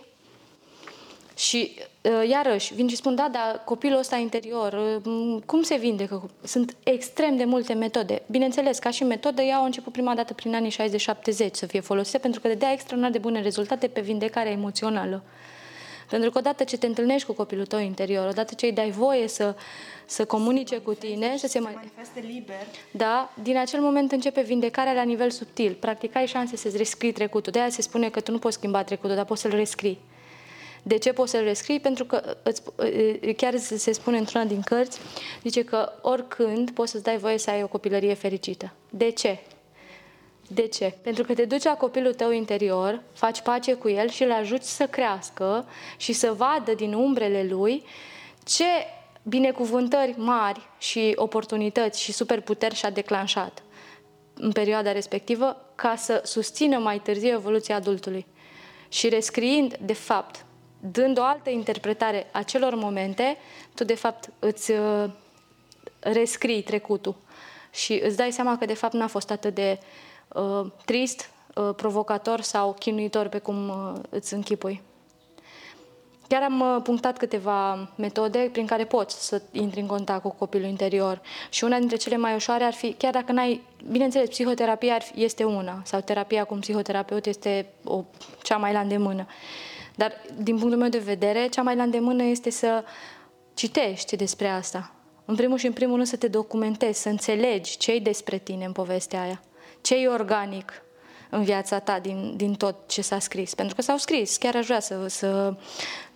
Și 1.36 1.72
uh, 2.02 2.30
iarăși 2.30 2.74
vin 2.74 2.88
și 2.88 2.96
spun, 2.96 3.16
da, 3.16 3.30
dar 3.32 3.62
copilul 3.66 4.00
ăsta 4.00 4.16
interior, 4.16 5.00
uh, 5.06 5.42
cum 5.46 5.62
se 5.62 5.76
vindecă? 5.76 6.30
Sunt 6.44 6.76
extrem 6.84 7.36
de 7.36 7.46
multe 7.46 7.74
metode. 7.74 8.22
Bineînțeles, 8.28 8.80
ca 8.80 8.90
și 8.90 9.04
metodă, 9.04 9.42
ea 9.42 9.58
au 9.58 9.64
început 9.64 9.92
prima 9.92 10.16
dată 10.16 10.34
prin 10.34 10.56
anii 10.56 10.72
60-70 10.72 11.52
să 11.52 11.66
fie 11.66 11.80
folosite, 11.80 12.18
pentru 12.18 12.40
că 12.40 12.48
dea 12.48 12.72
extraordinar 12.72 13.12
de 13.12 13.18
bune 13.18 13.42
rezultate 13.42 13.88
pe 13.88 14.02
vindecarea 14.02 14.52
emoțională. 14.52 15.24
Pentru 16.10 16.32
că 16.32 16.38
odată 16.38 16.64
ce 16.64 16.78
te 16.78 16.86
întâlnești 16.86 17.28
cu 17.28 17.34
copilul 17.34 17.66
tău 17.66 17.80
interior, 17.80 18.28
odată 18.28 18.54
ce 18.54 18.66
îi 18.66 18.72
dai 18.72 18.90
voie 18.90 19.28
să, 19.28 19.56
să 20.06 20.26
comunice 20.26 20.78
cu 20.78 20.94
tine, 20.94 21.38
să 21.38 21.48
se 21.48 21.60
manifeste 21.60 22.20
liber. 22.20 22.66
Da, 22.92 23.34
din 23.44 23.58
acel 23.58 23.80
moment 23.80 24.12
începe 24.12 24.42
vindecarea 24.42 24.94
la 24.94 25.04
nivel 25.04 25.30
subtil. 25.30 25.74
Practic 25.80 26.16
ai 26.16 26.28
șanse 26.28 26.56
să-ți 26.56 26.78
rescrii 26.78 27.12
trecutul. 27.12 27.52
De 27.52 27.60
aia 27.60 27.70
se 27.70 27.82
spune 27.82 28.10
că 28.10 28.20
tu 28.20 28.32
nu 28.32 28.40
poți 28.40 28.56
schimba 28.56 28.84
trecutul, 28.84 29.16
dar 29.16 29.26
poți 29.26 29.42
să-l 29.42 29.52
rescrii. 29.52 30.00
De 30.84 30.98
ce 30.98 31.14
poți 31.14 31.32
să-l 31.32 31.44
rescrii? 31.44 31.80
Pentru 31.80 32.06
că 32.06 32.38
îți, 32.44 32.62
chiar 33.36 33.58
se 33.58 33.92
spune 33.92 34.18
într-una 34.18 34.44
din 34.44 34.62
cărți, 34.62 35.00
zice 35.44 35.64
că 35.64 35.92
oricând 36.02 36.72
poți 36.72 36.92
să-ți 36.92 37.04
dai 37.04 37.18
voie 37.18 37.38
să 37.38 37.50
ai 37.50 37.64
o 37.64 37.68
copilărie 37.68 38.14
fericită. 38.14 38.74
De 38.90 39.10
ce? 39.10 39.40
De 40.52 40.68
ce? 40.68 40.94
Pentru 41.02 41.24
că 41.24 41.34
te 41.34 41.46
duci 41.46 41.64
la 41.64 41.76
copilul 41.76 42.14
tău 42.14 42.32
interior, 42.32 43.02
faci 43.14 43.42
pace 43.42 43.74
cu 43.74 43.90
el 43.90 44.10
și 44.10 44.24
îl 44.24 44.32
ajuți 44.32 44.76
să 44.76 44.88
crească 44.88 45.68
și 45.98 46.14
să 46.14 46.34
vadă 46.34 46.74
din 46.74 46.94
umbrele 46.94 47.44
lui 47.44 47.84
ce 48.44 48.66
binecuvântări 49.24 50.14
mari 50.18 50.68
și 50.78 51.14
oportunități 51.16 52.02
și 52.02 52.12
superputeri 52.12 52.76
și-a 52.76 52.90
declanșat 52.90 53.64
în 54.34 54.52
perioada 54.52 54.92
respectivă 54.92 55.66
ca 55.76 55.96
să 55.96 56.22
susțină 56.26 56.78
mai 56.78 57.00
târziu 57.00 57.30
evoluția 57.30 57.76
adultului. 57.76 58.26
Și 58.88 59.10
rescriind, 59.10 59.78
de 59.78 59.94
fapt, 59.94 60.46
dând 60.80 61.20
o 61.20 61.24
altă 61.24 61.50
interpretare 61.50 62.28
a 62.32 62.44
celor 62.44 62.76
momente, 62.76 63.38
tu, 63.76 63.84
de 63.84 63.96
fapt, 63.96 64.30
îți 64.40 64.72
uh, 64.72 65.10
rescrii 66.00 66.62
trecutul 66.62 67.16
și 67.72 68.02
îți 68.04 68.18
dai 68.18 68.32
seama 68.32 68.58
că, 68.58 68.66
de 68.66 68.74
fapt, 68.74 68.94
n-a 68.94 69.08
fost 69.08 69.32
atât 69.32 69.56
de 69.56 69.80
uh, 69.80 69.88
trist, 70.86 71.30
uh, 71.56 71.70
provocator 71.76 72.42
sau 72.42 72.74
chinuitor 72.80 73.28
pe 73.28 73.40
cum 73.40 73.70
uh, 73.70 74.02
îți 74.10 74.34
închipui. 74.34 74.82
Chiar 76.28 76.44
am 76.44 76.60
uh, 76.60 76.82
punctat 76.84 77.18
câteva 77.18 77.90
metode 77.96 78.50
prin 78.52 78.66
care 78.66 78.86
poți 78.86 79.28
să 79.28 79.42
intri 79.52 79.80
în 79.80 79.86
contact 79.86 80.22
cu 80.22 80.30
copilul 80.30 80.68
interior 80.68 81.22
și 81.50 81.64
una 81.64 81.78
dintre 81.78 81.98
cele 81.98 82.18
mai 82.18 82.36
ușoare 82.36 82.64
ar 82.64 82.74
fi, 82.74 82.94
chiar 82.94 83.12
dacă 83.12 83.32
n-ai, 83.32 83.62
bineînțeles, 83.92 84.30
psihoterapia 84.30 85.02
este 85.16 85.44
una 85.44 85.82
sau 85.86 86.00
terapia 86.00 86.44
cu 86.44 86.54
un 86.54 86.60
psihoterapeut 86.60 87.26
este 87.26 87.74
o, 87.84 88.04
cea 88.44 88.58
mai 88.58 88.74
la 88.74 88.80
îndemână. 88.80 89.26
Dar, 89.96 90.14
din 90.38 90.58
punctul 90.58 90.80
meu 90.80 90.90
de 90.90 90.98
vedere, 90.98 91.48
cea 91.48 91.62
mai 91.62 91.76
la 91.76 91.84
îndemână 91.84 92.24
este 92.24 92.50
să 92.50 92.84
citești 93.54 94.16
despre 94.16 94.48
asta. 94.48 94.92
În 95.26 95.36
primul 95.36 95.58
și 95.58 95.66
în 95.66 95.74
primul 95.74 95.96
rând 95.96 96.08
să 96.08 96.18
te 96.18 96.28
documentezi, 96.28 97.02
să 97.02 97.10
înțelegi 97.10 97.78
ce 97.78 97.92
e 97.92 98.00
despre 98.00 98.38
tine 98.38 98.66
în 98.66 98.72
povestea 98.72 99.22
aia 99.22 99.42
ce 99.82 99.96
e 99.96 100.08
organic 100.08 100.84
în 101.30 101.44
viața 101.44 101.80
ta 101.80 102.00
din, 102.00 102.34
din 102.36 102.54
tot 102.54 102.76
ce 102.88 103.02
s-a 103.02 103.20
scris. 103.20 103.54
Pentru 103.54 103.76
că 103.76 103.82
s-au 103.82 103.98
scris, 103.98 104.38
chiar 104.38 104.56
aș 104.56 104.66
vrea 104.66 104.80
să, 104.80 105.08
să 105.08 105.54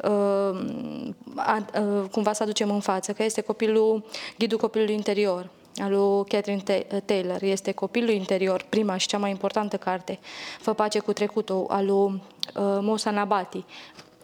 uh, 0.03 1.09
a, 1.35 1.65
uh, 1.79 2.09
cumva 2.11 2.33
să 2.33 2.43
aducem 2.43 2.69
în 2.69 2.79
față, 2.79 3.13
că 3.13 3.23
este 3.23 3.41
copilul, 3.41 4.05
ghidul 4.37 4.57
copilului 4.57 4.93
interior, 4.93 5.49
al 5.81 5.91
lui 5.91 6.25
Catherine 6.25 6.85
Taylor. 7.05 7.41
Este 7.41 7.71
copilul 7.71 8.09
interior, 8.09 8.65
prima 8.69 8.97
și 8.97 9.07
cea 9.07 9.17
mai 9.17 9.29
importantă 9.29 9.77
carte. 9.77 10.19
Fă 10.59 10.73
pace 10.73 10.99
cu 10.99 11.13
trecutul, 11.13 11.65
al 11.69 11.85
lui 11.85 11.95
uh, 11.95 12.21
Mosa 12.81 13.11
Nabati. 13.11 13.65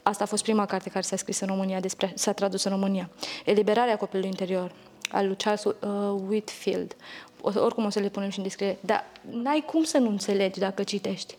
Asta 0.04 0.24
a 0.24 0.28
fost 0.28 0.44
prima 0.44 0.66
carte 0.66 0.90
care 0.90 1.04
s-a 1.04 1.16
scris 1.16 1.40
în 1.40 1.48
România, 1.48 1.80
despre, 1.80 2.12
s-a 2.16 2.32
tradus 2.32 2.64
în 2.64 2.72
România. 2.72 3.10
Eliberarea 3.46 3.98
copilului 3.98 4.30
interior, 4.30 4.72
al 5.12 5.26
lui 5.26 5.36
Charles 5.36 5.64
uh, 5.64 5.74
Whitfield, 6.28 6.96
oricum 7.42 7.86
o 7.86 7.90
să 7.90 8.00
le 8.00 8.10
punem 8.10 8.30
și 8.30 8.38
în 8.38 8.44
descriere, 8.44 8.78
dar 8.82 9.06
n-ai 9.32 9.64
cum 9.66 9.84
să 9.84 9.98
nu 9.98 10.10
înțelegi 10.10 10.60
dacă 10.60 10.84
citești. 10.84 11.36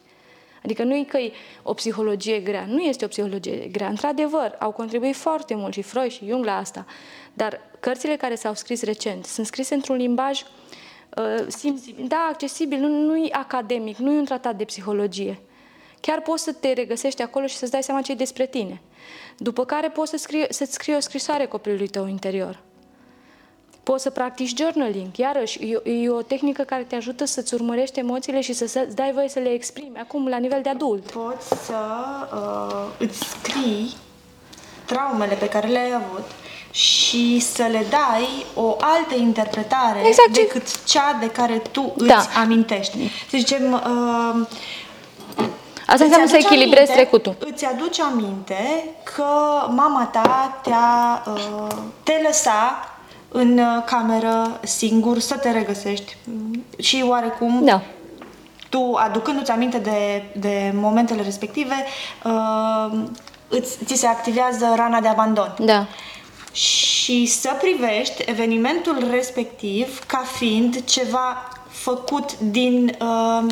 Adică 0.65 0.83
nu 0.83 0.95
e 0.95 1.05
că 1.05 1.19
e 1.19 1.33
o 1.63 1.75
psihologie 1.75 2.39
grea, 2.39 2.65
nu 2.67 2.81
este 2.81 3.05
o 3.05 3.09
psihologie 3.09 3.69
grea. 3.73 3.89
Într-adevăr, 3.89 4.57
au 4.59 4.71
contribuit 4.71 5.17
foarte 5.17 5.55
mult 5.55 5.73
și 5.73 5.83
Freud 5.83 6.11
și 6.11 6.27
Jung 6.27 6.45
la 6.45 6.57
asta, 6.57 6.87
dar 7.35 7.61
cărțile 7.81 8.17
care 8.17 8.35
s-au 8.35 8.55
scris 8.55 8.83
recent 8.83 9.25
sunt 9.25 9.47
scrise 9.47 9.75
într-un 9.75 9.97
limbaj 9.97 10.41
uh, 10.41 11.25
accesibil. 11.41 12.07
Da, 12.09 12.29
accesibil, 12.31 12.79
nu, 12.79 12.89
nu 12.89 13.17
e 13.17 13.29
academic, 13.33 13.97
nu 13.97 14.13
e 14.13 14.19
un 14.19 14.25
tratat 14.25 14.57
de 14.57 14.65
psihologie. 14.65 15.41
Chiar 16.01 16.21
poți 16.21 16.43
să 16.43 16.53
te 16.53 16.73
regăsești 16.73 17.23
acolo 17.23 17.47
și 17.47 17.57
să-ți 17.57 17.71
dai 17.71 17.83
seama 17.83 18.01
ce 18.01 18.13
e 18.13 18.15
despre 18.15 18.47
tine. 18.47 18.81
După 19.37 19.65
care 19.65 19.89
poți 19.89 20.11
să 20.11 20.17
scrii, 20.17 20.47
să-ți 20.49 20.73
scrii 20.73 20.97
o 20.97 21.01
scrisoare 21.01 21.47
copilului 21.47 21.89
tău 21.89 22.07
interior 22.07 22.61
Poți 23.83 24.03
să 24.03 24.11
practici 24.11 24.57
journaling, 24.57 25.17
iarăși, 25.17 25.59
e, 25.85 25.91
e 25.91 26.09
o 26.11 26.23
tehnică 26.23 26.63
care 26.63 26.83
te 26.83 26.97
ajută 26.97 27.25
să-ți 27.25 27.55
urmărești 27.55 27.99
emoțiile 27.99 28.41
și 28.41 28.53
să-ți 28.53 28.95
dai 28.95 29.11
voie 29.15 29.29
să 29.29 29.39
le 29.39 29.49
exprimi, 29.53 29.99
acum, 30.01 30.29
la 30.29 30.37
nivel 30.37 30.61
de 30.63 30.69
adult. 30.69 31.11
Poți 31.11 31.47
să 31.65 31.75
uh, 32.35 32.85
îți 32.99 33.19
scrii 33.19 33.97
traumele 34.85 35.35
pe 35.35 35.49
care 35.49 35.67
le-ai 35.69 35.93
avut 35.93 36.25
și 36.71 37.39
să 37.41 37.63
le 37.63 37.87
dai 37.91 38.47
o 38.55 38.77
altă 38.81 39.15
interpretare 39.15 40.07
Exact. 40.07 40.33
decât 40.33 40.85
cea 40.85 41.17
de 41.21 41.31
care 41.31 41.63
tu 41.71 41.93
Da. 41.97 42.17
îți 42.17 42.29
amintești. 42.37 42.97
Să 43.31 43.37
zicem, 43.37 43.73
uh, 43.73 44.47
Asta 45.87 46.05
înseamnă 46.05 46.27
îți 46.27 46.31
să 46.33 46.37
aduce 46.37 46.55
echilibrezi 46.55 46.91
aminte- 46.91 46.93
trecutul. 47.11 47.37
Îți 47.53 47.65
aduce 47.65 48.03
aminte 48.03 48.85
că 49.15 49.25
mama 49.69 50.09
ta 50.13 50.61
te-a, 50.63 51.23
uh, 51.33 51.67
te 52.03 52.13
lăsa 52.27 52.89
în 53.33 53.59
uh, 53.59 53.83
cameră 53.87 54.61
singur 54.63 55.19
să 55.19 55.37
te 55.37 55.51
regăsești 55.51 56.17
Mm, 56.25 56.65
și 56.79 57.05
oarecum 57.09 57.65
Da. 57.65 57.83
tu, 58.69 58.95
aducându-ți 58.95 59.51
aminte 59.51 59.79
de, 59.79 60.25
de 60.37 60.73
momentele 60.75 61.23
respective, 61.23 61.85
uh, 62.25 63.01
îți, 63.49 63.85
ți 63.85 63.95
se 63.95 64.07
activează 64.07 64.73
rana 64.77 65.01
de 65.01 65.09
abandon. 65.09 65.55
Da. 65.59 65.87
Și 66.53 67.27
să 67.27 67.51
privești 67.61 68.23
evenimentul 68.27 69.07
respectiv 69.11 70.05
ca 70.07 70.25
fiind 70.37 70.85
ceva 70.85 71.49
făcut 71.69 72.39
din, 72.39 72.97
uh, 73.01 73.47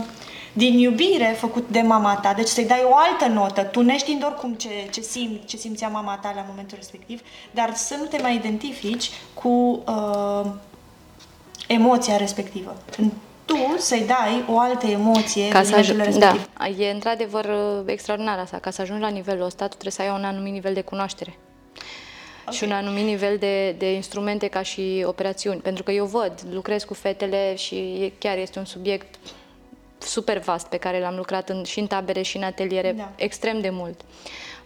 din 0.53 0.79
iubire, 0.79 1.37
făcut 1.39 1.69
de 1.69 1.81
mama 1.81 2.17
ta. 2.17 2.33
Deci 2.33 2.49
să-i 2.49 2.67
dai 2.67 2.83
o 2.91 2.97
altă 2.97 3.33
notă, 3.33 3.63
tu 3.63 3.83
neștiind 3.83 4.25
oricum 4.25 4.55
ce, 4.55 4.69
ce, 4.91 5.01
simt, 5.01 5.47
ce 5.47 5.57
simțea 5.57 5.89
mama 5.89 6.19
ta 6.23 6.33
la 6.35 6.45
momentul 6.49 6.77
respectiv, 6.77 7.21
dar 7.51 7.75
să 7.75 7.95
nu 7.99 8.05
te 8.05 8.19
mai 8.23 8.35
identifici 8.35 9.11
cu 9.35 9.83
uh, 9.87 10.51
emoția 11.67 12.17
respectivă. 12.17 12.77
Tu 13.45 13.57
să-i 13.79 14.05
dai 14.07 14.45
o 14.49 14.59
altă 14.59 14.87
emoție 14.87 15.49
Ca 15.49 15.63
să 15.63 15.77
evenimentului 15.77 16.01
ajungi, 16.01 16.19
da, 16.19 16.33
respectiv. 16.33 16.81
e 16.81 16.91
într-adevăr 16.91 17.45
uh, 17.45 17.83
extraordinar 17.87 18.39
asta. 18.39 18.59
Ca 18.59 18.71
să 18.71 18.83
ajungi 18.83 19.03
la 19.03 19.09
nivelul 19.09 19.45
ăsta, 19.45 19.65
tu 19.65 19.77
trebuie 19.77 19.93
să 19.93 20.03
ai 20.03 20.19
un 20.19 20.25
anumit 20.25 20.53
nivel 20.53 20.75
de 20.75 20.81
cunoaștere. 20.81 21.39
Și 22.51 22.65
un 22.65 22.73
anumit 22.73 23.05
nivel 23.05 23.37
de, 23.39 23.75
de 23.79 23.93
instrumente 23.93 24.47
ca 24.47 24.63
și 24.63 25.03
operațiuni. 25.07 25.61
Pentru 25.61 25.83
că 25.83 25.91
eu 25.91 26.05
văd, 26.05 26.33
lucrez 26.51 26.85
cu 26.85 26.95
fetele 26.95 27.55
și 27.57 27.75
e, 27.75 28.13
chiar 28.19 28.39
este 28.39 28.59
un 28.59 28.65
subiect 28.65 29.15
super 29.99 30.39
vast 30.39 30.67
pe 30.67 30.77
care 30.77 31.01
l-am 31.01 31.17
lucrat 31.17 31.49
în, 31.49 31.65
și 31.65 31.79
în 31.81 31.87
tabere 31.87 32.23
și 32.23 32.37
în 32.37 32.43
ateliere 32.43 32.93
Da. 32.93 33.13
extrem 33.17 33.61
de 33.61 33.71
mult. 33.71 34.01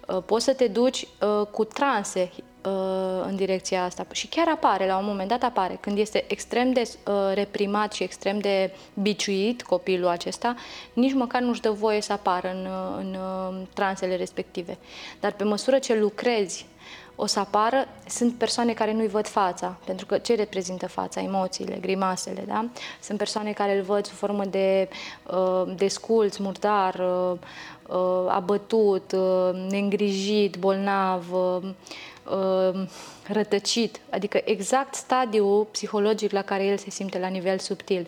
Uh, 0.07 0.23
Poți 0.27 0.45
să 0.45 0.53
te 0.53 0.67
duci 0.67 1.03
uh, 1.03 1.47
cu 1.51 1.65
transe 1.65 2.31
uh, 2.65 3.25
în 3.27 3.37
direcția 3.37 3.85
asta 3.85 4.07
și 4.13 4.27
chiar 4.27 4.49
apare, 4.49 4.87
la 4.87 4.99
un 4.99 5.05
moment 5.05 5.29
dat 5.29 5.43
apare, 5.43 5.79
când 5.81 5.99
este 5.99 6.25
extrem 6.29 6.73
de 6.73 6.83
uh, 6.83 7.15
reprimat 7.35 7.93
și 7.93 8.03
extrem 8.03 8.39
de 8.39 8.71
biciuit 8.95 9.63
copilul 9.63 10.09
acesta, 10.09 10.55
nici 10.93 11.13
măcar 11.13 11.41
nu-și 11.41 11.61
dă 11.61 11.71
voie 11.71 12.01
să 12.01 12.13
apară 12.13 12.51
în, 12.51 12.67
uh, 12.67 12.97
în 12.99 13.17
uh, 13.61 13.67
transele 13.75 14.17
respective. 14.17 14.79
Dar 15.21 15.33
pe 15.33 15.45
măsură 15.45 15.79
ce 15.79 15.95
lucrezi 15.95 16.67
o 17.17 17.27
să 17.27 17.39
apară, 17.39 17.89
sunt 18.09 18.35
persoane 18.35 18.73
care 18.73 18.93
nu-i 18.93 19.09
văd 19.09 19.27
fața, 19.27 19.77
pentru 19.85 20.07
că 20.07 20.19
ce 20.19 20.35
reprezintă 20.35 20.89
fața? 20.89 21.21
Emoțiile, 21.21 21.79
grimasele, 21.81 22.45
da? 22.47 22.69
Sunt 23.03 23.19
persoane 23.19 23.53
care 23.53 23.77
îl 23.77 23.83
văd 23.83 24.07
sub 24.07 24.17
formă 24.17 24.45
de 24.45 24.89
uh, 25.33 25.73
desculț, 25.77 26.37
murdar, 26.37 26.95
uh, 26.95 27.39
uh, 27.89 28.27
abătut, 28.29 29.13
uh, 29.13 29.69
neîngrijit, 29.71 30.57
bolnav, 30.57 31.33
uh, 31.33 31.63
uh, 31.63 31.71
rătăcit, 33.27 34.01
adică 34.11 34.41
exact 34.45 34.95
stadiul 34.95 35.65
psihologic 35.71 36.31
la 36.33 36.43
care 36.43 36.65
el 36.65 36.77
se 36.77 36.91
simte 36.91 37.19
la 37.19 37.27
nivel 37.29 37.59
subtil. 37.59 38.07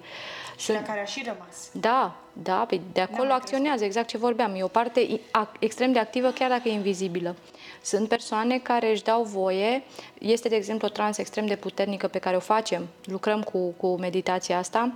Și 0.57 0.73
la 0.73 0.83
care 0.83 1.01
a 1.01 1.05
și 1.05 1.23
rămas. 1.27 1.69
Da, 1.73 2.15
da, 2.33 2.65
pe 2.69 2.81
de 2.93 3.01
acolo 3.01 3.27
mai 3.29 3.37
acționează, 3.37 3.85
exact 3.85 4.09
ce 4.09 4.17
vorbeam. 4.19 4.55
E 4.55 4.63
o 4.63 4.67
parte 4.69 5.01
i- 5.01 5.21
a- 5.31 5.53
extrem 5.59 5.93
de 5.93 5.99
activă, 5.99 6.31
chiar 6.31 6.49
dacă 6.49 6.69
e 6.69 6.73
invizibilă. 6.73 7.37
Sunt 7.83 8.09
persoane 8.09 8.59
care 8.59 8.91
își 8.91 9.03
dau 9.03 9.23
voie, 9.23 9.83
este, 10.19 10.49
de 10.49 10.57
exemplu, 10.57 10.87
o 10.87 10.91
trans 10.91 11.19
extrem 11.19 11.47
de 11.47 11.57
puternică 11.57 12.09
pe 12.09 12.19
care 12.19 12.37
o 12.37 12.41
facem, 12.41 12.87
lucrăm 13.05 13.43
cu, 13.43 13.59
cu 13.77 13.97
meditația 13.99 14.59
asta, 14.59 14.93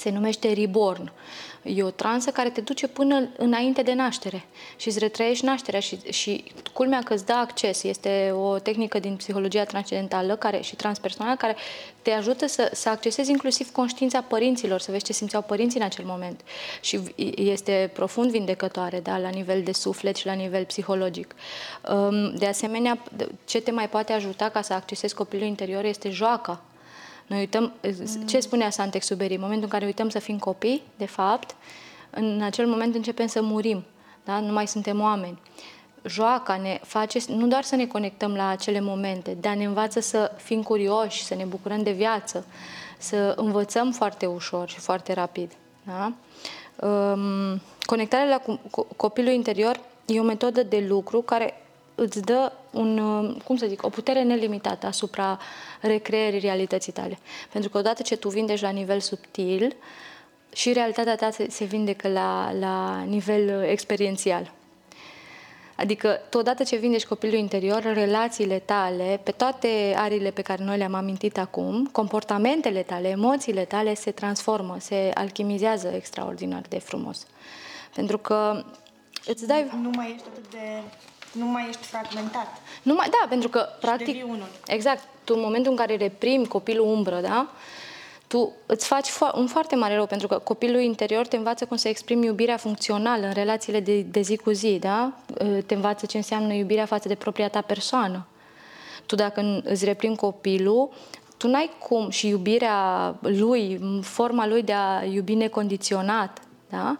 se 0.00 0.10
numește 0.10 0.52
Reborn. 0.52 1.12
E 1.62 1.82
o 1.82 1.90
transă 1.90 2.30
care 2.30 2.50
te 2.50 2.60
duce 2.60 2.88
până 2.88 3.28
înainte 3.36 3.82
de 3.82 3.92
naștere 3.92 4.44
și 4.76 4.88
îți 4.88 4.98
retrăiești 4.98 5.44
nașterea 5.44 5.80
și, 5.80 5.98
și 6.10 6.44
culmea 6.72 7.02
că 7.02 7.14
îți 7.14 7.26
dă 7.26 7.32
acces. 7.32 7.82
Este 7.82 8.32
o 8.34 8.58
tehnică 8.58 8.98
din 8.98 9.16
psihologia 9.16 9.64
transcendentală 9.64 10.36
care, 10.36 10.60
și 10.60 10.76
transpersonală 10.76 11.36
care 11.36 11.56
te 12.02 12.10
ajută 12.10 12.46
să, 12.46 12.70
să 12.72 12.88
accesezi 12.88 13.30
inclusiv 13.30 13.72
conștiința 13.72 14.20
părinților, 14.20 14.80
să 14.80 14.90
vezi 14.90 15.04
ce 15.04 15.12
simțeau 15.12 15.42
părinții 15.42 15.80
în 15.80 15.84
acel 15.84 16.04
moment. 16.04 16.40
Și 16.80 17.00
este 17.36 17.90
profund 17.92 18.30
vindecătoare 18.30 19.00
da, 19.00 19.18
la 19.18 19.28
nivel 19.28 19.62
de 19.62 19.72
suflet 19.72 20.16
și 20.16 20.26
la 20.26 20.32
nivel 20.32 20.64
psihologic. 20.64 21.34
Um, 21.90 22.34
De 22.34 22.46
asemenea, 22.46 22.98
ce 23.44 23.60
te 23.60 23.70
mai 23.70 23.88
poate 23.88 24.12
ajuta 24.12 24.48
ca 24.48 24.62
să 24.62 24.72
accesezi 24.72 25.14
copilul 25.14 25.46
interior 25.46 25.84
este 25.84 26.10
joaca. 26.10 26.62
Noi 27.30 27.38
uităm, 27.38 27.72
ce 28.26 28.40
spunea 28.40 28.70
Saint-Exupéry, 28.70 29.34
în 29.34 29.40
momentul 29.40 29.64
în 29.64 29.68
care 29.68 29.84
uităm 29.84 30.08
să 30.08 30.18
fim 30.18 30.38
copii, 30.38 30.82
de 30.96 31.06
fapt, 31.06 31.54
în 32.10 32.42
acel 32.42 32.66
moment 32.66 32.94
începem 32.94 33.26
să 33.26 33.42
murim, 33.42 33.84
da? 34.24 34.40
nu 34.40 34.52
mai 34.52 34.66
suntem 34.66 35.00
oameni. 35.00 35.38
Joaca 36.04 36.56
ne 36.56 36.80
face 36.82 37.18
nu 37.28 37.46
doar 37.46 37.62
să 37.62 37.76
ne 37.76 37.86
conectăm 37.86 38.34
la 38.34 38.48
acele 38.48 38.80
momente, 38.80 39.36
dar 39.40 39.54
ne 39.54 39.64
învață 39.64 40.00
să 40.00 40.32
fim 40.36 40.62
curioși, 40.62 41.24
să 41.24 41.34
ne 41.34 41.44
bucurăm 41.44 41.82
de 41.82 41.90
viață, 41.90 42.46
să 42.98 43.34
învățăm 43.36 43.92
foarte 43.92 44.26
ușor 44.26 44.68
și 44.68 44.78
foarte 44.78 45.12
rapid. 45.12 45.52
Da? 45.82 46.12
Um, 46.86 47.60
conectarea 47.80 48.28
la 48.28 48.38
cu- 48.38 48.60
cu- 48.70 48.86
copilul 48.96 49.32
interior 49.32 49.80
e 50.06 50.20
o 50.20 50.22
metodă 50.22 50.62
de 50.62 50.84
lucru 50.88 51.22
care 51.22 51.54
îți 52.00 52.22
dă 52.22 52.52
un, 52.70 52.98
uh, 52.98 53.36
cum 53.44 53.56
să 53.56 53.66
zic, 53.66 53.84
o 53.84 53.88
putere 53.88 54.22
nelimitată 54.22 54.86
asupra 54.86 55.38
recreierii 55.80 56.40
realității 56.40 56.92
tale. 56.92 57.18
Pentru 57.52 57.70
că 57.70 57.78
odată 57.78 58.02
ce 58.02 58.16
tu 58.16 58.28
vindești 58.28 58.64
la 58.64 58.70
nivel 58.70 59.00
subtil, 59.00 59.76
și 60.52 60.72
realitatea 60.72 61.16
ta 61.16 61.30
se, 61.30 61.46
se 61.50 61.64
vindecă 61.64 62.08
la, 62.08 62.52
la 62.58 63.02
nivel 63.02 63.60
uh, 63.60 63.68
experiențial. 63.70 64.52
Adică, 65.74 66.20
tu 66.28 66.38
odată 66.38 66.62
ce 66.62 66.76
vindești 66.76 67.08
copilul 67.08 67.38
interior, 67.38 67.82
relațiile 67.82 68.58
tale, 68.58 69.20
pe 69.22 69.30
toate 69.30 69.94
arile 69.96 70.30
pe 70.30 70.42
care 70.42 70.64
noi 70.64 70.76
le-am 70.76 70.94
amintit 70.94 71.38
acum, 71.38 71.88
comportamentele 71.92 72.82
tale, 72.82 73.08
emoțiile 73.08 73.64
tale 73.64 73.94
se 73.94 74.10
transformă, 74.10 74.76
se 74.80 75.10
alchimizează 75.14 75.88
extraordinar 75.88 76.62
de 76.68 76.78
frumos. 76.78 77.26
Pentru 77.94 78.18
că 78.18 78.64
îți 79.26 79.46
dai... 79.46 79.70
Nu 79.82 79.90
mai 79.96 80.12
ești 80.14 80.26
atât 80.30 80.50
de... 80.50 80.82
Nu 81.32 81.44
mai 81.46 81.66
ești 81.68 81.86
fragmentat. 81.86 82.46
Nu 82.82 82.94
mai, 82.94 83.08
da, 83.10 83.26
pentru 83.28 83.48
că, 83.48 83.66
practic, 83.80 84.06
devii 84.06 84.22
unul. 84.22 84.46
exact, 84.66 85.02
tu 85.24 85.32
în 85.36 85.40
momentul 85.42 85.70
în 85.70 85.76
care 85.76 85.96
reprimi 85.96 86.46
copilul 86.46 86.86
umbră, 86.86 87.20
da, 87.20 87.48
tu 88.26 88.52
îți 88.66 88.86
faci 88.86 89.08
fo- 89.08 89.34
un 89.34 89.46
foarte 89.46 89.74
mare 89.76 89.94
rău, 89.94 90.06
pentru 90.06 90.26
că 90.26 90.38
copilul 90.38 90.80
interior 90.80 91.26
te 91.26 91.36
învață 91.36 91.64
cum 91.66 91.76
să 91.76 91.88
exprimi 91.88 92.26
iubirea 92.26 92.56
funcțională 92.56 93.26
în 93.26 93.32
relațiile 93.32 93.80
de, 93.80 94.00
de 94.00 94.20
zi 94.20 94.36
cu 94.36 94.50
zi, 94.50 94.78
da? 94.80 95.12
Te 95.66 95.74
învață 95.74 96.06
ce 96.06 96.16
înseamnă 96.16 96.52
iubirea 96.52 96.84
față 96.86 97.08
de 97.08 97.14
propria 97.14 97.48
ta 97.48 97.60
persoană. 97.60 98.26
Tu 99.06 99.14
dacă 99.14 99.40
n- 99.40 99.62
îți 99.64 99.84
reprimi 99.84 100.16
copilul, 100.16 100.90
tu 101.36 101.48
n-ai 101.48 101.70
cum 101.78 102.10
și 102.10 102.28
iubirea 102.28 103.14
lui, 103.20 103.80
forma 104.02 104.46
lui 104.46 104.62
de 104.62 104.72
a 104.72 105.04
iubi 105.04 105.34
necondiționat, 105.34 106.38
da? 106.70 106.98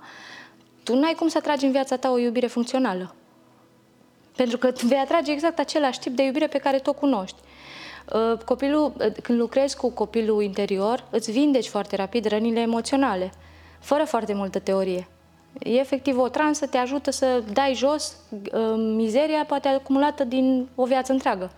Tu 0.82 0.94
n-ai 0.96 1.14
cum 1.14 1.28
să 1.28 1.38
atragi 1.38 1.64
în 1.64 1.70
viața 1.72 1.96
ta 1.96 2.10
o 2.10 2.18
iubire 2.18 2.46
funcțională. 2.46 3.14
Pentru 4.36 4.58
că 4.58 4.72
vei 4.82 4.98
atrage 4.98 5.32
exact 5.32 5.58
același 5.58 5.98
tip 5.98 6.16
de 6.16 6.22
iubire 6.22 6.46
pe 6.46 6.58
care 6.58 6.78
tu 6.78 6.90
o 6.90 6.92
cunoști. 6.92 7.36
Uh, 8.12 8.38
Copilul, 8.44 8.92
uh, 8.98 9.12
când 9.22 9.38
lucrezi 9.38 9.76
cu 9.76 9.90
copilul 9.90 10.42
interior, 10.42 11.04
îți 11.10 11.30
vindeci 11.30 11.68
foarte 11.68 11.96
rapid 11.96 12.24
rănile 12.26 12.60
emoționale, 12.60 13.32
fără 13.78 14.04
foarte 14.04 14.34
multă 14.34 14.58
teorie. 14.58 15.08
E 15.58 15.70
efectiv 15.70 16.18
o 16.18 16.28
transă, 16.28 16.66
te 16.66 16.76
ajută 16.76 17.10
să 17.10 17.42
dai 17.52 17.74
jos 17.74 18.16
uh, 18.30 18.74
mizeria 18.76 19.44
poate 19.44 19.68
acumulată 19.68 20.24
din 20.24 20.68
o 20.74 20.84
viață 20.84 21.12
întreagă. 21.12 21.50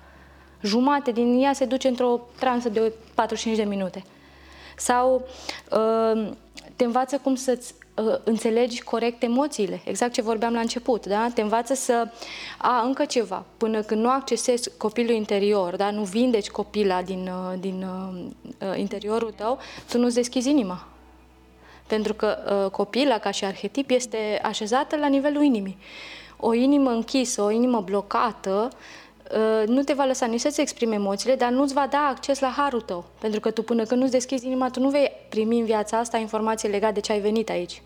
Jumate 0.62 1.10
din 1.10 1.42
ea 1.42 1.52
se 1.52 1.64
duce 1.64 1.88
într-o 1.88 2.20
transă 2.38 2.68
de 2.68 2.92
45 3.14 3.56
de 3.56 3.64
minute. 3.64 4.04
Sau 4.76 5.26
uh, 5.70 6.30
te 6.76 6.84
învață 6.84 7.18
cum 7.18 7.34
să-ți 7.34 7.74
uh, 7.94 8.14
înțelegi 8.24 8.82
corect 8.82 9.22
emoțiile, 9.22 9.80
exact 9.84 10.12
ce 10.12 10.22
vorbeam 10.22 10.52
la 10.52 10.60
început, 10.60 11.06
da? 11.06 11.28
Te 11.34 11.40
învață 11.40 11.74
să, 11.74 12.08
a, 12.58 12.82
încă 12.82 13.04
ceva, 13.04 13.44
până 13.56 13.82
când 13.82 14.02
nu 14.02 14.10
accesezi 14.10 14.70
copilul 14.76 15.14
interior, 15.14 15.76
da? 15.76 15.90
Nu 15.90 16.02
vindeci 16.02 16.50
copila 16.50 17.02
din, 17.02 17.30
uh, 17.32 17.58
din 17.60 17.82
uh, 17.82 18.24
uh, 18.68 18.78
interiorul 18.78 19.32
tău, 19.36 19.58
tu 19.90 19.98
nu-ți 19.98 20.14
deschizi 20.14 20.48
inima. 20.48 20.86
Pentru 21.86 22.14
că 22.14 22.38
uh, 22.64 22.70
copila, 22.70 23.18
ca 23.18 23.30
și 23.30 23.44
arhetip, 23.44 23.90
este 23.90 24.40
așezată 24.42 24.96
la 24.96 25.06
nivelul 25.06 25.42
inimii. 25.42 25.78
O 26.36 26.54
inimă 26.54 26.90
închisă, 26.90 27.42
o 27.42 27.50
inimă 27.50 27.80
blocată, 27.80 28.68
uh, 28.70 28.76
nu 29.66 29.82
te 29.82 29.92
va 29.92 30.04
lăsa 30.04 30.26
nici 30.26 30.40
să-ți 30.40 30.60
exprime 30.60 30.94
emoțiile, 30.94 31.34
dar 31.34 31.50
nu-ți 31.50 31.74
va 31.74 31.86
da 31.90 31.98
acces 32.10 32.40
la 32.40 32.48
harul 32.48 32.80
tău. 32.80 33.04
Pentru 33.20 33.40
că 33.40 33.50
tu 33.50 33.62
până 33.62 33.84
când 33.84 34.00
nu-ți 34.00 34.12
deschizi 34.12 34.46
inima, 34.46 34.70
tu 34.70 34.80
nu 34.80 34.88
vei 34.88 35.12
primi 35.28 35.58
în 35.58 35.64
viața 35.64 35.98
asta 35.98 36.16
informații 36.16 36.68
legate 36.68 36.92
de 36.92 37.00
ce 37.00 37.12
ai 37.12 37.20
venit 37.20 37.48
aici. 37.48 37.82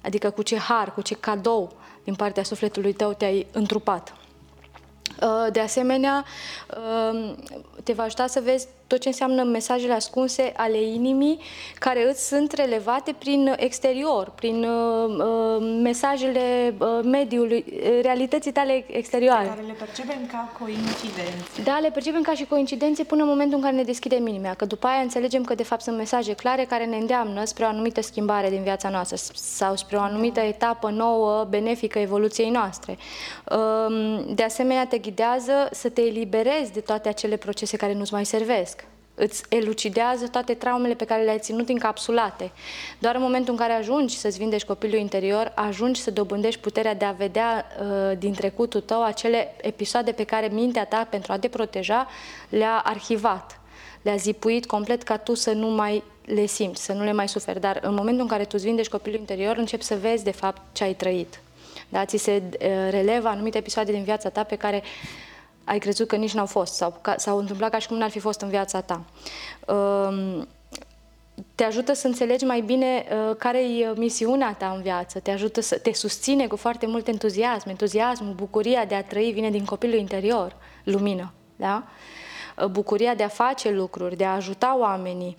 Adică 0.00 0.30
cu 0.30 0.42
ce 0.42 0.58
har, 0.58 0.94
cu 0.94 1.00
ce 1.00 1.14
cadou 1.14 1.72
din 2.04 2.14
partea 2.14 2.42
sufletului 2.42 2.92
tău 2.92 3.12
te-ai 3.12 3.46
întrupat. 3.52 4.14
Uh, 5.22 5.52
de 5.52 5.60
asemenea, 5.60 6.24
uh, 7.12 7.34
te 7.82 7.92
va 7.92 8.02
ajuta 8.02 8.26
să 8.26 8.40
vezi 8.40 8.68
tot 8.94 9.02
ce 9.02 9.08
înseamnă 9.08 9.42
mesajele 9.42 9.92
ascunse 9.92 10.52
ale 10.56 10.82
inimii, 10.82 11.38
care 11.78 12.08
îți 12.08 12.26
sunt 12.26 12.52
relevate 12.52 13.14
prin 13.18 13.54
exterior, 13.56 14.32
prin 14.34 14.64
uh, 14.64 15.80
mesajele 15.82 16.74
mediului, 17.02 17.64
realității 18.02 18.52
tale 18.52 18.84
exterioare. 18.86 19.46
Care 19.46 19.60
le 19.66 19.72
percepem 19.78 20.26
ca 20.30 20.52
coincidențe. 20.58 21.62
Da, 21.64 21.78
le 21.78 21.90
percepem 21.90 22.22
ca 22.22 22.32
și 22.32 22.44
coincidențe 22.44 23.04
până 23.04 23.22
în 23.22 23.28
momentul 23.28 23.56
în 23.56 23.62
care 23.62 23.76
ne 23.76 23.82
deschidem 23.82 24.26
inima, 24.26 24.54
că 24.54 24.64
după 24.64 24.86
aia 24.86 25.00
înțelegem 25.00 25.44
că 25.44 25.54
de 25.54 25.62
fapt 25.62 25.82
sunt 25.82 25.96
mesaje 25.96 26.32
clare 26.32 26.64
care 26.64 26.84
ne 26.84 26.96
îndeamnă 26.96 27.44
spre 27.44 27.64
o 27.64 27.68
anumită 27.68 28.00
schimbare 28.02 28.50
din 28.50 28.62
viața 28.62 28.88
noastră 28.88 29.16
sau 29.34 29.76
spre 29.76 29.96
o 29.96 30.00
anumită 30.00 30.40
etapă 30.40 30.90
nouă, 30.90 31.46
benefică 31.48 31.98
evoluției 31.98 32.50
noastre. 32.50 32.98
De 34.34 34.42
asemenea, 34.42 34.86
te 34.86 34.98
ghidează 34.98 35.68
să 35.70 35.88
te 35.88 36.00
eliberezi 36.00 36.72
de 36.72 36.80
toate 36.80 37.08
acele 37.08 37.36
procese 37.36 37.76
care 37.76 37.94
nu-ți 37.94 38.12
mai 38.12 38.24
servesc. 38.24 38.83
Îți 39.14 39.42
elucidează 39.48 40.26
toate 40.26 40.54
traumele 40.54 40.94
pe 40.94 41.04
care 41.04 41.22
le-ai 41.22 41.38
ținut 41.38 41.68
încapsulate. 41.68 42.50
Doar 42.98 43.14
în 43.14 43.20
momentul 43.20 43.52
în 43.52 43.58
care 43.58 43.72
ajungi 43.72 44.16
să-ți 44.16 44.38
vindești 44.38 44.66
copilul 44.66 45.00
interior, 45.00 45.52
ajungi 45.54 46.00
să 46.00 46.10
dobândești 46.10 46.60
puterea 46.60 46.94
de 46.94 47.04
a 47.04 47.10
vedea 47.10 47.66
uh, 47.80 48.18
din 48.18 48.32
trecutul 48.32 48.80
tău 48.80 49.04
acele 49.04 49.54
episoade 49.60 50.12
pe 50.12 50.24
care 50.24 50.46
mintea 50.46 50.84
ta, 50.84 51.06
pentru 51.10 51.32
a 51.32 51.38
te 51.38 51.48
proteja, 51.48 52.08
le-a 52.48 52.82
arhivat, 52.84 53.60
le-a 54.02 54.16
zipuit 54.16 54.66
complet 54.66 55.02
ca 55.02 55.16
tu 55.16 55.34
să 55.34 55.52
nu 55.52 55.68
mai 55.68 56.02
le 56.24 56.46
simți, 56.46 56.84
să 56.84 56.92
nu 56.92 57.04
le 57.04 57.12
mai 57.12 57.28
suferi. 57.28 57.60
Dar 57.60 57.78
în 57.82 57.94
momentul 57.94 58.22
în 58.22 58.28
care 58.28 58.42
tu 58.42 58.52
îți 58.52 58.64
vindești 58.64 58.92
copilul 58.92 59.18
interior, 59.18 59.56
începi 59.56 59.84
să 59.84 59.96
vezi 59.96 60.24
de 60.24 60.30
fapt 60.30 60.62
ce 60.72 60.84
ai 60.84 60.94
trăit. 60.94 61.40
Da? 61.88 62.04
Ți 62.04 62.16
se 62.16 62.42
uh, 62.42 62.66
relevă 62.90 63.28
anumite 63.28 63.58
episoade 63.58 63.92
din 63.92 64.02
viața 64.02 64.28
ta 64.28 64.42
pe 64.42 64.56
care 64.56 64.82
ai 65.64 65.78
crezut 65.78 66.08
că 66.08 66.16
nici 66.16 66.34
n-au 66.34 66.46
fost 66.46 66.74
sau 66.74 66.98
ca, 67.00 67.14
s-au 67.16 67.38
întâmplat 67.38 67.70
ca 67.70 67.78
și 67.78 67.88
cum 67.88 67.96
n-ar 67.96 68.10
fi 68.10 68.18
fost 68.18 68.40
în 68.40 68.48
viața 68.48 68.80
ta. 68.80 69.04
Um, 69.74 70.48
te 71.54 71.64
ajută 71.64 71.92
să 71.92 72.06
înțelegi 72.06 72.44
mai 72.44 72.60
bine 72.60 73.06
uh, 73.10 73.36
care 73.36 73.58
e 73.58 73.92
misiunea 73.96 74.54
ta 74.58 74.72
în 74.76 74.82
viață, 74.82 75.18
te 75.18 75.30
ajută 75.30 75.60
să 75.60 75.78
te 75.78 75.92
susține 75.92 76.46
cu 76.46 76.56
foarte 76.56 76.86
mult 76.86 77.08
entuziasm. 77.08 77.68
Entuziasmul, 77.68 78.32
bucuria 78.32 78.84
de 78.84 78.94
a 78.94 79.02
trăi 79.02 79.30
vine 79.32 79.50
din 79.50 79.64
copilul 79.64 79.98
interior, 79.98 80.56
lumină, 80.84 81.32
da? 81.56 81.84
Uh, 82.58 82.66
bucuria 82.66 83.14
de 83.14 83.22
a 83.22 83.28
face 83.28 83.70
lucruri, 83.70 84.16
de 84.16 84.24
a 84.24 84.34
ajuta 84.34 84.76
oamenii, 84.78 85.36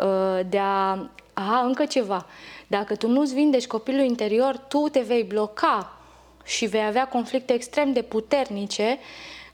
uh, 0.00 0.40
de 0.48 0.58
a... 0.58 1.10
Aha, 1.38 1.60
încă 1.60 1.84
ceva. 1.84 2.26
Dacă 2.66 2.96
tu 2.96 3.08
nu-ți 3.08 3.34
vindești 3.34 3.68
copilul 3.68 4.04
interior, 4.04 4.56
tu 4.56 4.88
te 4.88 5.00
vei 5.00 5.24
bloca 5.24 5.98
și 6.44 6.66
vei 6.66 6.86
avea 6.86 7.08
conflicte 7.08 7.52
extrem 7.52 7.92
de 7.92 8.02
puternice 8.02 8.98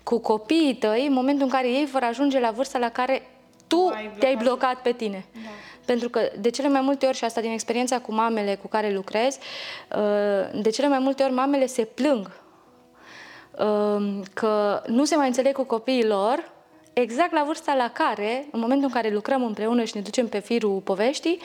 cu 0.05 0.19
copiii 0.19 0.75
tăi 0.75 1.07
în 1.07 1.13
momentul 1.13 1.45
în 1.45 1.51
care 1.51 1.69
ei 1.69 1.87
vor 1.87 2.03
ajunge 2.03 2.41
la 2.41 2.51
vârsta 2.51 2.79
la 2.79 2.89
care 2.89 3.23
tu 3.67 3.93
te-ai 4.19 4.37
blocat 4.37 4.83
pe 4.83 4.93
tine. 4.93 5.25
Da. 5.33 5.39
Pentru 5.85 6.09
că 6.09 6.21
de 6.39 6.51
cele 6.51 6.69
mai 6.69 6.81
multe 6.81 7.07
ori, 7.07 7.17
și 7.17 7.25
asta 7.25 7.41
din 7.41 7.51
experiența 7.51 8.01
cu 8.01 8.13
mamele 8.13 8.55
cu 8.55 8.69
care 8.69 8.93
lucrez, 8.93 9.39
uh, 9.97 10.63
de 10.63 10.71
cele 10.71 10.89
mai 10.89 10.99
multe 10.99 11.23
ori 11.23 11.33
mamele 11.33 11.67
se 11.67 11.85
plâng 11.85 12.31
uh, 13.59 14.21
că 14.35 14.83
nu 14.87 15.05
se 15.05 15.17
mai 15.17 15.27
înțeleg 15.27 15.55
cu 15.55 15.65
copiii 15.65 16.07
lor 16.07 16.51
exact 16.93 17.33
la 17.33 17.43
vârsta 17.47 17.75
la 17.75 17.91
care, 17.91 18.47
în 18.51 18.61
momentul 18.61 18.87
în 18.87 18.95
care 18.95 19.11
lucrăm 19.15 19.45
împreună 19.45 19.85
și 19.85 19.97
ne 19.97 20.03
ducem 20.03 20.29
pe 20.29 20.39
firul 20.39 20.81
poveștii, 20.81 21.41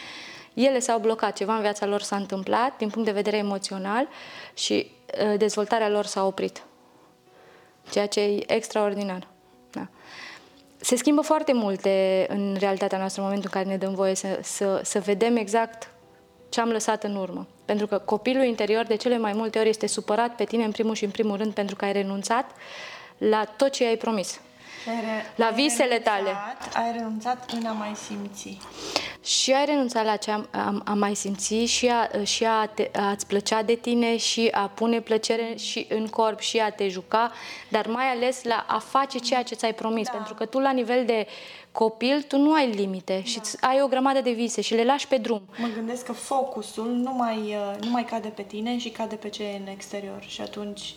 ele 0.54 0.80
s-au 0.80 1.00
blocat, 1.00 1.36
ceva 1.36 1.56
în 1.56 1.62
viața 1.62 1.86
lor 1.86 2.02
s-a 2.02 2.16
întâmplat 2.16 2.78
din 2.78 2.90
punct 2.90 3.08
de 3.08 3.14
vedere 3.14 3.38
emoțional 3.38 4.08
și 4.54 4.92
uh, 5.32 5.38
dezvoltarea 5.38 5.90
lor 5.90 6.06
s-a 6.06 6.26
oprit. 6.26 6.67
Ceea 7.92 8.08
ce 8.08 8.20
e 8.20 8.54
extraordinar. 8.54 9.28
Da. 9.72 9.88
Se 10.78 10.96
schimbă 10.96 11.22
foarte 11.22 11.54
multe 11.54 12.26
în 12.30 12.56
realitatea 12.60 12.98
noastră 12.98 13.22
în 13.22 13.28
momentul 13.28 13.52
în 13.54 13.62
care 13.62 13.76
ne 13.76 13.86
dăm 13.86 13.94
voie 13.94 14.16
să, 14.16 14.40
să, 14.42 14.82
să 14.84 15.00
vedem 15.00 15.36
exact 15.36 15.92
ce 16.50 16.62
am 16.62 16.70
lăsat 16.70 17.04
în 17.04 17.16
urmă. 17.16 17.48
Pentru 17.66 17.88
că 17.88 17.98
copilul 17.98 18.44
interior 18.44 18.86
de 18.86 18.96
cele 18.96 19.18
mai 19.18 19.34
multe 19.34 19.60
ori 19.60 19.70
este 19.70 19.88
supărat 19.88 20.36
pe 20.36 20.44
tine 20.44 20.64
în 20.64 20.72
primul 20.72 20.96
și 20.96 21.04
în 21.04 21.12
primul 21.12 21.38
rând 21.38 21.54
pentru 21.54 21.76
că 21.76 21.86
ai 21.86 21.92
renunțat 21.92 22.52
la 23.18 23.46
tot 23.58 23.72
ce 23.72 23.86
ai 23.86 23.98
promis 23.98 24.40
la 25.36 25.50
visele 25.50 25.88
renunțat, 25.88 26.14
tale. 26.14 26.86
Ai 26.86 26.92
renunțat 26.92 27.52
în 27.52 27.66
a 27.66 27.72
mai 27.72 27.96
simți. 27.96 28.58
Și 29.24 29.54
ai 29.54 29.66
renunțat 29.66 30.06
la 30.06 30.16
ce 30.16 30.32
a, 30.32 30.46
a, 30.52 30.82
a 30.86 30.94
mai 30.94 31.16
simți 31.16 31.54
și 31.54 31.88
a, 31.88 32.24
și 32.24 32.46
a, 32.46 32.66
te, 32.66 32.90
a-ți 33.00 33.28
plăcea 33.28 33.64
de 33.64 33.74
tine 33.74 34.18
și 34.18 34.48
a 34.52 34.68
pune 34.68 35.02
plăcere 35.02 35.56
și 35.56 35.86
în 35.90 36.08
corp 36.08 36.40
și 36.40 36.60
a 36.60 36.70
te 36.70 36.88
juca, 36.88 37.32
dar 37.70 37.88
mai 37.88 38.06
ales 38.06 38.44
la 38.44 38.66
a 38.68 38.80
face 38.80 39.18
ceea 39.18 39.44
ce 39.44 39.56
ți-ai 39.56 39.74
promis. 39.74 40.08
Da. 40.08 40.12
Pentru 40.12 40.34
că 40.34 40.46
tu 40.46 40.60
la 40.60 40.72
nivel 40.72 41.06
de 41.06 41.28
copil, 41.72 42.22
tu 42.22 42.38
nu 42.38 42.54
ai 42.54 42.72
limite 42.72 43.14
da. 43.14 43.24
și 43.24 43.40
ai 43.62 43.82
o 43.82 43.88
grămadă 43.88 44.22
de 44.22 44.32
vise 44.32 44.62
și 44.62 44.74
le 44.74 44.84
lași 44.84 45.08
pe 45.08 45.18
drum. 45.18 45.42
Mă 45.58 45.68
gândesc 45.76 46.06
că 46.06 46.14
focusul 46.14 46.92
nu 46.92 47.12
mai, 47.12 47.38
uh, 47.38 47.76
nu 47.82 47.90
mai 47.90 48.06
cade 48.06 48.28
pe 48.28 48.42
tine 48.42 48.78
și 48.78 48.90
cade 48.90 49.16
pe 49.16 49.30
ce 49.30 49.44
e 49.44 49.58
în 49.58 49.68
exterior 49.68 50.24
și 50.28 50.42
atunci... 50.42 50.96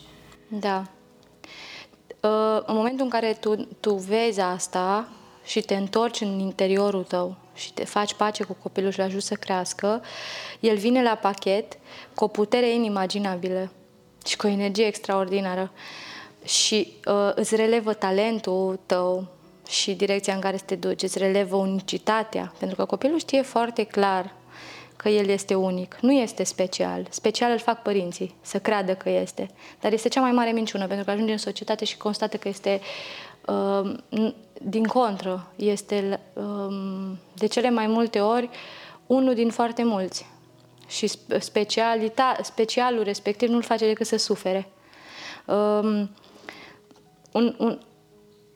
Da. 0.48 0.82
Uh, 2.22 2.62
în 2.66 2.74
momentul 2.74 3.04
în 3.04 3.10
care 3.10 3.32
tu, 3.32 3.54
tu 3.80 3.94
vezi 3.94 4.40
asta 4.40 5.08
și 5.44 5.60
te 5.60 5.74
întorci 5.74 6.20
în 6.20 6.38
interiorul 6.38 7.04
tău 7.04 7.36
și 7.54 7.72
te 7.72 7.84
faci 7.84 8.14
pace 8.14 8.44
cu 8.44 8.56
copilul 8.62 8.90
și 8.90 8.98
îl 8.98 9.04
ajuți 9.04 9.26
să 9.26 9.34
crească, 9.34 10.02
el 10.60 10.76
vine 10.76 11.02
la 11.02 11.14
pachet 11.14 11.78
cu 12.14 12.24
o 12.24 12.28
putere 12.28 12.70
inimaginabilă 12.70 13.70
și 14.26 14.36
cu 14.36 14.46
o 14.46 14.50
energie 14.50 14.86
extraordinară. 14.86 15.72
Și 16.44 16.92
uh, 17.06 17.30
îți 17.34 17.56
relevă 17.56 17.92
talentul 17.92 18.78
tău 18.86 19.26
și 19.68 19.94
direcția 19.94 20.34
în 20.34 20.40
care 20.40 20.56
te 20.56 20.74
duci, 20.74 21.02
îți 21.02 21.18
relevă 21.18 21.56
unicitatea, 21.56 22.52
pentru 22.58 22.76
că 22.76 22.84
copilul 22.84 23.18
știe 23.18 23.42
foarte 23.42 23.84
clar 23.84 24.34
că 25.02 25.08
el 25.08 25.28
este 25.28 25.54
unic. 25.54 25.98
Nu 26.00 26.12
este 26.12 26.44
special. 26.44 27.06
Special 27.10 27.50
îl 27.50 27.58
fac 27.58 27.82
părinții, 27.82 28.34
să 28.40 28.58
creadă 28.58 28.94
că 28.94 29.10
este. 29.10 29.50
Dar 29.80 29.92
este 29.92 30.08
cea 30.08 30.20
mai 30.20 30.32
mare 30.32 30.50
minciună, 30.50 30.86
pentru 30.86 31.04
că 31.04 31.10
ajunge 31.10 31.32
în 31.32 31.38
societate 31.38 31.84
și 31.84 31.96
constată 31.96 32.36
că 32.36 32.48
este 32.48 32.80
uh, 33.46 33.94
din 34.62 34.84
contră. 34.84 35.52
Este 35.56 36.20
uh, 36.32 37.12
de 37.34 37.46
cele 37.46 37.70
mai 37.70 37.86
multe 37.86 38.20
ori 38.20 38.50
unul 39.06 39.34
din 39.34 39.50
foarte 39.50 39.84
mulți. 39.84 40.26
Și 40.86 41.10
specialita, 41.38 42.36
specialul 42.42 43.02
respectiv 43.02 43.48
nu-l 43.48 43.62
face 43.62 43.86
decât 43.86 44.06
să 44.06 44.16
sufere. 44.16 44.68
Uh, 45.46 46.06
un, 47.32 47.54
un, 47.58 47.78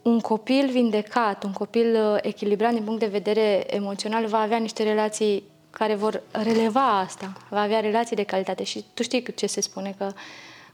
un 0.03 0.21
copil 0.21 0.71
vindecat, 0.71 1.45
un 1.45 1.53
copil 1.53 1.95
uh, 1.95 2.19
echilibrat 2.23 2.73
din 2.73 2.85
punct 2.85 3.01
de 3.01 3.07
vedere 3.07 3.75
emoțional 3.75 4.27
va 4.27 4.39
avea 4.39 4.59
niște 4.59 4.83
relații 4.83 5.53
care 5.75 5.95
vor 5.95 6.23
releva 6.31 6.99
asta, 6.99 7.33
va 7.49 7.61
avea 7.61 7.81
relații 7.81 8.17
de 8.17 8.23
calitate. 8.23 8.65
Și 8.65 8.85
tu 8.95 9.03
știi 9.03 9.35
ce 9.35 9.47
se 9.47 9.61
spune, 9.61 9.95
că 9.99 10.13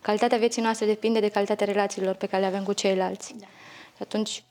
calitatea 0.01 0.39
vieții 0.39 0.63
noastre 0.63 0.87
depinde 0.87 1.21
de 1.21 1.29
calitatea 1.29 1.67
relațiilor 1.67 2.15
pe 2.15 2.27
care 2.27 2.43
le 2.43 2.49
avem 2.49 2.63
cu 2.63 2.73
ceilalți. 2.73 3.35
Da. 3.39 3.47
Și 3.97 4.03
atunci, 4.03 4.43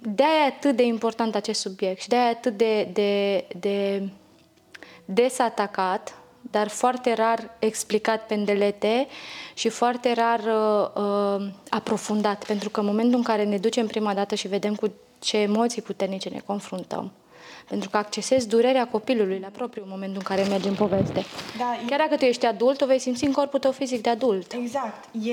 de-aia 0.00 0.44
e 0.44 0.46
atât 0.46 0.76
de 0.76 0.82
important 0.82 1.34
acest 1.34 1.60
subiect 1.60 2.00
și 2.00 2.08
de-aia 2.08 2.26
e 2.26 2.30
atât 2.30 2.56
de, 2.56 2.88
de, 2.92 3.44
de 3.58 4.08
des 5.04 5.38
atacat, 5.38 6.18
dar 6.50 6.68
foarte 6.68 7.12
rar 7.12 7.56
explicat 7.58 8.26
pe 8.26 8.34
îndelete 8.34 9.06
și 9.54 9.68
foarte 9.68 10.12
rar 10.12 10.38
uh, 10.38 11.02
uh, 11.02 11.48
aprofundat. 11.68 12.44
Pentru 12.44 12.70
că 12.70 12.80
în 12.80 12.86
momentul 12.86 13.18
în 13.18 13.24
care 13.24 13.44
ne 13.44 13.58
ducem 13.58 13.86
prima 13.86 14.14
dată 14.14 14.34
și 14.34 14.48
vedem 14.48 14.74
cu 14.74 14.92
ce 15.18 15.36
emoții 15.36 15.82
puternice 15.82 16.28
ne 16.28 16.40
confruntăm, 16.46 17.12
pentru 17.68 17.90
că 17.90 17.96
accesezi 17.96 18.48
durerea 18.48 18.88
copilului 18.88 19.38
la 19.38 19.48
propriu 19.48 19.82
în 19.82 19.88
momentul 19.90 20.16
în 20.16 20.36
care 20.36 20.48
mergi 20.48 20.68
în 20.68 20.74
poveste. 20.74 21.24
Da, 21.58 21.76
Chiar 21.86 21.98
dacă 21.98 22.16
tu 22.16 22.24
ești 22.24 22.46
adult, 22.46 22.80
o 22.80 22.86
vei 22.86 22.98
simți 22.98 23.24
în 23.24 23.32
corpul 23.32 23.58
tău 23.58 23.70
fizic 23.70 24.02
de 24.02 24.10
adult. 24.10 24.52
Exact. 24.52 25.14
E, 25.24 25.32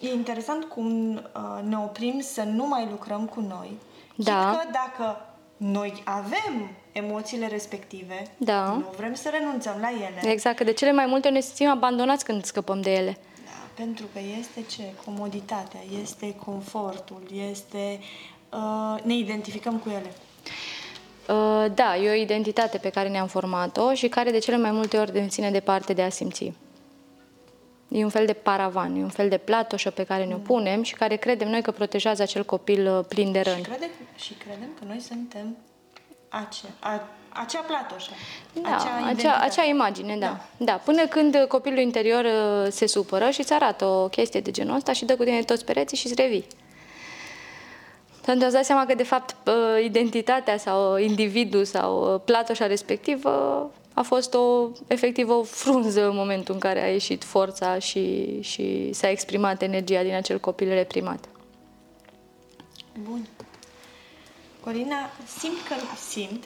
e 0.00 0.12
interesant 0.12 0.64
cum 0.64 1.14
uh, 1.14 1.20
ne 1.68 1.76
oprim 1.76 2.20
să 2.20 2.42
nu 2.42 2.66
mai 2.66 2.86
lucrăm 2.90 3.26
cu 3.26 3.40
noi. 3.40 3.78
Da. 4.16 4.50
că 4.50 4.68
dacă 4.72 5.26
noi 5.56 6.02
avem 6.04 6.70
emoțiile 6.92 7.46
respective, 7.46 8.26
da. 8.36 8.64
nu 8.64 8.92
vrem 8.96 9.14
să 9.14 9.28
renunțăm 9.38 9.76
la 9.80 9.90
ele. 9.90 10.30
Exact, 10.32 10.56
că 10.56 10.64
de 10.64 10.72
cele 10.72 10.92
mai 10.92 11.06
multe 11.06 11.28
ne 11.28 11.40
simțim 11.40 11.68
abandonați 11.68 12.24
când 12.24 12.44
scăpăm 12.44 12.80
de 12.80 12.92
ele. 12.92 13.18
Da, 13.44 13.82
pentru 13.82 14.06
că 14.12 14.18
este 14.38 14.62
ce? 14.76 14.82
Comoditatea, 15.04 15.80
este 16.02 16.34
confortul, 16.44 17.22
este... 17.50 18.00
Uh, 18.52 19.02
ne 19.02 19.14
identificăm 19.14 19.76
cu 19.78 19.88
ele. 19.88 20.12
Uh, 21.28 21.66
da, 21.74 21.96
e 21.96 22.10
o 22.10 22.14
identitate 22.14 22.78
pe 22.78 22.88
care 22.88 23.08
ne-am 23.08 23.26
format-o 23.26 23.94
și 23.94 24.08
care 24.08 24.30
de 24.30 24.38
cele 24.38 24.56
mai 24.56 24.70
multe 24.70 24.98
ori 24.98 25.12
ne 25.12 25.26
ține 25.26 25.50
departe 25.50 25.92
de 25.92 26.02
a 26.02 26.08
simți. 26.08 26.52
E 27.88 28.04
un 28.04 28.10
fel 28.10 28.26
de 28.26 28.32
paravan, 28.32 28.96
e 28.96 29.02
un 29.02 29.08
fel 29.08 29.28
de 29.28 29.36
platoșă 29.36 29.90
pe 29.90 30.04
care 30.04 30.24
ne-o 30.24 30.36
punem 30.36 30.82
și 30.82 30.94
care 30.94 31.16
credem 31.16 31.48
noi 31.48 31.62
că 31.62 31.70
protejează 31.70 32.22
acel 32.22 32.44
copil 32.44 32.96
uh, 32.96 33.04
plin 33.08 33.32
de 33.32 33.40
răni. 33.40 33.56
Și, 33.56 33.62
crede, 33.62 33.90
și 34.16 34.32
credem 34.32 34.68
că 34.78 34.84
noi 34.86 35.00
suntem 35.00 35.56
ace, 36.28 36.64
a, 36.78 37.02
acea 37.28 37.60
platoșă. 37.60 38.10
Da, 38.62 38.76
acea, 38.76 39.06
acea, 39.06 39.40
acea 39.40 39.64
imagine, 39.64 40.16
da. 40.16 40.26
da. 40.26 40.64
Da, 40.64 40.72
până 40.72 41.06
când 41.06 41.44
copilul 41.48 41.78
interior 41.78 42.24
uh, 42.24 42.66
se 42.70 42.86
supără 42.86 43.30
și 43.30 43.40
îți 43.40 43.52
arată 43.52 43.84
o 43.84 44.08
chestie 44.08 44.40
de 44.40 44.50
genul 44.50 44.76
ăsta 44.76 44.92
și 44.92 45.04
dă 45.04 45.16
cu 45.16 45.24
tine 45.24 45.42
toți 45.42 45.64
pereții 45.64 45.96
și 45.96 46.06
îți 46.06 46.14
revii. 46.14 46.46
Pentru 48.26 48.44
îți 48.44 48.54
dați 48.54 48.66
seama 48.66 48.86
că, 48.86 48.94
de 48.94 49.02
fapt, 49.02 49.36
uh, 49.46 49.84
identitatea 49.84 50.56
sau 50.56 50.96
individul 50.96 51.64
sau 51.64 52.22
platoșa 52.24 52.66
respectivă 52.66 53.30
a 53.94 54.02
fost 54.02 54.34
o, 54.34 54.68
efectiv 54.86 55.28
o 55.28 55.42
frunză 55.42 56.08
în 56.08 56.16
momentul 56.16 56.54
în 56.54 56.60
care 56.60 56.82
a 56.82 56.92
ieșit 56.92 57.24
forța 57.24 57.78
și, 57.78 58.38
și 58.40 58.92
s-a 58.92 59.10
exprimat 59.10 59.62
energia 59.62 60.02
din 60.02 60.14
acel 60.14 60.38
copil 60.38 60.68
reprimat. 60.68 61.28
Bun. 63.02 63.26
Corina, 64.60 65.10
simt 65.38 65.66
că 65.68 65.74
simt 66.08 66.44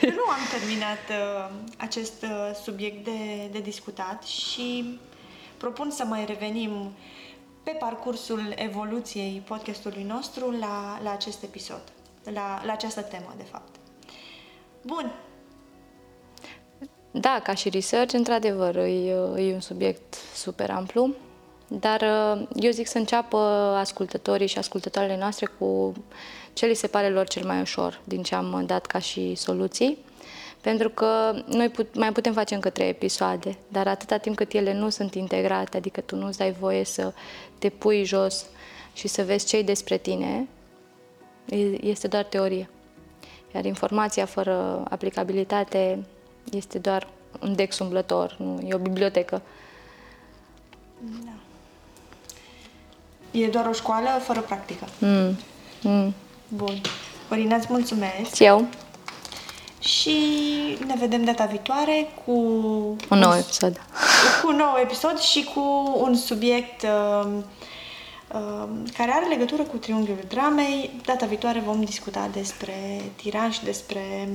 că 0.00 0.06
nu 0.18 0.24
am 0.28 0.40
terminat 0.50 1.08
uh, 1.08 1.54
acest 1.76 2.22
uh, 2.22 2.50
subiect 2.64 3.04
de, 3.04 3.48
de 3.52 3.60
discutat 3.60 4.22
și 4.22 4.98
propun 5.56 5.90
să 5.90 6.04
mai 6.04 6.24
revenim 6.24 6.92
pe 7.62 7.70
parcursul 7.70 8.52
evoluției 8.56 9.42
podcastului 9.46 10.02
nostru 10.02 10.50
la, 10.50 11.00
la 11.02 11.12
acest 11.12 11.42
episod, 11.42 11.82
la, 12.24 12.62
la 12.64 12.72
această 12.72 13.00
temă, 13.02 13.34
de 13.36 13.42
fapt. 13.42 13.74
Bun, 14.82 15.12
da, 17.10 17.40
ca 17.42 17.54
și 17.54 17.68
research, 17.68 18.14
într-adevăr, 18.14 18.76
e, 18.76 19.08
e 19.36 19.54
un 19.54 19.60
subiect 19.60 20.14
super 20.34 20.70
amplu, 20.70 21.14
dar 21.68 22.02
eu 22.54 22.70
zic 22.70 22.86
să 22.86 22.98
înceapă 22.98 23.36
ascultătorii 23.76 24.46
și 24.46 24.58
ascultătoarele 24.58 25.16
noastre 25.16 25.46
cu 25.58 25.92
ce 26.52 26.66
li 26.66 26.74
se 26.74 26.86
pare 26.86 27.08
lor 27.08 27.28
cel 27.28 27.46
mai 27.46 27.60
ușor 27.60 28.00
din 28.04 28.22
ce 28.22 28.34
am 28.34 28.64
dat 28.66 28.86
ca 28.86 28.98
și 28.98 29.34
soluții, 29.34 29.98
pentru 30.62 30.88
că 30.88 31.34
noi 31.46 31.68
put, 31.68 31.94
mai 31.94 32.12
putem 32.12 32.32
face 32.32 32.54
încă 32.54 32.70
trei 32.70 32.88
episoade, 32.88 33.56
dar 33.68 33.86
atâta 33.86 34.16
timp 34.16 34.36
cât 34.36 34.52
ele 34.52 34.72
nu 34.72 34.88
sunt 34.88 35.14
integrate, 35.14 35.76
adică 35.76 36.00
tu 36.00 36.16
nu-ți 36.16 36.38
dai 36.38 36.52
voie 36.52 36.84
să 36.84 37.12
te 37.58 37.68
pui 37.68 38.04
jos 38.04 38.46
și 38.92 39.08
să 39.08 39.22
vezi 39.22 39.46
ce 39.46 39.62
despre 39.62 39.96
tine, 39.96 40.48
este 41.80 42.08
doar 42.08 42.24
teorie. 42.24 42.70
Iar 43.54 43.64
informația 43.64 44.24
fără 44.24 44.84
aplicabilitate 44.88 46.04
este 46.52 46.78
doar 46.78 47.08
un 47.40 47.54
dex 47.54 47.78
umblător, 47.78 48.36
nu 48.38 48.60
e 48.68 48.74
o 48.74 48.78
bibliotecă. 48.78 49.42
Da. 51.24 51.32
E 53.30 53.48
doar 53.48 53.66
o 53.66 53.72
școală 53.72 54.08
fără 54.20 54.40
practică. 54.40 54.84
Mm. 54.98 55.36
Mm. 55.82 56.14
Bun. 56.48 56.80
Corina, 57.28 57.56
îți 57.56 57.66
mulțumesc. 57.70 58.34
Și 58.34 58.44
eu. 58.44 58.66
Și 59.82 60.16
ne 60.86 60.94
vedem 60.98 61.24
data 61.24 61.44
viitoare 61.44 62.08
cu... 62.24 62.32
Un 63.10 63.18
nou 63.18 63.36
episod. 63.36 63.80
Cu 64.42 64.48
un 64.48 64.56
nou 64.56 64.76
episod 64.82 65.18
și 65.18 65.44
cu 65.54 65.92
un 66.00 66.16
subiect 66.16 66.82
uh, 66.82 67.26
uh, 68.32 68.68
care 68.96 69.10
are 69.10 69.28
legătură 69.28 69.62
cu 69.62 69.76
triunghiul 69.76 70.24
dramei. 70.28 70.90
Data 71.04 71.26
viitoare 71.26 71.60
vom 71.60 71.84
discuta 71.84 72.28
despre 72.32 73.02
tiran 73.16 73.50
și 73.50 73.64
despre 73.64 74.28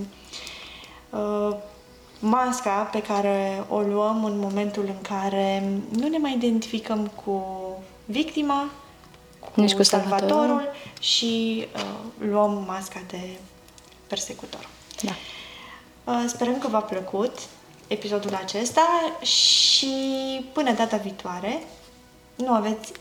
uh, 1.10 1.56
masca 2.20 2.89
pe 2.91 3.02
care 3.02 3.64
o 3.70 3.80
luăm 3.80 4.24
în 4.24 4.39
momentul 4.39 4.84
în 4.86 5.02
care 5.02 5.64
nu 5.89 6.08
ne 6.08 6.18
mai 6.18 6.34
identificăm 6.34 7.12
cu 7.26 7.43
victima, 8.06 8.70
cu, 9.39 9.62
Nici 9.62 9.74
cu 9.74 9.84
salvatorul 9.84 10.62
și 11.00 11.66
uh, 11.76 12.28
luăm 12.30 12.64
masca 12.68 13.02
de 13.08 13.20
persecutor. 14.08 14.68
Da. 15.02 15.12
Uh, 16.08 16.24
sperăm 16.28 16.60
că 16.60 16.68
v-a 16.68 16.82
plăcut 16.82 17.39
episodul 17.88 18.34
acesta 18.34 19.18
și 19.22 19.91
până 20.53 20.72
data 20.72 20.97
viitoare 20.97 21.64
nu 22.36 22.53
aveți 22.53 22.91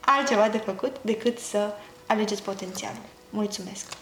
altceva 0.00 0.48
de 0.48 0.58
făcut 0.58 0.96
decât 1.00 1.38
să 1.38 1.72
alegeți 2.06 2.42
potențialul. 2.42 3.02
Mulțumesc! 3.30 4.01